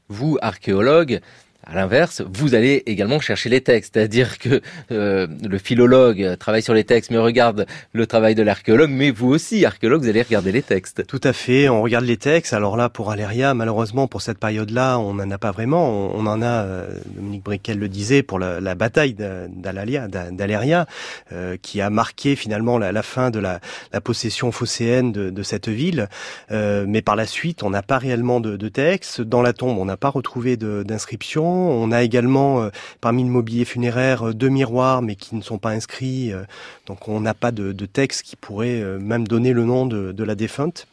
vous, 0.09 0.39
archéologue, 0.41 1.21
à 1.69 1.75
l'inverse, 1.75 2.23
vous 2.33 2.55
allez 2.55 2.83
également 2.87 3.21
chercher 3.21 3.51
les 3.51 3.61
textes, 3.61 3.95
c'est-à-dire 3.95 4.39
que 4.39 4.63
euh, 4.91 5.27
le 5.47 5.59
philologue 5.59 6.37
travaille 6.39 6.63
sur 6.63 6.73
les 6.73 6.85
textes, 6.85 7.11
mais 7.11 7.19
regarde 7.19 7.67
le 7.93 8.07
travail 8.07 8.35
de 8.35 8.43
l'archéologue, 8.43 8.89
mais 8.91 9.11
vous 9.11 9.29
aussi, 9.29 9.67
archéologue, 9.67 10.01
vous 10.01 10.09
allez 10.09 10.23
regarder 10.23 10.51
les 10.51 10.63
textes. 10.63 11.07
Tout 11.07 11.21
à 11.23 11.35
fait, 11.35 11.69
on 11.69 11.83
regarde 11.83 12.07
les 12.07 12.17
textes. 12.17 12.55
Alors 12.55 12.79
là, 12.79 12.89
pour 12.89 13.11
Aléria, 13.11 13.53
malheureusement, 13.53 14.09
pour 14.09 14.23
cette 14.23 14.39
période-là, 14.39 14.99
on 14.99 15.13
n'en 15.15 15.31
a 15.31 15.37
pas 15.37 15.51
vraiment. 15.51 15.91
On, 16.15 16.25
en 16.27 16.41
a, 16.41 16.47
euh, 16.47 16.89
Dominique 17.15 17.45
Briquel 17.45 17.79
le 17.79 17.89
disait, 17.89 18.23
pour 18.23 18.39
la, 18.39 18.61
la 18.61 18.75
bataille 18.75 19.13
d'Aléria, 19.13 20.87
euh, 21.33 21.57
qui 21.61 21.83
a 21.83 21.91
marqué 21.91 22.35
finalement 22.35 22.79
la, 22.79 23.03
fin 23.03 23.31
de 23.31 23.41
la, 23.41 23.61
possession 24.03 24.53
phocéenne 24.53 25.13
de, 25.13 25.29
de 25.29 25.43
cette 25.43 25.69
ville. 25.69 26.09
Euh, 26.51 26.87
mais 26.89 27.03
par 27.03 27.15
la 27.15 27.27
suite, 27.27 27.63
on 27.63 27.69
n'a 27.69 27.83
pas 27.83 27.99
réellement 27.99 28.41
de, 28.41 28.57
de 28.57 28.69
textes. 28.69 29.21
Dans 29.21 29.43
la 29.43 29.53
tombe, 29.53 29.77
on 29.77 29.85
n'a 29.85 29.99
pas 29.99 30.09
retrouvé 30.09 30.57
d'inscription 30.57 31.58
on 31.59 31.93
a 31.93 32.03
également 32.03 32.63
euh, 32.63 32.71
parmi 33.01 33.25
le 33.25 33.31
mobilier 33.31 33.65
funéraire 33.65 34.29
euh, 34.29 34.35
deux 34.35 34.49
miroirs 34.49 35.03
mais 35.03 35.17
qui 35.17 35.35
ne 35.35 35.43
sont 35.43 35.59
pas 35.59 35.71
inscrits. 35.71 36.33
Euh, 36.33 36.45
donc 36.87 37.09
on 37.09 37.21
n'a 37.21 37.35
pas 37.35 37.53
de, 37.53 37.73
texte 37.87 38.23
qui 38.23 38.37
pourrait 38.37 38.83
même 39.01 39.27
donner 39.27 39.53
le 39.53 39.65
nom 39.65 39.87
de, 39.87 40.25
la 40.25 40.35
défunte. 40.35 40.87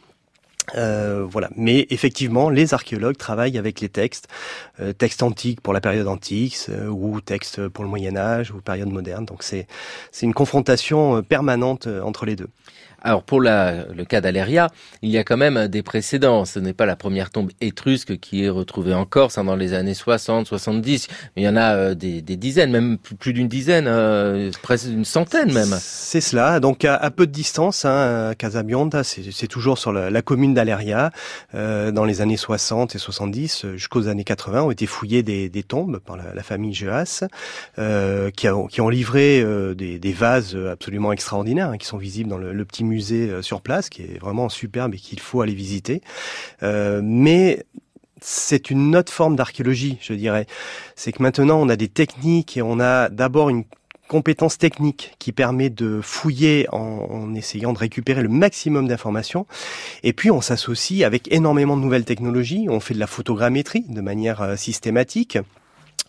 voilà. 0.74 1.50
Mais 1.56 1.86
effectivement, 1.90 2.48
les 2.48 2.74
archéologues 2.74 3.16
travaillent 3.16 3.58
avec 3.58 3.80
les 3.80 3.88
textes, 3.88 4.28
textes 4.98 5.22
antiques 5.22 5.60
pour 5.60 5.72
la 5.74 5.80
période 5.80 6.08
antique 6.08 6.56
ou 6.90 7.20
textes 7.20 7.68
pour 7.68 7.84
le 7.84 7.90
Moyen 7.90 8.16
Âge 8.16 8.50
ou 8.50 8.60
période 8.60 8.88
moderne. 8.88 9.26
Donc 9.26 9.42
c'est 9.42 9.66
c'est 10.10 10.26
une 10.26 10.34
confrontation 10.34 11.22
permanente 11.22 11.86
entre 11.86 12.24
les 12.24 12.36
deux. 12.36 12.48
Alors 13.02 13.22
pour 13.22 13.40
le 13.40 14.04
cas 14.04 14.20
d'Aléria, 14.20 14.68
il 15.02 15.10
y 15.10 15.18
a 15.18 15.24
quand 15.24 15.36
même 15.36 15.68
des 15.68 15.82
précédents. 15.82 16.44
Ce 16.44 16.58
n'est 16.58 16.72
pas 16.72 16.86
la 16.86 16.96
première 16.96 17.30
tombe 17.30 17.50
étrusque 17.60 18.18
qui 18.18 18.44
est 18.44 18.48
retrouvée 18.48 18.94
en 18.94 19.04
Corse 19.04 19.38
hein, 19.38 19.44
dans 19.44 19.56
les 19.56 19.74
années 19.74 19.94
60, 19.94 20.46
70. 20.46 21.08
Il 21.36 21.42
y 21.42 21.48
en 21.48 21.56
a 21.56 21.74
euh, 21.74 21.94
des, 21.94 22.20
dizaines, 22.22 22.70
même 22.70 22.98
plus, 22.98 23.32
d'une 23.32 23.48
dizaine, 23.48 23.86
euh, 23.88 24.50
presque 24.62 24.86
une 24.86 25.04
centaine 25.04 25.52
même. 25.52 25.76
C'est 25.78 26.20
cela. 26.20 26.60
Donc 26.60 26.84
à, 26.84 27.10
peu 27.10 27.26
de 27.26 27.32
distance, 27.32 27.84
hein, 27.84 28.32
c'est 29.02 29.48
toujours 29.48 29.78
sur 29.78 29.92
la, 29.92 30.22
commune 30.22 30.54
d'Aléria. 30.54 31.10
Euh, 31.54 31.90
dans 31.90 32.04
les 32.04 32.20
années 32.20 32.36
60 32.36 32.94
et 32.94 32.98
70 32.98 33.66
jusqu'aux 33.76 34.08
années 34.08 34.24
80 34.24 34.62
ont 34.62 34.70
été 34.70 34.86
fouillées 34.86 35.22
des, 35.22 35.62
tombes 35.62 35.98
par 35.98 36.16
la, 36.16 36.42
famille 36.42 36.74
Geas, 36.74 37.24
qui, 38.36 38.80
ont 38.80 38.88
livré 38.88 39.44
des, 39.74 40.12
vases 40.12 40.56
absolument 40.56 41.12
extraordinaires 41.12 41.70
hein, 41.70 41.78
qui 41.78 41.86
sont 41.86 41.98
visibles 41.98 42.30
dans 42.30 42.38
le, 42.38 42.52
le 42.52 42.64
petit 42.64 42.84
musée 42.86 43.28
euh, 43.28 43.42
sur 43.42 43.60
place, 43.60 43.88
qui 43.88 44.02
est 44.02 44.18
vraiment 44.18 44.48
superbe 44.48 44.94
et 44.94 44.98
qu'il 44.98 45.20
faut 45.20 45.40
aller 45.42 45.54
visiter. 45.54 46.00
Euh, 46.62 47.00
mais 47.02 47.64
c'est 48.20 48.70
une 48.70 48.96
autre 48.96 49.12
forme 49.12 49.36
d'archéologie, 49.36 49.98
je 50.00 50.14
dirais. 50.14 50.46
C'est 50.94 51.12
que 51.12 51.22
maintenant, 51.22 51.60
on 51.60 51.68
a 51.68 51.76
des 51.76 51.88
techniques 51.88 52.56
et 52.56 52.62
on 52.62 52.80
a 52.80 53.08
d'abord 53.10 53.50
une 53.50 53.64
compétence 54.08 54.56
technique 54.58 55.14
qui 55.18 55.32
permet 55.32 55.70
de 55.70 56.00
fouiller 56.02 56.66
en, 56.72 57.34
essayant 57.34 57.72
de 57.72 57.78
récupérer 57.78 58.22
le 58.22 58.28
maximum 58.28 58.88
d'informations. 58.88 59.46
Et 60.02 60.12
puis 60.12 60.30
on 60.30 60.40
s'associe 60.40 61.04
avec 61.04 61.32
énormément 61.32 61.76
de 61.76 61.82
nouvelles 61.82 62.04
technologies. 62.04 62.66
On 62.70 62.80
fait 62.80 62.94
de 62.94 63.00
la 63.00 63.06
photogrammétrie 63.06 63.84
de 63.88 64.00
manière 64.00 64.42
euh, 64.42 64.56
systématique. 64.56 65.38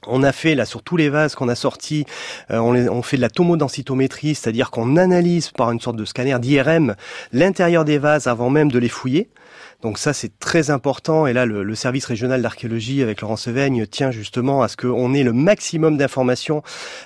On 0.08 0.24
a 0.24 0.32
fait 0.32 0.56
là 0.56 0.66
sur 0.66 0.84
tous 0.84 0.98
les 0.98 1.10
vases 1.10 1.36
qu'on 1.36 1.50
a 1.50 1.56
sortis, 1.56 2.06
euh, 2.52 2.60
on, 2.60 3.02
fait 3.02 3.18
de 3.18 3.22
la 3.22 3.30
tomodensitométrie, 3.30 4.36
c'est-à-dire 4.36 4.72
qu'on 4.72 4.98
analyse 4.98 5.52
par 5.52 5.72
une 5.72 5.80
sorte 5.80 5.96
de 5.96 6.06
scanner 6.06 6.38
d'IRM 6.40 6.96
l'intérieur 7.34 7.86
des 7.86 7.98
vases 7.98 8.28
avant 8.28 8.50
même 8.50 8.72
de 8.72 8.80
les 8.80 8.90
fouiller. 8.90 9.30
Donc 9.84 10.00
ça, 10.00 10.12
c'est 10.12 10.40
très 10.40 10.72
important. 10.72 11.28
Et 11.28 11.34
là, 11.34 11.46
le, 11.46 11.76
service 11.76 12.06
régional 12.06 12.42
d'archéologie 12.42 13.04
avec 13.04 13.22
Laurent 13.22 13.36
Seveigne 13.36 13.86
tient 13.86 14.10
justement 14.10 14.64
à 14.64 14.68
ce 14.68 14.76
qu'on 14.76 15.14
ait 15.14 15.24
le 15.24 15.34
maximum 15.34 15.98
d'informations 15.98 16.64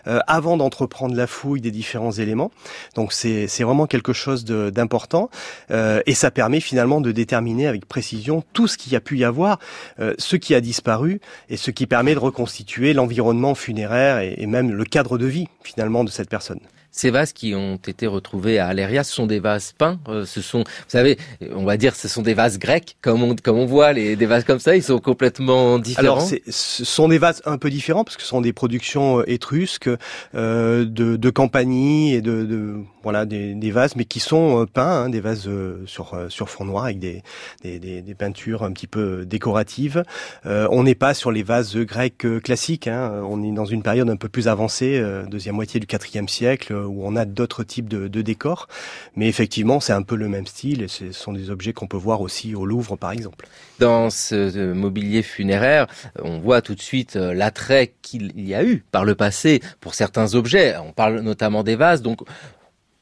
euh, 0.07 0.19
avant 0.27 0.55
d'entreprendre 0.55 1.13
la 1.15 1.27
fouille 1.27 1.59
des 1.59 1.71
différents 1.71 2.11
éléments. 2.11 2.51
Donc 2.95 3.11
c'est 3.11 3.47
vraiment 3.59 3.87
quelque 3.87 4.13
chose 4.13 4.45
d'important. 4.45 5.29
Euh, 5.71 6.01
et 6.05 6.13
ça 6.13 6.31
permet 6.31 6.61
finalement 6.61 7.01
de 7.01 7.11
déterminer 7.11 7.67
avec 7.67 7.85
précision 7.85 8.43
tout 8.53 8.67
ce 8.67 8.77
qu'il 8.77 8.93
y 8.93 8.95
a 8.95 9.01
pu 9.01 9.17
y 9.17 9.25
avoir, 9.25 9.59
euh, 9.99 10.13
ce 10.17 10.37
qui 10.37 10.55
a 10.55 10.61
disparu, 10.61 11.19
et 11.49 11.57
ce 11.57 11.71
qui 11.71 11.87
permet 11.87 12.13
de 12.13 12.19
reconstituer 12.19 12.93
l'environnement 12.93 13.55
funéraire 13.55 14.19
et 14.19 14.45
même 14.45 14.71
le 14.71 14.83
cadre 14.85 15.17
de 15.17 15.25
vie 15.25 15.47
finalement 15.63 16.03
de 16.03 16.09
cette 16.09 16.29
personne. 16.29 16.59
Ces 16.93 17.09
vases 17.09 17.31
qui 17.31 17.55
ont 17.55 17.77
été 17.87 18.05
retrouvés 18.05 18.59
à 18.59 18.67
Aléria, 18.67 19.05
ce 19.05 19.13
sont 19.13 19.25
des 19.25 19.39
vases 19.39 19.73
peints. 19.77 19.97
Euh, 20.09 20.25
ce 20.25 20.41
sont, 20.41 20.59
vous 20.59 20.89
savez, 20.89 21.17
on 21.55 21.63
va 21.63 21.77
dire, 21.77 21.95
ce 21.95 22.09
sont 22.09 22.21
des 22.21 22.33
vases 22.33 22.59
grecs, 22.59 22.97
comme 23.01 23.23
on, 23.23 23.33
comme 23.33 23.57
on 23.57 23.65
voit 23.65 23.93
les, 23.93 24.17
des 24.17 24.25
vases 24.25 24.43
comme 24.43 24.59
ça. 24.59 24.75
Ils 24.75 24.83
sont 24.83 24.99
complètement 24.99 25.79
différents. 25.79 26.17
Alors, 26.17 26.29
ce 26.49 26.83
sont 26.83 27.07
des 27.07 27.17
vases 27.17 27.41
un 27.45 27.57
peu 27.57 27.69
différents 27.69 28.03
parce 28.03 28.17
que 28.17 28.23
ce 28.23 28.27
sont 28.27 28.41
des 28.41 28.51
productions 28.51 29.19
euh, 29.19 29.31
étrusques 29.31 29.89
euh, 30.35 30.83
de, 30.83 31.15
de 31.15 31.29
Campanie 31.29 32.13
et 32.13 32.21
de, 32.21 32.43
de 32.43 32.75
voilà 33.03 33.25
des, 33.25 33.53
des, 33.53 33.71
vases, 33.71 33.95
mais 33.95 34.03
qui 34.03 34.19
sont 34.19 34.65
peints, 34.71 35.03
hein, 35.05 35.09
des 35.09 35.21
vases 35.21 35.49
sur 35.85 36.15
sur 36.29 36.49
fond 36.49 36.65
noir 36.65 36.85
avec 36.85 36.99
des, 36.99 37.23
des, 37.63 37.79
des, 37.79 38.15
peintures 38.15 38.63
un 38.63 38.71
petit 38.73 38.85
peu 38.85 39.25
décoratives. 39.25 40.03
on 40.45 40.83
n'est 40.83 40.95
pas 40.95 41.13
sur 41.13 41.31
les 41.31 41.41
vases 41.41 41.75
grecs 41.77 42.25
classiques. 42.43 42.87
Hein. 42.87 43.23
On 43.27 43.41
est 43.43 43.51
dans 43.51 43.65
une 43.65 43.81
période 43.81 44.09
un 44.09 44.17
peu 44.17 44.29
plus 44.29 44.47
avancée, 44.47 45.01
deuxième 45.29 45.55
moitié 45.55 45.79
du 45.79 45.87
IVe 45.87 46.27
siècle 46.27 46.80
où 46.87 47.05
on 47.05 47.15
a 47.15 47.25
d'autres 47.25 47.63
types 47.63 47.89
de, 47.89 48.21
décors. 48.21 48.67
Mais 49.15 49.27
effectivement, 49.27 49.79
c'est 49.79 49.93
un 49.93 50.03
peu 50.03 50.15
le 50.15 50.27
même 50.27 50.45
style 50.45 50.83
et 50.83 50.87
ce 50.87 51.11
sont 51.11 51.33
des 51.33 51.49
objets 51.49 51.73
qu'on 51.73 51.87
peut 51.87 51.97
voir 51.97 52.21
aussi 52.21 52.55
au 52.55 52.65
Louvre, 52.65 52.95
par 52.95 53.11
exemple. 53.11 53.47
Dans 53.79 54.09
ce 54.09 54.73
mobilier 54.73 55.23
funéraire, 55.23 55.87
on 56.21 56.39
voit 56.39 56.61
tout 56.61 56.75
de 56.75 56.81
suite 56.81 57.15
euh, 57.15 57.33
l'attrait 57.33 57.93
qu'il 58.01 58.39
y 58.39 58.53
a 58.53 58.63
eu 58.63 58.83
par 58.91 59.05
le 59.05 59.15
passé 59.15 59.61
pour 59.79 59.95
certains 59.95 60.35
objets. 60.35 60.75
On 60.77 60.91
parle 60.91 61.21
notamment 61.21 61.63
des 61.63 61.75
vases, 61.75 62.01
donc 62.01 62.21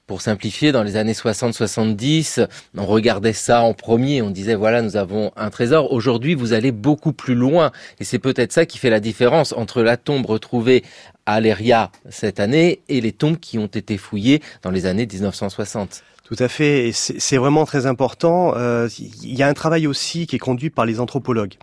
pour 0.09 0.23
simplifier, 0.23 0.71
dans 0.71 0.81
les 0.81 0.97
années 0.97 1.13
60-70, 1.13 2.47
on 2.75 2.85
regardait 2.87 3.31
ça 3.31 3.61
en 3.61 3.75
premier, 3.75 4.23
on 4.23 4.31
disait 4.31 4.55
voilà, 4.55 4.81
nous 4.81 4.97
avons 4.97 5.31
un 5.35 5.51
trésor. 5.51 5.93
Aujourd'hui, 5.93 6.33
vous 6.33 6.53
allez 6.53 6.71
beaucoup 6.71 7.13
plus 7.13 7.35
loin. 7.35 7.71
Et 7.99 8.03
c'est 8.03 8.17
peut-être 8.17 8.51
ça 8.51 8.65
qui 8.65 8.79
fait 8.79 8.89
la 8.89 8.99
différence 8.99 9.53
entre 9.53 9.83
la 9.83 9.97
tombe 9.97 10.25
retrouvée 10.25 10.83
à 11.29 11.33
Aléria 11.33 11.91
cette 12.09 12.39
année 12.39 12.81
et 12.89 13.01
les 13.01 13.11
tombes 13.11 13.37
qui 13.37 13.59
ont 13.59 13.67
été 13.67 13.97
fouillées 13.97 14.41
dans 14.63 14.71
les 14.71 14.87
années 14.87 15.05
1960. 15.05 16.03
Tout 16.29 16.35
à 16.37 16.47
fait, 16.47 16.89
et 16.89 16.91
c'est 16.91 17.37
vraiment 17.37 17.65
très 17.65 17.87
important. 17.87 18.53
Il 18.99 19.35
y 19.35 19.41
a 19.41 19.47
un 19.47 19.53
travail 19.55 19.87
aussi 19.87 20.27
qui 20.27 20.35
est 20.35 20.39
conduit 20.39 20.69
par 20.69 20.85
les 20.85 20.99
anthropologues. 20.99 21.55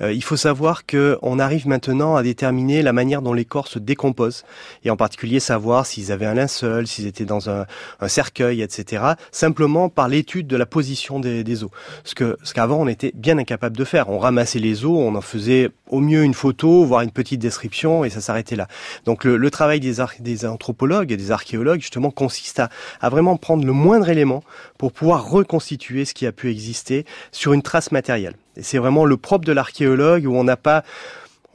Euh, 0.00 0.12
il 0.12 0.22
faut 0.22 0.36
savoir 0.36 0.86
que 0.86 1.18
on 1.22 1.38
arrive 1.38 1.66
maintenant 1.66 2.16
à 2.16 2.22
déterminer 2.22 2.82
la 2.82 2.92
manière 2.92 3.22
dont 3.22 3.32
les 3.32 3.44
corps 3.44 3.68
se 3.68 3.78
décomposent, 3.78 4.44
et 4.84 4.90
en 4.90 4.96
particulier 4.96 5.40
savoir 5.40 5.86
s'ils 5.86 6.12
avaient 6.12 6.26
un 6.26 6.34
linceul, 6.34 6.86
s'ils 6.86 7.06
étaient 7.06 7.24
dans 7.24 7.50
un, 7.50 7.66
cercueil, 8.06 8.62
etc. 8.62 9.02
Simplement 9.32 9.88
par 9.88 10.08
l'étude 10.08 10.46
de 10.46 10.56
la 10.56 10.66
position 10.66 11.20
des, 11.20 11.44
des 11.44 11.64
os. 11.64 11.70
Ce 12.04 12.14
que 12.14 12.36
ce 12.42 12.54
qu'avant 12.54 12.78
on 12.80 12.88
était 12.88 13.12
bien 13.14 13.38
incapable 13.38 13.76
de 13.76 13.84
faire. 13.84 14.08
On 14.08 14.18
ramassait 14.18 14.58
les 14.58 14.84
os, 14.84 14.92
on 14.92 15.14
en 15.14 15.20
faisait 15.20 15.70
au 15.88 16.00
mieux 16.00 16.22
une 16.22 16.34
photo, 16.34 16.84
voire 16.84 17.02
une 17.02 17.10
petite 17.10 17.40
description, 17.40 18.04
et 18.04 18.10
ça 18.10 18.20
s'arrêtait 18.20 18.56
là. 18.56 18.68
Donc 19.04 19.24
le, 19.24 19.50
travail 19.50 19.80
des, 19.80 20.44
anthropologues 20.44 21.12
et 21.12 21.16
des 21.16 21.30
archéologues 21.30 21.80
justement 21.80 22.10
consiste 22.10 22.62
à, 23.00 23.08
vraiment 23.08 23.36
prendre 23.36 23.64
le 23.64 23.72
élément 24.06 24.42
pour 24.76 24.92
pouvoir 24.92 25.28
reconstituer 25.28 26.04
ce 26.04 26.14
qui 26.14 26.26
a 26.26 26.32
pu 26.32 26.50
exister 26.50 27.04
sur 27.32 27.52
une 27.52 27.62
trace 27.62 27.92
matérielle. 27.92 28.34
Et 28.56 28.62
c'est 28.62 28.78
vraiment 28.78 29.04
le 29.04 29.16
propre 29.16 29.44
de 29.44 29.52
l'archéologue 29.52 30.26
où 30.26 30.34
on 30.34 30.44
n'a 30.44 30.56
pas, 30.56 30.84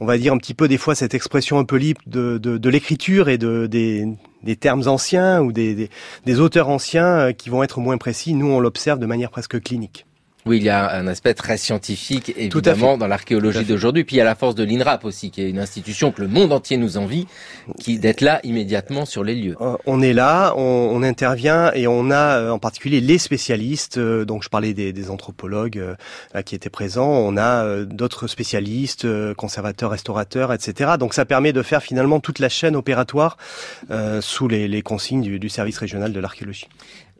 on 0.00 0.06
va 0.06 0.18
dire 0.18 0.32
un 0.32 0.38
petit 0.38 0.54
peu 0.54 0.68
des 0.68 0.78
fois 0.78 0.94
cette 0.94 1.14
expression 1.14 1.58
un 1.58 1.64
peu 1.64 1.76
libre 1.76 2.00
de, 2.06 2.38
de, 2.38 2.68
l'écriture 2.68 3.28
et 3.28 3.38
de, 3.38 3.66
des, 3.66 4.06
des, 4.42 4.56
termes 4.56 4.86
anciens 4.86 5.40
ou 5.40 5.52
des, 5.52 5.74
des, 5.74 5.90
des 6.26 6.40
auteurs 6.40 6.68
anciens 6.68 7.18
euh, 7.18 7.32
qui 7.32 7.50
vont 7.50 7.62
être 7.62 7.80
moins 7.80 7.98
précis. 7.98 8.34
Nous, 8.34 8.46
on 8.46 8.60
l'observe 8.60 8.98
de 8.98 9.06
manière 9.06 9.30
presque 9.30 9.60
clinique. 9.62 10.06
Oui, 10.46 10.58
il 10.58 10.64
y 10.64 10.68
a 10.68 10.92
un 10.94 11.06
aspect 11.06 11.32
très 11.32 11.56
scientifique, 11.56 12.34
évidemment, 12.36 12.98
dans 12.98 13.06
l'archéologie 13.06 13.64
d'aujourd'hui. 13.64 14.04
Puis 14.04 14.16
il 14.16 14.18
y 14.18 14.20
a 14.22 14.24
la 14.24 14.34
force 14.34 14.54
de 14.54 14.62
l'INRAP 14.62 15.06
aussi, 15.06 15.30
qui 15.30 15.40
est 15.40 15.48
une 15.48 15.58
institution 15.58 16.12
que 16.12 16.20
le 16.20 16.28
monde 16.28 16.52
entier 16.52 16.76
nous 16.76 16.98
envie, 16.98 17.26
qui 17.80 17.98
d'être 17.98 18.20
là 18.20 18.40
immédiatement 18.44 19.06
sur 19.06 19.24
les 19.24 19.34
lieux. 19.34 19.56
Euh, 19.62 19.76
on 19.86 20.02
est 20.02 20.12
là, 20.12 20.52
on, 20.58 20.60
on 20.92 21.02
intervient 21.02 21.72
et 21.72 21.86
on 21.86 22.10
a 22.10 22.36
euh, 22.36 22.50
en 22.50 22.58
particulier 22.58 23.00
les 23.00 23.16
spécialistes. 23.16 23.96
Euh, 23.96 24.26
donc 24.26 24.42
je 24.42 24.50
parlais 24.50 24.74
des, 24.74 24.92
des 24.92 25.08
anthropologues 25.08 25.82
qui 26.44 26.54
étaient 26.54 26.68
présents. 26.68 27.08
On 27.08 27.38
a 27.38 27.84
d'autres 27.84 28.26
spécialistes, 28.26 29.06
conservateurs, 29.34 29.92
restaurateurs, 29.92 30.52
etc. 30.52 30.92
Donc 30.98 31.14
ça 31.14 31.24
permet 31.24 31.54
de 31.54 31.62
faire 31.62 31.82
finalement 31.82 32.20
toute 32.20 32.38
la 32.38 32.50
chaîne 32.50 32.76
opératoire 32.76 33.38
sous 34.20 34.48
les, 34.48 34.68
les 34.68 34.82
consignes 34.82 35.22
du, 35.22 35.38
du 35.38 35.48
service 35.48 35.78
régional 35.78 36.12
de 36.12 36.20
l'archéologie. 36.20 36.68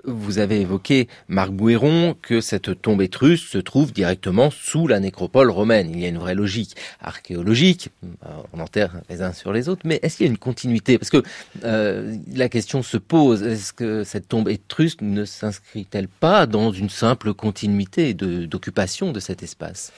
Vous 0.07 0.39
avez 0.39 0.61
évoqué, 0.61 1.09
Marc 1.29 1.51
Bouéron, 1.51 2.15
que 2.21 2.43
cette 2.43 2.83
tombe 2.83 3.01
étrusque 3.01 3.49
se 3.49 3.59
trouve 3.59 3.93
directement 3.93 4.51
sous 4.51 4.87
la 4.87 5.01
nécropole 5.01 5.51
romaine. 5.51 5.91
Il 5.91 6.01
y 6.01 6.05
a 6.05 6.09
une 6.09 6.19
vraie 6.19 6.35
logique 6.35 6.77
archéologique, 7.01 7.89
euh, 8.05 8.29
on 8.53 8.61
enterre 8.61 9.01
les 9.09 9.23
uns 9.23 9.33
sur 9.33 9.53
les 9.53 9.69
autres, 9.69 9.83
mais 9.85 10.01
est-ce 10.03 10.19
qu'il 10.19 10.27
y 10.27 10.29
a 10.29 10.31
une 10.31 10.39
continuité? 10.39 10.99
Parce 10.99 11.09
que 11.09 11.23
euh, 11.65 12.17
la 12.35 12.51
question 12.51 12.83
se 12.83 12.99
pose, 12.99 13.43
est-ce 13.43 13.73
que 13.73 14.05
cette 14.05 14.29
tombe 14.29 14.51
étrusque 14.51 15.01
ne 15.01 15.25
s'inscrit-elle 15.25 16.09
pas 16.09 16.47
dans 16.47 16.71
une 16.71 16.91
simple 16.91 17.33
continuité 17.33 18.13
d'occupation 18.13 19.11
de, 19.11 19.21
cet 19.21 19.43
espace? 19.43 19.93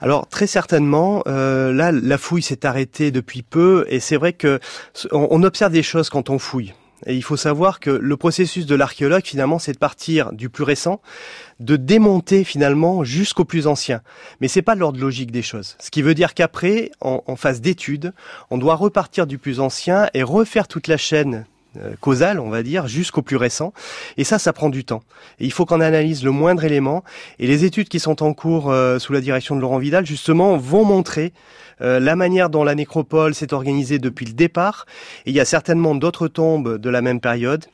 Alors 0.00 0.26
très 0.26 0.46
certainement, 0.46 1.22
euh, 1.26 1.72
là 1.72 1.92
la 1.92 2.18
fouille 2.18 2.42
s'est 2.42 2.64
arrêtée 2.64 3.10
depuis 3.10 3.42
peu, 3.42 3.84
et 3.88 4.00
c'est 4.00 4.16
vrai 4.16 4.32
que 4.32 4.58
on 5.12 5.42
observe 5.42 5.72
des 5.72 5.82
choses 5.82 6.08
quand 6.08 6.30
on 6.30 6.38
fouille. 6.38 6.72
Et 7.06 7.16
il 7.16 7.22
faut 7.22 7.36
savoir 7.36 7.80
que 7.80 7.90
le 7.90 8.16
processus 8.16 8.66
de 8.66 8.74
l'archéologue, 8.74 9.24
finalement, 9.24 9.58
c'est 9.58 9.72
de 9.72 9.78
partir 9.78 10.32
du 10.32 10.48
plus 10.48 10.64
récent, 10.64 11.00
de 11.58 11.76
démonter 11.76 12.44
finalement 12.44 13.04
jusqu'au 13.04 13.44
plus 13.44 13.66
ancien. 13.66 14.02
Mais 14.40 14.48
c'est 14.48 14.62
pas 14.62 14.74
l'ordre 14.74 15.00
logique 15.00 15.30
des 15.30 15.42
choses. 15.42 15.76
Ce 15.80 15.90
qui 15.90 16.02
veut 16.02 16.14
dire 16.14 16.34
qu'après, 16.34 16.90
en, 17.00 17.22
en 17.26 17.36
phase 17.36 17.60
d'étude, 17.60 18.12
on 18.50 18.58
doit 18.58 18.74
repartir 18.74 19.26
du 19.26 19.38
plus 19.38 19.60
ancien 19.60 20.08
et 20.14 20.22
refaire 20.22 20.68
toute 20.68 20.88
la 20.88 20.96
chaîne 20.96 21.46
euh, 21.78 21.94
causale, 22.00 22.40
on 22.40 22.50
va 22.50 22.62
dire, 22.62 22.88
jusqu'au 22.88 23.22
plus 23.22 23.36
récent. 23.36 23.72
Et 24.16 24.24
ça, 24.24 24.40
ça 24.40 24.52
prend 24.52 24.70
du 24.70 24.84
temps. 24.84 25.02
Il 25.38 25.52
faut 25.52 25.66
qu'on 25.66 25.80
analyse 25.80 26.24
le 26.24 26.32
moindre 26.32 26.64
élément. 26.64 27.04
Et 27.38 27.46
les 27.46 27.64
études 27.64 27.88
qui 27.88 28.00
sont 28.00 28.24
en 28.24 28.32
cours 28.32 28.72
euh, 28.72 28.98
sous 28.98 29.12
la 29.12 29.20
direction 29.20 29.54
de 29.54 29.60
Laurent 29.60 29.78
Vidal, 29.78 30.04
justement, 30.04 30.56
vont 30.56 30.84
montrer 30.84 31.32
euh, 31.80 32.00
la 32.00 32.16
manière 32.16 32.50
dont 32.50 32.64
la 32.64 32.74
nécropole 32.74 33.34
s'est 33.34 33.54
organisée 33.54 34.00
depuis 34.00 34.26
le 34.26 34.32
départ. 34.32 34.86
Et 35.26 35.30
il 35.30 35.36
y 35.36 35.40
a 35.40 35.44
certainement 35.44 35.94
d'autres 35.94 36.26
tombes 36.26 36.76
de 36.76 36.90
la 36.90 37.02
même 37.02 37.20
période 37.20 37.66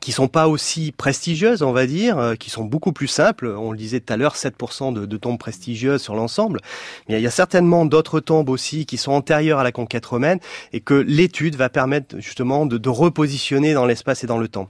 qui 0.00 0.10
sont 0.10 0.26
pas 0.26 0.48
aussi 0.48 0.90
prestigieuses, 0.90 1.62
on 1.62 1.72
va 1.72 1.86
dire, 1.86 2.18
euh, 2.18 2.34
qui 2.34 2.50
sont 2.50 2.64
beaucoup 2.64 2.92
plus 2.92 3.06
simples. 3.06 3.46
On 3.46 3.70
le 3.70 3.78
disait 3.78 4.00
tout 4.00 4.12
à 4.12 4.16
l'heure, 4.16 4.34
7% 4.34 4.92
de, 4.92 5.06
de, 5.06 5.16
tombes 5.16 5.38
prestigieuses 5.38 6.02
sur 6.02 6.16
l'ensemble. 6.16 6.60
Mais 7.08 7.18
il 7.20 7.22
y 7.22 7.26
a 7.26 7.30
certainement 7.30 7.86
d'autres 7.86 8.18
tombes 8.18 8.48
aussi 8.48 8.84
qui 8.84 8.96
sont 8.96 9.12
antérieures 9.12 9.60
à 9.60 9.64
la 9.64 9.72
conquête 9.72 10.04
romaine 10.04 10.40
et 10.72 10.80
que 10.80 10.94
l'étude 10.94 11.54
va 11.54 11.68
permettre 11.68 12.18
justement 12.18 12.66
de, 12.66 12.78
de 12.78 12.88
repositionner 12.88 13.74
dans 13.74 13.86
l'espace 13.86 14.24
et 14.24 14.26
dans 14.26 14.38
le 14.38 14.48
temps. 14.48 14.68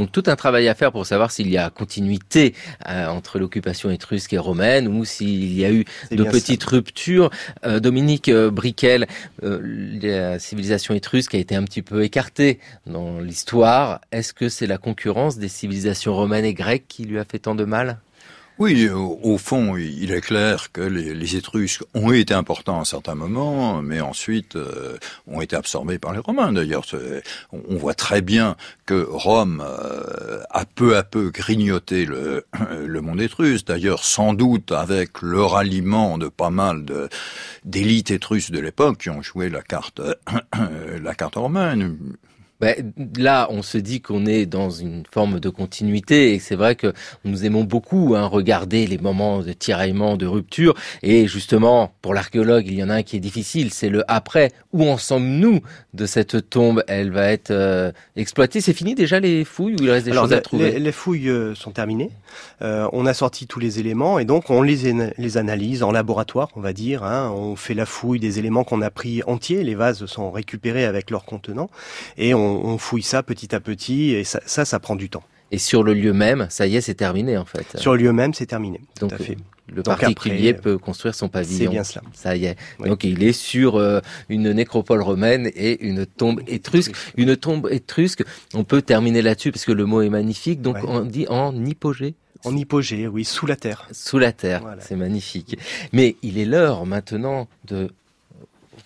Donc 0.00 0.12
tout 0.12 0.22
un 0.28 0.36
travail 0.36 0.66
à 0.66 0.74
faire 0.74 0.92
pour 0.92 1.04
savoir 1.04 1.30
s'il 1.30 1.50
y 1.50 1.58
a 1.58 1.68
continuité 1.68 2.54
euh, 2.88 3.06
entre 3.08 3.38
l'occupation 3.38 3.90
étrusque 3.90 4.32
et 4.32 4.38
romaine 4.38 4.88
ou 4.88 5.04
s'il 5.04 5.52
y 5.52 5.62
a 5.62 5.70
eu 5.70 5.84
de 6.10 6.24
petites 6.24 6.62
ça. 6.62 6.70
ruptures. 6.70 7.28
Euh, 7.66 7.80
Dominique 7.80 8.30
euh, 8.30 8.50
Briquel, 8.50 9.06
la 9.42 10.38
civilisation 10.38 10.94
étrusque 10.94 11.34
a 11.34 11.38
été 11.38 11.54
un 11.54 11.64
petit 11.64 11.82
peu 11.82 12.02
écartée 12.02 12.60
dans 12.86 13.20
l'histoire. 13.20 14.00
Est-ce 14.10 14.32
que 14.32 14.48
c'est 14.48 14.66
la 14.66 14.78
concurrence 14.78 15.36
des 15.36 15.48
civilisations 15.48 16.14
romaines 16.14 16.46
et 16.46 16.54
grecques 16.54 16.86
qui 16.88 17.04
lui 17.04 17.18
a 17.18 17.24
fait 17.26 17.38
tant 17.38 17.54
de 17.54 17.66
mal? 17.66 17.98
Oui, 18.60 18.90
au, 18.90 19.38
fond, 19.38 19.78
il 19.78 20.12
est 20.12 20.20
clair 20.20 20.70
que 20.70 20.82
les, 20.82 21.14
les, 21.14 21.36
Étrusques 21.36 21.82
ont 21.94 22.12
été 22.12 22.34
importants 22.34 22.76
à 22.76 22.82
un 22.82 22.84
certain 22.84 23.14
moment, 23.14 23.80
mais 23.80 24.02
ensuite 24.02 24.54
euh, 24.54 24.98
ont 25.26 25.40
été 25.40 25.56
absorbés 25.56 25.98
par 25.98 26.12
les 26.12 26.18
Romains. 26.18 26.52
D'ailleurs, 26.52 26.84
on 27.52 27.76
voit 27.76 27.94
très 27.94 28.20
bien 28.20 28.56
que 28.84 29.06
Rome 29.08 29.64
euh, 29.66 30.42
a 30.50 30.66
peu 30.66 30.98
à 30.98 31.02
peu 31.02 31.30
grignoté 31.30 32.04
le, 32.04 32.44
le 32.86 33.00
monde 33.00 33.22
étrusque. 33.22 33.66
D'ailleurs, 33.66 34.04
sans 34.04 34.34
doute 34.34 34.72
avec 34.72 35.22
le 35.22 35.42
ralliement 35.42 36.18
de 36.18 36.28
pas 36.28 36.50
mal 36.50 36.84
d'élites 37.64 38.10
étrusques 38.10 38.50
de 38.50 38.60
l'époque 38.60 38.98
qui 38.98 39.08
ont 39.08 39.22
joué 39.22 39.48
la 39.48 39.62
carte, 39.62 40.02
la 41.02 41.14
carte 41.14 41.36
romaine 41.36 41.96
ben, 42.60 42.92
là, 43.16 43.48
on 43.50 43.62
se 43.62 43.78
dit 43.78 44.00
qu'on 44.00 44.26
est 44.26 44.46
dans 44.46 44.70
une 44.70 45.04
forme 45.10 45.40
de 45.40 45.48
continuité 45.48 46.34
et 46.34 46.38
c'est 46.38 46.56
vrai 46.56 46.74
que 46.74 46.92
nous 47.24 47.44
aimons 47.44 47.64
beaucoup 47.64 48.14
hein, 48.16 48.26
regarder 48.26 48.86
les 48.86 48.98
moments 48.98 49.40
de 49.42 49.52
tiraillement, 49.52 50.16
de 50.16 50.26
rupture. 50.26 50.74
Et 51.02 51.26
justement, 51.26 51.92
pour 52.02 52.14
l'archéologue, 52.14 52.66
il 52.66 52.74
y 52.74 52.82
en 52.82 52.90
a 52.90 52.96
un 52.96 53.02
qui 53.02 53.16
est 53.16 53.20
difficile, 53.20 53.72
c'est 53.72 53.88
le 53.88 54.04
après. 54.08 54.52
Où 54.72 54.84
en 54.88 54.98
sommes-nous 54.98 55.60
de 55.94 56.06
cette 56.06 56.50
tombe? 56.50 56.84
Elle 56.86 57.10
va 57.10 57.30
être 57.30 57.50
euh, 57.50 57.92
exploitée. 58.16 58.60
C'est 58.60 58.72
fini 58.72 58.94
déjà 58.94 59.20
les 59.20 59.44
fouilles 59.44 59.76
ou 59.80 59.84
il 59.84 59.90
reste 59.90 60.04
des 60.04 60.12
Alors, 60.12 60.24
choses 60.24 60.32
à 60.34 60.40
trouver? 60.40 60.72
les, 60.72 60.78
les, 60.80 60.92
fouilles 60.92 61.28
euh, 61.28 61.54
sont 61.54 61.70
terminées. 61.70 62.10
Euh, 62.62 62.88
on 62.92 63.06
a 63.06 63.14
sorti 63.14 63.46
tous 63.46 63.58
les 63.58 63.80
éléments 63.80 64.18
et 64.18 64.24
donc 64.24 64.50
on 64.50 64.62
les, 64.62 64.92
les 65.16 65.36
analyse 65.36 65.82
en 65.82 65.92
laboratoire, 65.92 66.48
on 66.56 66.60
va 66.60 66.72
dire. 66.72 67.04
Hein. 67.04 67.32
On 67.34 67.56
fait 67.56 67.74
la 67.74 67.86
fouille 67.86 68.20
des 68.20 68.38
éléments 68.38 68.64
qu'on 68.64 68.82
a 68.82 68.90
pris 68.90 69.22
entiers. 69.26 69.64
Les 69.64 69.74
vases 69.74 70.04
sont 70.06 70.30
récupérés 70.30 70.84
avec 70.84 71.10
leur 71.10 71.24
contenant 71.24 71.70
et 72.16 72.34
on 72.34 72.49
on, 72.50 72.78
fouille 72.78 73.02
ça 73.02 73.22
petit 73.22 73.54
à 73.54 73.60
petit 73.60 74.10
et 74.10 74.24
ça, 74.24 74.40
ça, 74.46 74.64
ça, 74.64 74.78
prend 74.78 74.96
du 74.96 75.08
temps. 75.08 75.22
Et 75.52 75.58
sur 75.58 75.82
le 75.82 75.94
lieu 75.94 76.12
même, 76.12 76.46
ça 76.50 76.66
y 76.66 76.76
est, 76.76 76.80
c'est 76.80 76.94
terminé 76.94 77.36
en 77.36 77.44
fait. 77.44 77.76
Sur 77.76 77.92
le 77.92 78.02
lieu 78.02 78.12
même, 78.12 78.34
c'est 78.34 78.46
terminé. 78.46 78.80
Donc, 79.00 79.10
tout 79.10 79.22
à 79.22 79.24
fait. 79.24 79.36
Le 79.68 79.82
Donc 79.82 79.98
particulier 79.98 80.50
après, 80.50 80.62
peut 80.62 80.78
construire 80.78 81.14
son 81.14 81.28
pavillon. 81.28 81.58
C'est 81.58 81.68
bien 81.68 81.84
cela. 81.84 82.02
Ça 82.12 82.36
y 82.36 82.46
est. 82.46 82.56
Oui. 82.80 82.88
Donc 82.88 83.04
il 83.04 83.22
est 83.22 83.32
sur 83.32 83.76
euh, 83.76 84.00
une 84.28 84.50
nécropole 84.50 85.00
romaine 85.00 85.50
et 85.54 85.86
une 85.86 86.06
tombe 86.06 86.40
étrusque. 86.48 86.92
Une 87.16 87.36
tombe 87.36 87.68
étrusque. 87.70 88.24
On 88.54 88.64
peut 88.64 88.82
terminer 88.82 89.22
là-dessus 89.22 89.52
parce 89.52 89.64
que 89.64 89.72
le 89.72 89.86
mot 89.86 90.02
est 90.02 90.08
magnifique. 90.08 90.60
Donc 90.60 90.76
ouais. 90.76 90.84
on 90.86 91.02
dit 91.02 91.26
en 91.28 91.54
hypogée. 91.64 92.14
En 92.44 92.56
hypogée, 92.56 93.06
oui, 93.06 93.24
sous 93.24 93.46
la 93.46 93.56
terre. 93.56 93.86
Sous 93.92 94.18
la 94.18 94.32
terre, 94.32 94.62
voilà. 94.62 94.80
c'est 94.80 94.96
magnifique. 94.96 95.58
Mais 95.92 96.16
il 96.22 96.38
est 96.38 96.46
l'heure 96.46 96.86
maintenant 96.86 97.48
de 97.66 97.90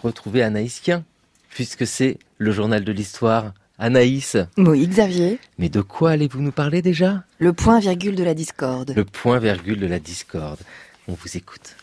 retrouver 0.02 0.42
Anaïs 0.42 0.80
Kien, 0.80 1.04
puisque 1.54 1.86
c'est 1.86 2.18
le 2.38 2.52
journal 2.52 2.84
de 2.84 2.92
l'histoire 2.92 3.54
Anaïs. 3.78 4.36
Oui, 4.58 4.86
Xavier. 4.86 5.38
Mais 5.58 5.68
de 5.68 5.80
quoi 5.80 6.10
allez-vous 6.10 6.42
nous 6.42 6.52
parler 6.52 6.82
déjà? 6.82 7.24
Le 7.38 7.52
point 7.52 7.80
virgule 7.80 8.16
de 8.16 8.24
la 8.24 8.34
discorde. 8.34 8.92
Le 8.94 9.04
point 9.04 9.38
virgule 9.38 9.80
de 9.80 9.86
la 9.86 10.00
discorde. 10.00 10.58
On 11.08 11.14
vous 11.14 11.36
écoute. 11.36 11.76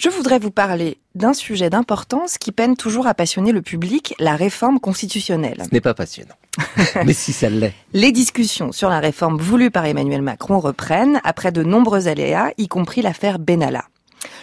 Je 0.00 0.08
voudrais 0.08 0.38
vous 0.38 0.50
parler 0.50 0.96
d'un 1.14 1.34
sujet 1.34 1.68
d'importance 1.68 2.38
qui 2.38 2.52
peine 2.52 2.74
toujours 2.74 3.06
à 3.06 3.12
passionner 3.12 3.52
le 3.52 3.60
public, 3.60 4.14
la 4.18 4.34
réforme 4.34 4.80
constitutionnelle. 4.80 5.62
Ce 5.62 5.74
n'est 5.74 5.82
pas 5.82 5.92
passionnant. 5.92 6.36
Mais 7.04 7.12
si 7.12 7.34
ça 7.34 7.50
l'est. 7.50 7.74
Les 7.92 8.10
discussions 8.10 8.72
sur 8.72 8.88
la 8.88 8.98
réforme 8.98 9.36
voulue 9.36 9.70
par 9.70 9.84
Emmanuel 9.84 10.22
Macron 10.22 10.58
reprennent 10.58 11.20
après 11.22 11.52
de 11.52 11.62
nombreux 11.62 12.08
aléas, 12.08 12.52
y 12.56 12.66
compris 12.66 13.02
l'affaire 13.02 13.38
Benalla. 13.38 13.84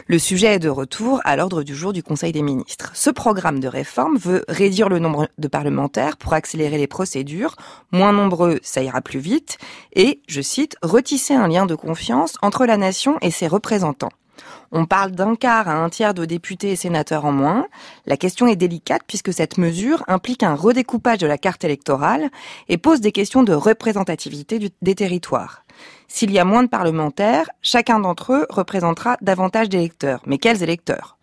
Le 0.05 0.19
sujet 0.19 0.53
est 0.53 0.59
de 0.59 0.69
retour 0.69 1.21
à 1.23 1.35
l'ordre 1.35 1.63
du 1.63 1.75
jour 1.75 1.91
du 1.91 2.03
Conseil 2.03 2.33
des 2.33 2.43
ministres. 2.43 2.91
Ce 2.93 3.09
programme 3.09 3.59
de 3.59 3.67
réforme 3.67 4.19
veut 4.19 4.45
réduire 4.47 4.89
le 4.89 4.99
nombre 4.99 5.27
de 5.39 5.47
parlementaires 5.47 6.17
pour 6.17 6.35
accélérer 6.35 6.77
les 6.77 6.85
procédures. 6.85 7.55
Moins 7.91 8.13
nombreux, 8.13 8.59
ça 8.61 8.83
ira 8.83 9.01
plus 9.01 9.19
vite. 9.19 9.57
Et, 9.93 10.21
je 10.27 10.41
cite, 10.41 10.75
retisser 10.83 11.33
un 11.33 11.47
lien 11.47 11.65
de 11.65 11.73
confiance 11.73 12.35
entre 12.43 12.67
la 12.67 12.77
nation 12.77 13.17
et 13.21 13.31
ses 13.31 13.47
représentants. 13.47 14.11
On 14.71 14.85
parle 14.85 15.11
d'un 15.11 15.35
quart 15.35 15.67
à 15.67 15.75
un 15.75 15.89
tiers 15.89 16.13
de 16.13 16.25
députés 16.25 16.71
et 16.71 16.75
sénateurs 16.75 17.25
en 17.25 17.31
moins. 17.31 17.67
La 18.05 18.17
question 18.17 18.47
est 18.47 18.55
délicate 18.55 19.03
puisque 19.07 19.33
cette 19.33 19.57
mesure 19.57 20.03
implique 20.07 20.43
un 20.43 20.55
redécoupage 20.55 21.19
de 21.19 21.27
la 21.27 21.37
carte 21.37 21.63
électorale 21.63 22.29
et 22.69 22.77
pose 22.77 23.01
des 23.01 23.11
questions 23.11 23.43
de 23.43 23.53
représentativité 23.53 24.71
des 24.81 24.95
territoires. 24.95 25.63
S'il 26.07 26.31
y 26.31 26.39
a 26.39 26.45
moins 26.45 26.63
de 26.63 26.69
parlementaires, 26.69 27.49
chacun 27.61 27.99
d'entre 27.99 28.33
eux 28.33 28.47
représentera 28.49 29.17
davantage 29.21 29.69
d'électeurs. 29.69 30.21
Mais 30.25 30.37
quels 30.37 30.63
électeurs? 30.63 31.16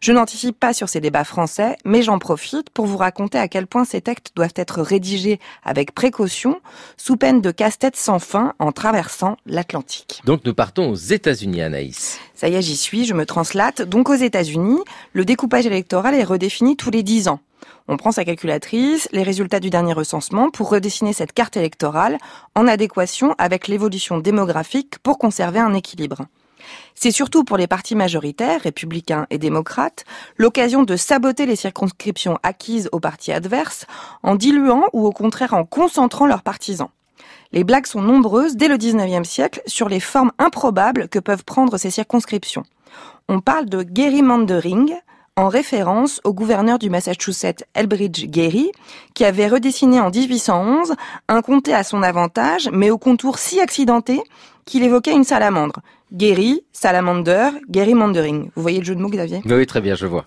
Je 0.00 0.12
n'anticipe 0.12 0.58
pas 0.58 0.72
sur 0.72 0.88
ces 0.88 1.00
débats 1.00 1.24
français, 1.24 1.76
mais 1.84 2.02
j'en 2.02 2.18
profite 2.18 2.70
pour 2.70 2.86
vous 2.86 2.96
raconter 2.96 3.38
à 3.38 3.48
quel 3.48 3.66
point 3.66 3.84
ces 3.84 4.00
textes 4.00 4.32
doivent 4.36 4.54
être 4.56 4.80
rédigés 4.80 5.40
avec 5.64 5.94
précaution, 5.94 6.60
sous 6.96 7.16
peine 7.16 7.40
de 7.40 7.50
casse-tête 7.50 7.96
sans 7.96 8.18
fin 8.18 8.54
en 8.58 8.72
traversant 8.72 9.36
l'Atlantique. 9.46 10.22
Donc 10.24 10.44
nous 10.44 10.54
partons 10.54 10.90
aux 10.90 10.94
États-Unis, 10.94 11.62
Anaïs. 11.62 12.20
Ça 12.34 12.48
y 12.48 12.54
est, 12.54 12.62
j'y 12.62 12.76
suis, 12.76 13.04
je 13.04 13.14
me 13.14 13.26
translate. 13.26 13.82
Donc 13.82 14.08
aux 14.08 14.14
États-Unis, 14.14 14.78
le 15.12 15.24
découpage 15.24 15.66
électoral 15.66 16.14
est 16.14 16.24
redéfini 16.24 16.76
tous 16.76 16.90
les 16.90 17.02
dix 17.02 17.28
ans. 17.28 17.40
On 17.90 17.96
prend 17.96 18.12
sa 18.12 18.24
calculatrice, 18.24 19.08
les 19.12 19.22
résultats 19.22 19.60
du 19.60 19.70
dernier 19.70 19.94
recensement 19.94 20.50
pour 20.50 20.68
redessiner 20.68 21.14
cette 21.14 21.32
carte 21.32 21.56
électorale 21.56 22.18
en 22.54 22.68
adéquation 22.68 23.34
avec 23.38 23.66
l'évolution 23.66 24.18
démographique 24.18 24.98
pour 24.98 25.18
conserver 25.18 25.58
un 25.58 25.72
équilibre. 25.72 26.26
C'est 26.94 27.10
surtout 27.10 27.44
pour 27.44 27.56
les 27.56 27.66
partis 27.66 27.94
majoritaires, 27.94 28.62
républicains 28.62 29.26
et 29.30 29.38
démocrates, 29.38 30.04
l'occasion 30.36 30.82
de 30.82 30.96
saboter 30.96 31.46
les 31.46 31.56
circonscriptions 31.56 32.38
acquises 32.42 32.88
aux 32.92 33.00
partis 33.00 33.32
adverses 33.32 33.86
en 34.22 34.34
diluant 34.34 34.84
ou 34.92 35.06
au 35.06 35.12
contraire 35.12 35.54
en 35.54 35.64
concentrant 35.64 36.26
leurs 36.26 36.42
partisans. 36.42 36.90
Les 37.52 37.64
blagues 37.64 37.86
sont 37.86 38.02
nombreuses 38.02 38.56
dès 38.56 38.68
le 38.68 38.76
19e 38.76 39.24
siècle 39.24 39.62
sur 39.66 39.88
les 39.88 40.00
formes 40.00 40.32
improbables 40.38 41.08
que 41.08 41.18
peuvent 41.18 41.44
prendre 41.44 41.78
ces 41.78 41.90
circonscriptions. 41.90 42.64
On 43.28 43.40
parle 43.40 43.66
de 43.66 43.86
gerrymandering, 43.94 44.94
en 45.38 45.48
référence 45.48 46.20
au 46.24 46.34
gouverneur 46.34 46.80
du 46.80 46.90
Massachusetts 46.90 47.64
Elbridge 47.74 48.26
Gerry, 48.32 48.72
qui 49.14 49.24
avait 49.24 49.46
redessiné 49.46 50.00
en 50.00 50.10
1811 50.10 50.94
un 51.28 51.42
comté 51.42 51.72
à 51.72 51.84
son 51.84 52.02
avantage, 52.02 52.68
mais 52.72 52.90
au 52.90 52.98
contour 52.98 53.38
si 53.38 53.60
accidenté 53.60 54.20
qu'il 54.68 54.84
évoquait 54.84 55.14
une 55.14 55.24
salamandre. 55.24 55.80
Gary, 56.12 56.62
salamander, 56.72 57.50
gerrymandering. 57.70 58.50
Vous 58.54 58.62
voyez 58.62 58.78
le 58.78 58.84
jeu 58.84 58.94
de 58.94 59.00
mots, 59.00 59.08
Xavier? 59.08 59.40
Oui, 59.44 59.66
très 59.66 59.80
bien, 59.80 59.94
je 59.94 60.06
vois. 60.06 60.26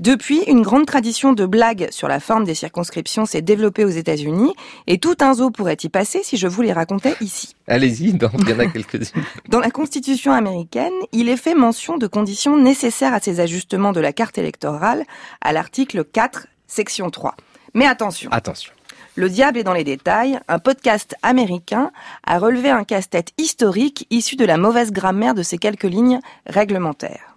Depuis, 0.00 0.42
une 0.46 0.62
grande 0.62 0.86
tradition 0.86 1.34
de 1.34 1.44
blagues 1.44 1.88
sur 1.90 2.08
la 2.08 2.20
forme 2.20 2.44
des 2.44 2.54
circonscriptions 2.54 3.26
s'est 3.26 3.42
développée 3.42 3.84
aux 3.84 3.90
États-Unis 3.90 4.54
et 4.86 4.98
tout 4.98 5.16
un 5.20 5.34
zoo 5.34 5.50
pourrait 5.50 5.76
y 5.82 5.88
passer 5.90 6.22
si 6.22 6.38
je 6.38 6.48
vous 6.48 6.62
les 6.62 6.72
racontais 6.72 7.14
ici. 7.20 7.54
Allez-y, 7.68 8.08
il 8.08 8.16
y 8.16 8.52
en 8.54 8.58
a 8.58 8.66
quelques-unes. 8.66 9.22
Dans 9.50 9.60
la 9.60 9.70
Constitution 9.70 10.32
américaine, 10.32 10.94
il 11.12 11.28
est 11.28 11.36
fait 11.36 11.54
mention 11.54 11.98
de 11.98 12.06
conditions 12.06 12.56
nécessaires 12.56 13.12
à 13.12 13.20
ces 13.20 13.40
ajustements 13.40 13.92
de 13.92 14.00
la 14.00 14.14
carte 14.14 14.38
électorale 14.38 15.04
à 15.42 15.52
l'article 15.52 16.04
4, 16.04 16.46
section 16.66 17.10
3. 17.10 17.36
Mais 17.74 17.86
attention. 17.86 18.30
Attention. 18.32 18.72
Le 19.16 19.28
diable 19.28 19.58
est 19.58 19.64
dans 19.64 19.72
les 19.72 19.82
détails, 19.82 20.38
un 20.46 20.60
podcast 20.60 21.16
américain 21.24 21.90
a 22.24 22.38
relevé 22.38 22.70
un 22.70 22.84
casse-tête 22.84 23.32
historique 23.38 24.06
issu 24.10 24.36
de 24.36 24.44
la 24.44 24.56
mauvaise 24.56 24.92
grammaire 24.92 25.34
de 25.34 25.42
ces 25.42 25.58
quelques 25.58 25.82
lignes 25.82 26.20
réglementaires. 26.46 27.34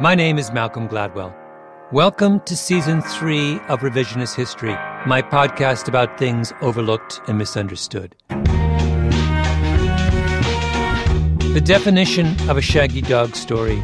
My 0.00 0.16
name 0.16 0.38
is 0.38 0.50
Malcolm 0.52 0.88
Gladwell. 0.88 1.32
Welcome 1.92 2.40
to 2.46 2.56
season 2.56 3.00
three 3.00 3.60
of 3.68 3.80
Revisionist 3.82 4.34
History, 4.34 4.74
my 5.06 5.22
podcast 5.22 5.86
about 5.86 6.18
things 6.18 6.52
overlooked 6.60 7.20
and 7.28 7.38
misunderstood. 7.38 8.16
The 11.54 11.60
definition 11.60 12.34
of 12.50 12.56
a 12.56 12.60
shaggy 12.60 13.02
dog 13.02 13.36
story 13.36 13.80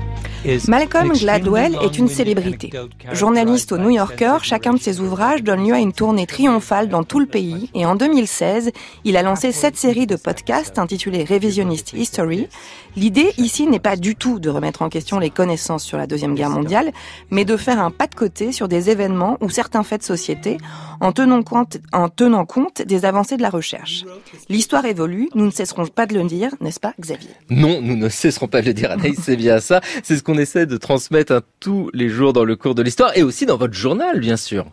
Malcolm 0.67 1.13
Gladwell 1.13 1.77
est 1.83 1.99
une 1.99 2.09
célébrité. 2.09 2.71
Journaliste 3.13 3.73
au 3.73 3.79
New 3.79 3.91
Yorker, 3.91 4.39
chacun 4.43 4.73
de 4.73 4.81
ses 4.81 5.01
ouvrages 5.01 5.43
donne 5.43 5.67
lieu 5.67 5.75
à 5.75 5.79
une 5.79 5.93
tournée 5.93 6.27
triomphale 6.27 6.89
dans 6.89 7.05
tout 7.05 7.21
le 7.21 7.27
pays 7.27 7.71
et 7.75 7.87
en 7.87 7.95
2016, 7.95 8.71
il 9.05 9.17
a 9.17 9.23
lancé 9.23 9.53
cette 9.53 9.77
série 9.77 10.07
de 10.07 10.17
podcasts 10.17 10.79
intitulée 10.79 11.25
Revisionist 11.25 11.93
History. 11.93 12.49
L'idée 12.97 13.33
ici 13.39 13.67
n'est 13.67 13.79
pas 13.79 13.97
du 13.97 14.17
tout 14.17 14.39
de 14.39 14.51
remettre 14.51 14.83
en 14.83 14.89
question 14.89 15.19
les 15.19 15.31
connaissances 15.31 15.85
sur 15.85 15.97
la 15.97 16.07
Deuxième 16.07 16.35
Guerre 16.35 16.51
mondiale, 16.51 16.93
mais 17.31 17.45
de 17.45 17.57
faire 17.57 17.81
un 17.81 17.91
pas 17.91 18.07
de 18.07 18.15
côté 18.15 18.53
sur 18.53 18.69
des 18.69 18.91
événements 18.91 19.39
ou 19.41 19.49
certains 19.49 19.83
faits 19.83 20.01
de 20.01 20.07
société 20.07 20.59
en 21.01 21.13
tenant 21.13 21.43
compte, 21.43 21.79
en 21.93 22.09
tenant 22.09 22.47
compte 22.47 22.83
des 22.83 23.05
avancées 23.05 23.37
de 23.37 23.43
la 23.43 23.51
recherche. 23.51 24.05
L'histoire 24.49 24.85
évolue, 24.85 25.29
nous 25.35 25.47
ne 25.47 25.51
cesserons 25.51 25.87
pas 25.87 26.07
de 26.07 26.15
le 26.15 26.25
dire, 26.25 26.51
n'est-ce 26.61 26.81
pas 26.81 26.95
Xavier? 27.01 27.31
Non, 27.51 27.81
nous 27.83 27.97
ne 27.97 28.09
cesserons 28.09 28.49
pas 28.49 28.61
de 28.61 28.67
le 28.67 28.75
dire 28.75 28.91
Anaïs, 28.91 29.19
c'est 29.23 29.37
bien 29.37 29.61
ça. 29.61 29.81
C'est 30.03 30.17
ce 30.17 30.23
qu'on 30.23 30.32
essaie 30.39 30.67
de 30.67 30.77
transmettre 30.77 31.43
tous 31.61 31.91
les 31.93 32.09
jours 32.09 32.33
dans 32.33 32.45
le 32.45 32.57
cours 32.57 32.75
de 32.75 32.83
l'histoire 32.83 33.17
et 33.17 33.23
aussi 33.23 33.47
dans 33.47 33.57
votre 33.57 33.75
journal, 33.75 34.21
bien 34.21 34.37
sûr. 34.37 34.67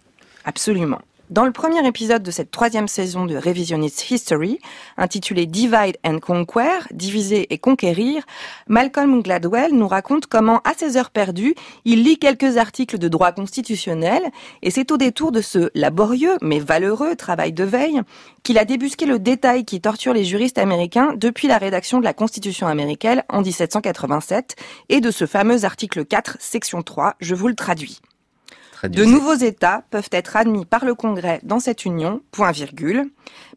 Absolument. 0.45 1.01
Dans 1.29 1.45
le 1.45 1.51
premier 1.51 1.85
épisode 1.87 2.23
de 2.23 2.31
cette 2.31 2.49
troisième 2.49 2.87
saison 2.87 3.27
de 3.27 3.37
Revisionist 3.37 4.09
History, 4.09 4.57
intitulé 4.97 5.45
Divide 5.45 5.97
and 6.03 6.17
Conquer, 6.17 6.79
diviser 6.91 7.53
et 7.53 7.59
conquérir, 7.59 8.23
Malcolm 8.67 9.21
Gladwell 9.21 9.75
nous 9.75 9.87
raconte 9.87 10.25
comment, 10.25 10.59
à 10.63 10.73
ses 10.75 10.97
heures 10.97 11.11
perdues, 11.11 11.53
il 11.85 12.03
lit 12.03 12.17
quelques 12.17 12.57
articles 12.57 12.97
de 12.97 13.07
droit 13.07 13.31
constitutionnel, 13.31 14.23
et 14.63 14.71
c'est 14.71 14.91
au 14.91 14.97
détour 14.97 15.31
de 15.31 15.41
ce 15.41 15.69
laborieux 15.75 16.35
mais 16.41 16.57
valeureux 16.57 17.15
travail 17.15 17.53
de 17.53 17.63
veille 17.63 18.01
qu'il 18.41 18.57
a 18.57 18.65
débusqué 18.65 19.05
le 19.05 19.19
détail 19.19 19.65
qui 19.65 19.81
torture 19.81 20.15
les 20.15 20.25
juristes 20.25 20.57
américains 20.57 21.13
depuis 21.15 21.47
la 21.47 21.59
rédaction 21.59 21.99
de 21.99 22.05
la 22.05 22.13
Constitution 22.15 22.65
américaine 22.65 23.21
en 23.29 23.43
1787 23.43 24.55
et 24.89 24.99
de 24.99 25.11
ce 25.11 25.27
fameux 25.27 25.63
article 25.63 26.05
4, 26.05 26.37
section 26.39 26.81
3, 26.81 27.17
je 27.19 27.35
vous 27.35 27.49
le 27.49 27.55
traduis. 27.55 27.99
De 28.83 29.03
nouveaux 29.03 29.35
États 29.35 29.83
peuvent 29.89 30.09
être 30.11 30.37
admis 30.37 30.65
par 30.65 30.85
le 30.85 30.95
Congrès 30.95 31.39
dans 31.43 31.59
cette 31.59 31.85
union, 31.85 32.21
point 32.31 32.51
virgule, 32.51 33.09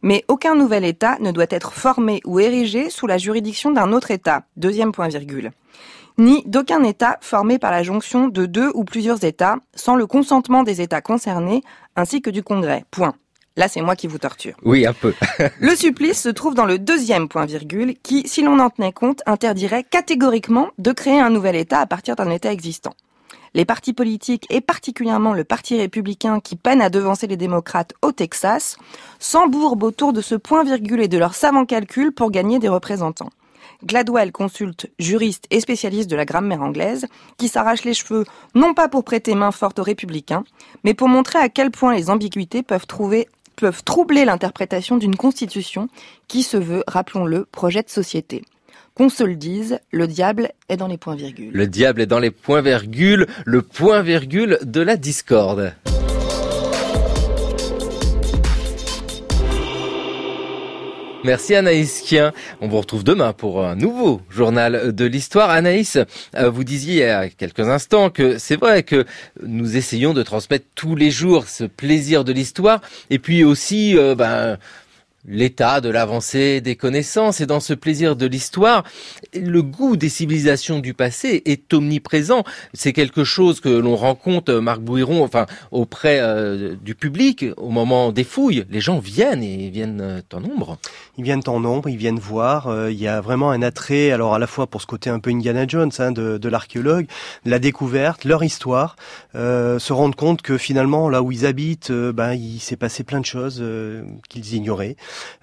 mais 0.03 0.25
aucun 0.27 0.55
nouvel 0.55 0.85
État 0.85 1.17
ne 1.21 1.31
doit 1.31 1.47
être 1.51 1.73
formé 1.73 2.21
ou 2.25 2.41
érigé 2.41 2.91
sous 2.91 3.07
la 3.07 3.19
juridiction 3.19 3.71
d'un 3.71 3.93
autre 3.93 4.11
État, 4.11 4.45
deuxième 4.57 4.91
point 4.91 5.09
virgule, 5.09 5.53
ni 6.19 6.43
d'aucun 6.47 6.83
État 6.83 7.19
formé 7.21 7.59
par 7.59 7.71
la 7.71 7.85
jonction 7.85 8.27
de 8.29 8.47
deux 8.47 8.71
ou 8.75 8.85
plusieurs 8.85 9.23
États 9.25 9.57
sans 9.75 9.95
le 9.95 10.07
consentement 10.07 10.65
des 10.65 10.81
États 10.81 11.01
concernés 11.01 11.63
ainsi 11.95 12.21
que 12.21 12.31
du 12.31 12.43
Congrès, 12.43 12.85
point. 12.91 13.15
Là, 13.57 13.69
c'est 13.69 13.83
moi 13.83 13.97
qui 13.97 14.07
vous 14.07 14.19
torture. 14.19 14.57
Oui, 14.65 14.87
un 14.87 14.95
peu. 14.95 15.13
le 15.61 15.77
supplice 15.77 16.23
se 16.23 16.31
trouve 16.31 16.55
dans 16.55 16.65
le 16.65 16.79
deuxième 16.79 17.29
point 17.29 17.45
virgule 17.45 17.95
qui, 18.03 18.27
si 18.27 18.43
l'on 18.43 18.59
en 18.59 18.71
tenait 18.71 18.93
compte, 18.93 19.23
interdirait 19.27 19.85
catégoriquement 19.85 20.71
de 20.79 20.91
créer 20.93 21.21
un 21.21 21.31
nouvel 21.31 21.57
État 21.57 21.81
à 21.81 21.87
partir 21.87 22.17
d'un 22.17 22.31
État 22.31 22.51
existant 22.51 22.95
les 23.55 23.65
partis 23.65 23.93
politiques 23.93 24.47
et 24.51 24.61
particulièrement 24.61 25.33
le 25.33 25.45
Parti 25.45 25.77
républicain 25.77 26.41
qui 26.41 26.57
peine 26.57 26.81
à 26.81 26.91
devancer 26.91 27.27
les 27.27 27.37
démocrates 27.37 27.95
au 28.03 28.13
Texas, 28.13 28.77
s'embourbent 29.19 29.85
autour 29.85 30.13
de 30.13 30.21
ce 30.21 30.35
point-virgule 30.35 31.03
et 31.03 31.09
de 31.09 31.19
leurs 31.19 31.35
savants 31.35 31.67
calculs 31.67 32.13
pour 32.13 32.31
gagner 32.31 32.59
des 32.59 32.69
représentants. 32.69 33.31
Gladwell 33.85 34.31
consulte 34.31 34.89
juristes 34.99 35.47
et 35.51 35.61
spécialistes 35.61 36.11
de 36.11 36.17
la 36.17 36.25
grammaire 36.25 36.63
anglaise 36.63 37.07
qui 37.37 37.49
s'arrachent 37.49 37.85
les 37.85 37.95
cheveux 37.95 38.25
non 38.55 38.75
pas 38.75 38.89
pour 38.89 39.05
prêter 39.05 39.35
main 39.35 39.51
forte 39.51 39.81
aux 39.81 39.83
républicains, 39.83 40.45
mais 40.85 40.95
pour 40.95 41.09
montrer 41.09 41.39
à 41.39 41.49
quel 41.49 41.71
point 41.71 41.95
les 41.95 42.09
ambiguïtés 42.09 42.63
peuvent 42.63 42.87
troubler 42.87 44.25
l'interprétation 44.25 44.99
d'une 44.99 45.17
constitution 45.17 45.89
qui 46.29 46.43
se 46.43 46.57
veut, 46.57 46.85
rappelons-le, 46.87 47.45
projet 47.47 47.83
de 47.83 47.91
société. 47.91 48.43
Qu'on 48.95 49.09
se 49.09 49.25
le 49.25 49.37
dise, 49.37 49.79
le 49.91 50.07
diable 50.07 50.51
est 50.69 50.77
dans 50.77 50.87
les 50.87 50.99
points-virgules. 50.99 51.51
Le 51.55 51.67
diable 51.67 52.03
est 52.03 52.07
dans 52.07 52.19
les 52.19 52.31
points-virgules, 52.31 53.27
le 53.47 53.63
point-virgule 53.63 54.59
de 54.65 54.83
la 54.83 54.99
discorde. 54.99 55.73
Merci 61.25 61.55
Anaïs 61.55 62.03
Kien. 62.03 62.33
On 62.61 62.67
vous 62.67 62.79
retrouve 62.79 63.05
demain 63.05 63.33
pour 63.33 63.65
un 63.65 63.77
nouveau 63.77 64.21
journal 64.29 64.93
de 64.93 65.05
l'histoire. 65.05 65.51
Anaïs, 65.51 65.97
euh, 66.37 66.51
vous 66.51 66.65
disiez 66.65 66.95
il 66.95 66.99
y 66.99 67.03
a 67.05 67.29
quelques 67.29 67.61
instants 67.61 68.11
que 68.11 68.39
c'est 68.39 68.57
vrai 68.57 68.83
que 68.83 69.05
nous 69.41 69.77
essayons 69.77 70.15
de 70.15 70.23
transmettre 70.25 70.67
tous 70.75 70.97
les 70.97 71.13
jours 71.13 71.47
ce 71.47 71.63
plaisir 71.65 72.25
de 72.25 72.33
l'histoire 72.33 72.81
et 73.09 73.21
puis 73.21 73.45
aussi 73.45 73.97
euh, 73.97 74.17
ben, 74.17 74.59
l'état 75.25 75.81
de 75.81 75.89
l'avancée 75.89 76.61
des 76.61 76.75
connaissances 76.75 77.41
et 77.41 77.47
dans 77.47 77.61
ce 77.61 77.75
plaisir 77.75 78.17
de 78.17 78.27
l'histoire, 78.27 78.83
le 79.35 79.63
goût 79.63 79.97
des 79.97 80.09
civilisations 80.09 80.81
du 80.81 80.95
passé 80.95 81.43
est 81.47 81.73
omniprésent. 81.73 82.45
C'est 82.75 82.93
quelque 82.93 83.23
chose 83.23 83.61
que 83.61 83.69
l'on 83.69 83.95
rencontre, 83.95 84.55
Marc 84.55 84.81
Bouiron, 84.81 85.23
enfin 85.23 85.47
auprès 85.71 86.19
euh, 86.21 86.75
du 86.75 86.95
public 86.95 87.45
au 87.57 87.71
moment 87.71 88.11
des 88.11 88.25
fouilles. 88.25 88.65
Les 88.69 88.81
gens 88.81 88.99
viennent 88.99 89.45
et 89.45 89.71
viennent 89.71 90.01
euh, 90.01 90.21
en 90.35 90.41
nombre. 90.41 90.79
Ils 91.19 91.25
viennent 91.25 91.43
en 91.47 91.61
nombre, 91.61 91.89
ils 91.89 91.97
viennent 91.97 92.19
voir. 92.19 92.67
Euh, 92.67 92.91
il 92.91 93.01
y 93.01 93.07
a 93.07 93.21
vraiment 93.21 93.53
un 93.53 93.63
attrait, 93.63 94.11
alors 94.11 94.35
à 94.35 94.41
la 94.41 94.49
fois 94.49 94.67
pour 94.67 94.83
ce 94.83 94.87
côté 94.87 95.09
un 95.09 95.21
peu 95.21 95.31
Indiana 95.31 95.67
Jones 95.69 95.93
hein, 95.99 96.11
de, 96.11 96.37
de 96.37 96.49
l'archéologue, 96.49 97.07
la 97.45 97.61
découverte, 97.61 98.25
leur 98.25 98.43
histoire, 98.43 98.97
se 99.35 99.93
rendre 99.93 100.17
compte 100.17 100.43
que 100.43 100.59
finalement 100.59 101.09
là 101.09 101.23
où 101.23 101.33
ils 101.33 101.47
habitent, 101.47 101.93
ben 101.93 102.33
il 102.33 102.59
s'est 102.61 102.77
passé 102.77 103.05
plein 103.05 103.21
de 103.21 103.27
choses 103.27 103.65
qu'ils 104.29 104.55
ignoraient. 104.55 104.97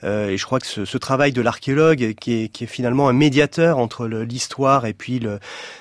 Et 0.04 0.38
je 0.38 0.46
crois 0.46 0.60
que 0.60 0.68
ce, 0.68 0.98
travail 0.98 1.32
de 1.32 1.42
l'archéologue, 1.42 2.14
qui 2.20 2.44
est, 2.44 2.50
qui 2.50 2.64
est 2.64 2.68
finalement 2.68 3.08
un 3.10 3.14
médiateur 3.14 3.78
entre 3.78 4.08
l'histoire 4.08 4.86
et 4.86 4.94
puis 4.94 5.22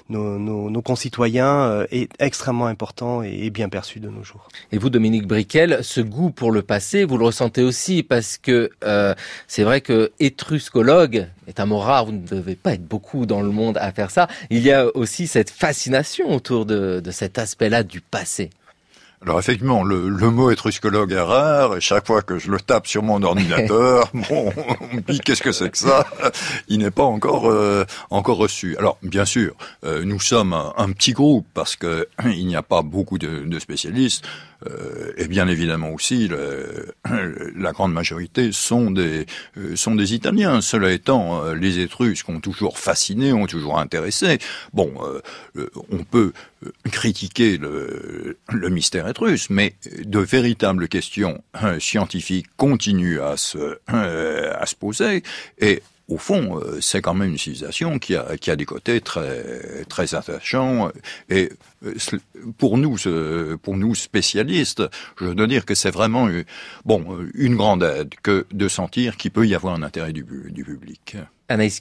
nos, 0.08 0.82
concitoyens, 0.82 1.84
est 1.90 2.10
extrêmement 2.18 2.66
important 2.66 3.22
et, 3.22 3.50
bien 3.50 3.68
perçu 3.68 4.00
de 4.00 4.08
nos 4.08 4.22
jours. 4.22 4.48
Et 4.72 4.78
vous, 4.78 4.90
Dominique 4.90 5.26
Briquel, 5.26 5.78
ce 5.82 6.00
goût 6.00 6.30
pour 6.30 6.52
le 6.52 6.62
passé, 6.62 7.04
vous 7.04 7.18
le 7.18 7.24
ressentez 7.24 7.62
aussi 7.62 8.02
parce 8.02 8.38
que 8.38 8.70
euh, 8.84 9.14
c'est 9.46 9.62
vrai 9.62 9.80
que 9.80 10.12
étruscologue 10.20 11.28
est 11.46 11.60
un 11.60 11.66
mot 11.66 11.78
rare, 11.78 12.06
vous 12.06 12.12
ne 12.12 12.26
devez 12.26 12.56
pas 12.56 12.74
être 12.74 12.84
beaucoup 12.84 13.26
dans 13.26 13.40
le 13.40 13.50
monde 13.50 13.78
à 13.78 13.92
faire 13.92 14.10
ça. 14.10 14.28
Il 14.50 14.60
y 14.60 14.72
a 14.72 14.86
aussi 14.96 15.26
cette 15.26 15.50
fascination 15.50 16.34
autour 16.34 16.66
de 16.66 17.02
cet 17.10 17.38
aspect-là 17.38 17.82
du 17.82 18.00
passé. 18.00 18.50
Alors 19.22 19.40
effectivement, 19.40 19.82
le, 19.82 20.08
le, 20.08 20.30
mot 20.30 20.50
étruscologue 20.50 21.10
est 21.10 21.20
rare, 21.20 21.76
et 21.76 21.80
chaque 21.80 22.06
fois 22.06 22.22
que 22.22 22.38
je 22.38 22.50
le 22.50 22.60
tape 22.60 22.86
sur 22.86 23.02
mon 23.02 23.20
ordinateur, 23.22 24.08
bon, 24.14 24.52
on 24.80 24.96
me 24.96 25.00
dit 25.00 25.18
qu'est-ce 25.18 25.42
que 25.42 25.50
c'est 25.50 25.70
que 25.70 25.78
ça? 25.78 26.06
Il 26.68 26.78
n'est 26.78 26.92
pas 26.92 27.02
encore 27.02 27.50
euh, 27.50 27.84
encore 28.10 28.36
reçu. 28.36 28.76
Alors 28.76 28.96
bien 29.02 29.24
sûr, 29.24 29.54
euh, 29.84 30.04
nous 30.04 30.20
sommes 30.20 30.52
un, 30.52 30.72
un, 30.76 30.92
petit 30.92 31.12
groupe 31.12 31.46
parce 31.52 31.74
que 31.74 32.06
il 32.24 32.46
n'y 32.46 32.56
a 32.56 32.62
pas 32.62 32.82
beaucoup 32.82 33.18
de, 33.18 33.44
de 33.44 33.58
spécialistes. 33.58 34.24
Euh, 34.66 35.12
et 35.16 35.28
bien 35.28 35.46
évidemment 35.46 35.90
aussi, 35.90 36.28
le, 36.28 36.92
la 37.56 37.72
grande 37.72 37.92
majorité 37.92 38.50
sont 38.52 38.90
des 38.90 39.26
euh, 39.56 39.76
sont 39.76 39.94
des 39.94 40.14
Italiens. 40.14 40.60
Cela 40.60 40.90
étant, 40.90 41.44
euh, 41.44 41.54
les 41.54 41.78
Étrusques 41.78 42.28
ont 42.28 42.40
toujours 42.40 42.78
fasciné, 42.78 43.32
ont 43.32 43.46
toujours 43.46 43.78
intéressé. 43.78 44.38
Bon, 44.72 44.92
on 45.90 46.04
peut 46.04 46.32
critiquer 46.90 47.56
le, 47.56 48.38
le 48.48 48.68
mystère 48.68 49.06
étrusque, 49.08 49.50
mais 49.50 49.74
de 50.04 50.18
véritables 50.18 50.88
questions 50.88 51.42
scientifiques 51.78 52.46
continuent 52.56 53.20
à 53.20 53.36
se 53.36 53.78
à 53.88 54.66
se 54.66 54.74
poser 54.74 55.22
et 55.58 55.82
au 56.08 56.16
fond, 56.16 56.58
euh, 56.58 56.80
c'est 56.80 57.02
quand 57.02 57.12
même 57.14 57.30
une 57.30 57.38
civilisation 57.38 57.98
qui 57.98 58.16
a, 58.16 58.36
qui 58.38 58.50
a 58.50 58.56
des 58.56 58.64
côtés 58.64 59.00
très, 59.00 59.84
très 59.88 60.14
attachants. 60.14 60.90
Et 61.28 61.50
euh, 61.77 61.77
pour 62.58 62.78
nous, 62.78 62.96
pour 63.62 63.76
nous 63.76 63.94
spécialistes, 63.94 64.82
je 65.20 65.26
dois 65.26 65.46
dire 65.46 65.64
que 65.64 65.74
c'est 65.74 65.90
vraiment, 65.90 66.28
bon, 66.84 67.04
une 67.34 67.56
grande 67.56 67.82
aide 67.82 68.14
que 68.22 68.46
de 68.52 68.68
sentir 68.68 69.16
qu'il 69.16 69.30
peut 69.30 69.46
y 69.46 69.54
avoir 69.54 69.74
un 69.74 69.82
intérêt 69.82 70.12
du, 70.12 70.24
du 70.50 70.64
public. 70.64 71.16
Anaïs 71.50 71.80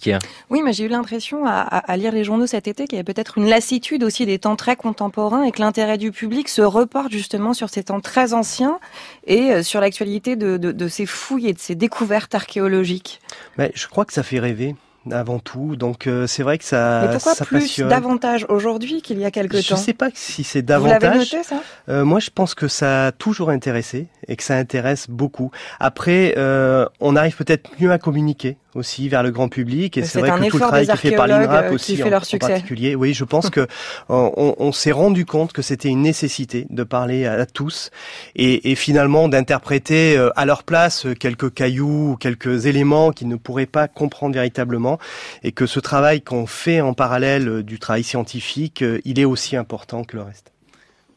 Oui, 0.49 0.61
mais 0.63 0.71
j'ai 0.71 0.85
eu 0.85 0.87
l'impression 0.87 1.45
à, 1.45 1.59
à, 1.59 1.97
lire 1.97 2.13
les 2.13 2.23
journaux 2.23 2.47
cet 2.47 2.67
été 2.67 2.85
qu'il 2.85 2.95
y 2.95 2.99
avait 2.99 3.13
peut-être 3.13 3.37
une 3.37 3.49
lassitude 3.49 4.03
aussi 4.03 4.25
des 4.25 4.39
temps 4.39 4.55
très 4.55 4.77
contemporains 4.77 5.43
et 5.43 5.51
que 5.51 5.59
l'intérêt 5.59 5.97
du 5.97 6.11
public 6.11 6.47
se 6.47 6.61
reporte 6.61 7.11
justement 7.11 7.53
sur 7.53 7.69
ces 7.69 7.83
temps 7.83 7.99
très 7.99 8.33
anciens 8.33 8.79
et 9.25 9.51
euh, 9.51 9.63
sur 9.63 9.81
l'actualité 9.81 10.37
de, 10.37 10.55
de, 10.55 10.71
de, 10.71 10.87
ces 10.87 11.05
fouilles 11.05 11.49
et 11.49 11.53
de 11.53 11.59
ces 11.59 11.75
découvertes 11.75 12.33
archéologiques. 12.33 13.19
Mais 13.57 13.71
je 13.75 13.87
crois 13.87 14.05
que 14.05 14.13
ça 14.13 14.23
fait 14.23 14.39
rêver 14.39 14.75
avant 15.12 15.39
tout. 15.39 15.76
Donc 15.76 16.08
euh, 16.08 16.28
c'est 16.28 16.43
vrai 16.43 16.58
que 16.58 16.64
ça. 16.64 17.01
Mais 17.03 17.12
pourquoi 17.14 17.36
ça 17.36 17.45
plus 17.45 17.60
passionne. 17.60 17.89
davantage 17.89 18.45
aujourd'hui 18.49 19.01
qu'il 19.01 19.20
y 19.20 19.26
a 19.26 19.32
quelque 19.32 19.58
temps? 19.58 19.76
Je 19.76 19.82
sais 19.82 19.93
pas 19.93 20.10
si 20.14 20.43
c'est 20.43 20.62
davantage. 20.62 20.97
Vous 20.97 21.05
l'avez 21.05 21.18
noté 21.20 21.43
ça? 21.43 21.62
Euh, 21.89 22.05
Moi, 22.05 22.20
je 22.20 22.30
pense 22.30 22.55
que 22.55 22.68
ça 22.68 23.08
a 23.08 23.12
toujours 23.12 23.49
intéressé 23.49 24.08
et 24.28 24.36
que 24.36 24.43
ça 24.43 24.55
intéresse 24.55 25.10
beaucoup. 25.10 25.51
Après, 25.80 26.34
euh, 26.38 26.86
on 26.99 27.16
arrive 27.16 27.36
peut-être 27.36 27.70
mieux 27.80 27.91
à 27.91 27.97
communiquer 27.97 28.58
aussi 28.78 29.09
vers 29.09 29.23
le 29.23 29.32
grand 29.32 29.49
public 29.49 29.97
et 29.97 30.03
c'est 30.03 30.19
vrai 30.19 30.30
que 30.30 30.49
tout 30.49 30.57
le 30.57 30.61
travail 30.61 30.86
qui 30.86 30.91
est 30.91 30.97
fait 30.97 31.11
par 31.11 31.28
l'INRAP 31.28 31.71
aussi 31.71 32.01
en, 32.01 32.07
en, 32.07 32.09
particulier. 32.09 32.95
Oui, 32.95 33.13
je 33.13 33.23
pense 33.23 33.49
que 33.49 33.67
on, 34.09 34.55
on 34.57 34.71
s'est 34.71 34.91
rendu 34.91 35.25
compte 35.25 35.53
que 35.53 35.61
c'était 35.61 35.89
une 35.89 36.01
nécessité 36.01 36.67
de 36.69 36.84
parler 36.84 37.25
à, 37.25 37.45
tous 37.45 37.91
et, 38.36 38.71
et 38.71 38.75
finalement 38.75 39.28
d'interpréter 39.28 40.17
euh, 40.17 40.30
à 40.36 40.45
leur 40.45 40.63
place 40.63 41.07
quelques 41.19 41.53
cailloux 41.53 42.11
ou 42.11 42.15
quelques 42.15 42.65
éléments 42.65 43.11
qu'ils 43.11 43.28
ne 43.28 43.36
pourraient 43.36 43.65
pas 43.65 43.88
comprendre 43.88 44.34
véritablement 44.34 44.99
et 45.43 45.51
que 45.51 45.65
ce 45.65 45.80
travail 45.80 46.21
qu'on 46.21 46.45
fait 46.45 46.82
en 46.82 46.93
parallèle 46.93 47.63
du 47.63 47.80
travail 47.80 48.03
scientifique, 48.03 48.82
euh, 48.82 48.99
il 49.05 49.19
est 49.19 49.25
aussi 49.25 49.55
important 49.55 50.03
que 50.03 50.15
le 50.15 50.23
reste. 50.23 50.51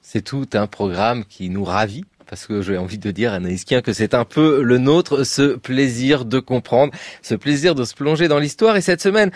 C'est 0.03 0.23
tout 0.23 0.49
un 0.55 0.67
programme 0.67 1.25
qui 1.25 1.51
nous 1.51 1.65
ravit 1.65 2.05
parce 2.31 2.47
que 2.47 2.63
j'ai 2.63 2.79
envie 2.79 2.99
de 2.99 3.11
dire, 3.11 3.33
Anaïs 3.33 3.65
Kien, 3.65 3.83
que 3.83 3.93
c'est 3.93 4.15
un 4.15 4.25
peu 4.25 4.63
le 4.63 4.79
nôtre, 4.79 5.25
ce 5.25 5.57
plaisir 5.57 6.25
de 6.25 6.39
comprendre, 6.39 6.93
ce 7.23 7.35
plaisir 7.35 7.75
de 7.75 7.85
se 7.85 7.93
plonger 7.93 8.29
dans 8.29 8.39
l'histoire. 8.39 8.77
Et 8.77 8.81
cette 8.81 9.03
semaine, 9.03 9.33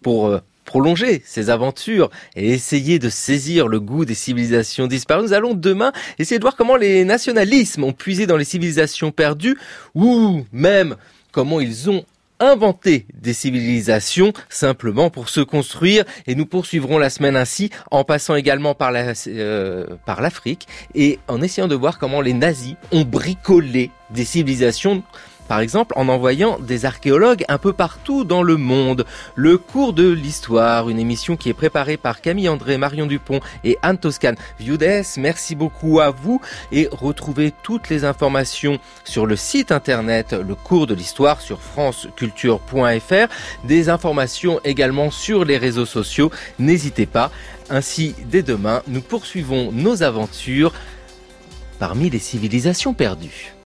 pour 0.00 0.28
euh, 0.28 0.38
prolonger 0.64 1.22
ces 1.26 1.50
aventures 1.50 2.08
et 2.36 2.50
essayer 2.50 3.00
de 3.00 3.08
saisir 3.08 3.66
le 3.66 3.80
goût 3.80 4.04
des 4.04 4.14
civilisations 4.14 4.86
disparues, 4.86 5.24
nous 5.24 5.32
allons 5.32 5.54
demain 5.54 5.90
essayer 6.20 6.38
de 6.38 6.44
voir 6.44 6.54
comment 6.54 6.76
les 6.76 7.04
nationalismes 7.04 7.82
ont 7.82 7.92
puisé 7.92 8.28
dans 8.28 8.36
les 8.36 8.44
civilisations 8.44 9.10
perdues 9.10 9.58
ou 9.96 10.44
même 10.52 10.94
comment 11.32 11.60
ils 11.60 11.90
ont 11.90 12.04
inventer 12.40 13.06
des 13.14 13.32
civilisations 13.32 14.32
simplement 14.48 15.10
pour 15.10 15.28
se 15.28 15.40
construire. 15.40 16.04
Et 16.26 16.34
nous 16.34 16.46
poursuivrons 16.46 16.98
la 16.98 17.10
semaine 17.10 17.36
ainsi 17.36 17.70
en 17.90 18.04
passant 18.04 18.34
également 18.34 18.74
par 18.74 18.90
la 18.90 19.12
euh, 19.28 19.86
par 20.06 20.20
l'Afrique 20.20 20.66
et 20.94 21.18
en 21.28 21.42
essayant 21.42 21.68
de 21.68 21.74
voir 21.74 21.98
comment 21.98 22.20
les 22.20 22.32
nazis 22.32 22.74
ont 22.92 23.04
bricolé 23.04 23.90
des 24.10 24.24
civilisations 24.24 25.02
par 25.50 25.58
exemple 25.58 25.94
en 25.96 26.08
envoyant 26.08 26.60
des 26.60 26.84
archéologues 26.84 27.44
un 27.48 27.58
peu 27.58 27.72
partout 27.72 28.22
dans 28.22 28.44
le 28.44 28.56
monde. 28.56 29.04
Le 29.34 29.58
cours 29.58 29.92
de 29.92 30.08
l'histoire, 30.08 30.88
une 30.88 31.00
émission 31.00 31.36
qui 31.36 31.48
est 31.48 31.54
préparée 31.54 31.96
par 31.96 32.20
Camille 32.20 32.48
André, 32.48 32.78
Marion 32.78 33.06
Dupont 33.06 33.40
et 33.64 33.76
Anne 33.82 33.98
Toscane. 33.98 34.36
Viudes, 34.60 35.02
merci 35.16 35.56
beaucoup 35.56 35.98
à 35.98 36.10
vous 36.10 36.40
et 36.70 36.88
retrouvez 36.92 37.52
toutes 37.64 37.88
les 37.88 38.04
informations 38.04 38.78
sur 39.02 39.26
le 39.26 39.34
site 39.34 39.72
internet 39.72 40.34
Le 40.34 40.54
cours 40.54 40.86
de 40.86 40.94
l'histoire 40.94 41.40
sur 41.40 41.60
franceculture.fr. 41.60 43.26
Des 43.64 43.88
informations 43.88 44.60
également 44.62 45.10
sur 45.10 45.44
les 45.44 45.58
réseaux 45.58 45.84
sociaux. 45.84 46.30
N'hésitez 46.60 47.06
pas. 47.06 47.32
Ainsi, 47.70 48.14
dès 48.26 48.44
demain, 48.44 48.82
nous 48.86 49.02
poursuivons 49.02 49.72
nos 49.72 50.04
aventures 50.04 50.72
parmi 51.80 52.08
les 52.08 52.20
civilisations 52.20 52.94
perdues. 52.94 53.56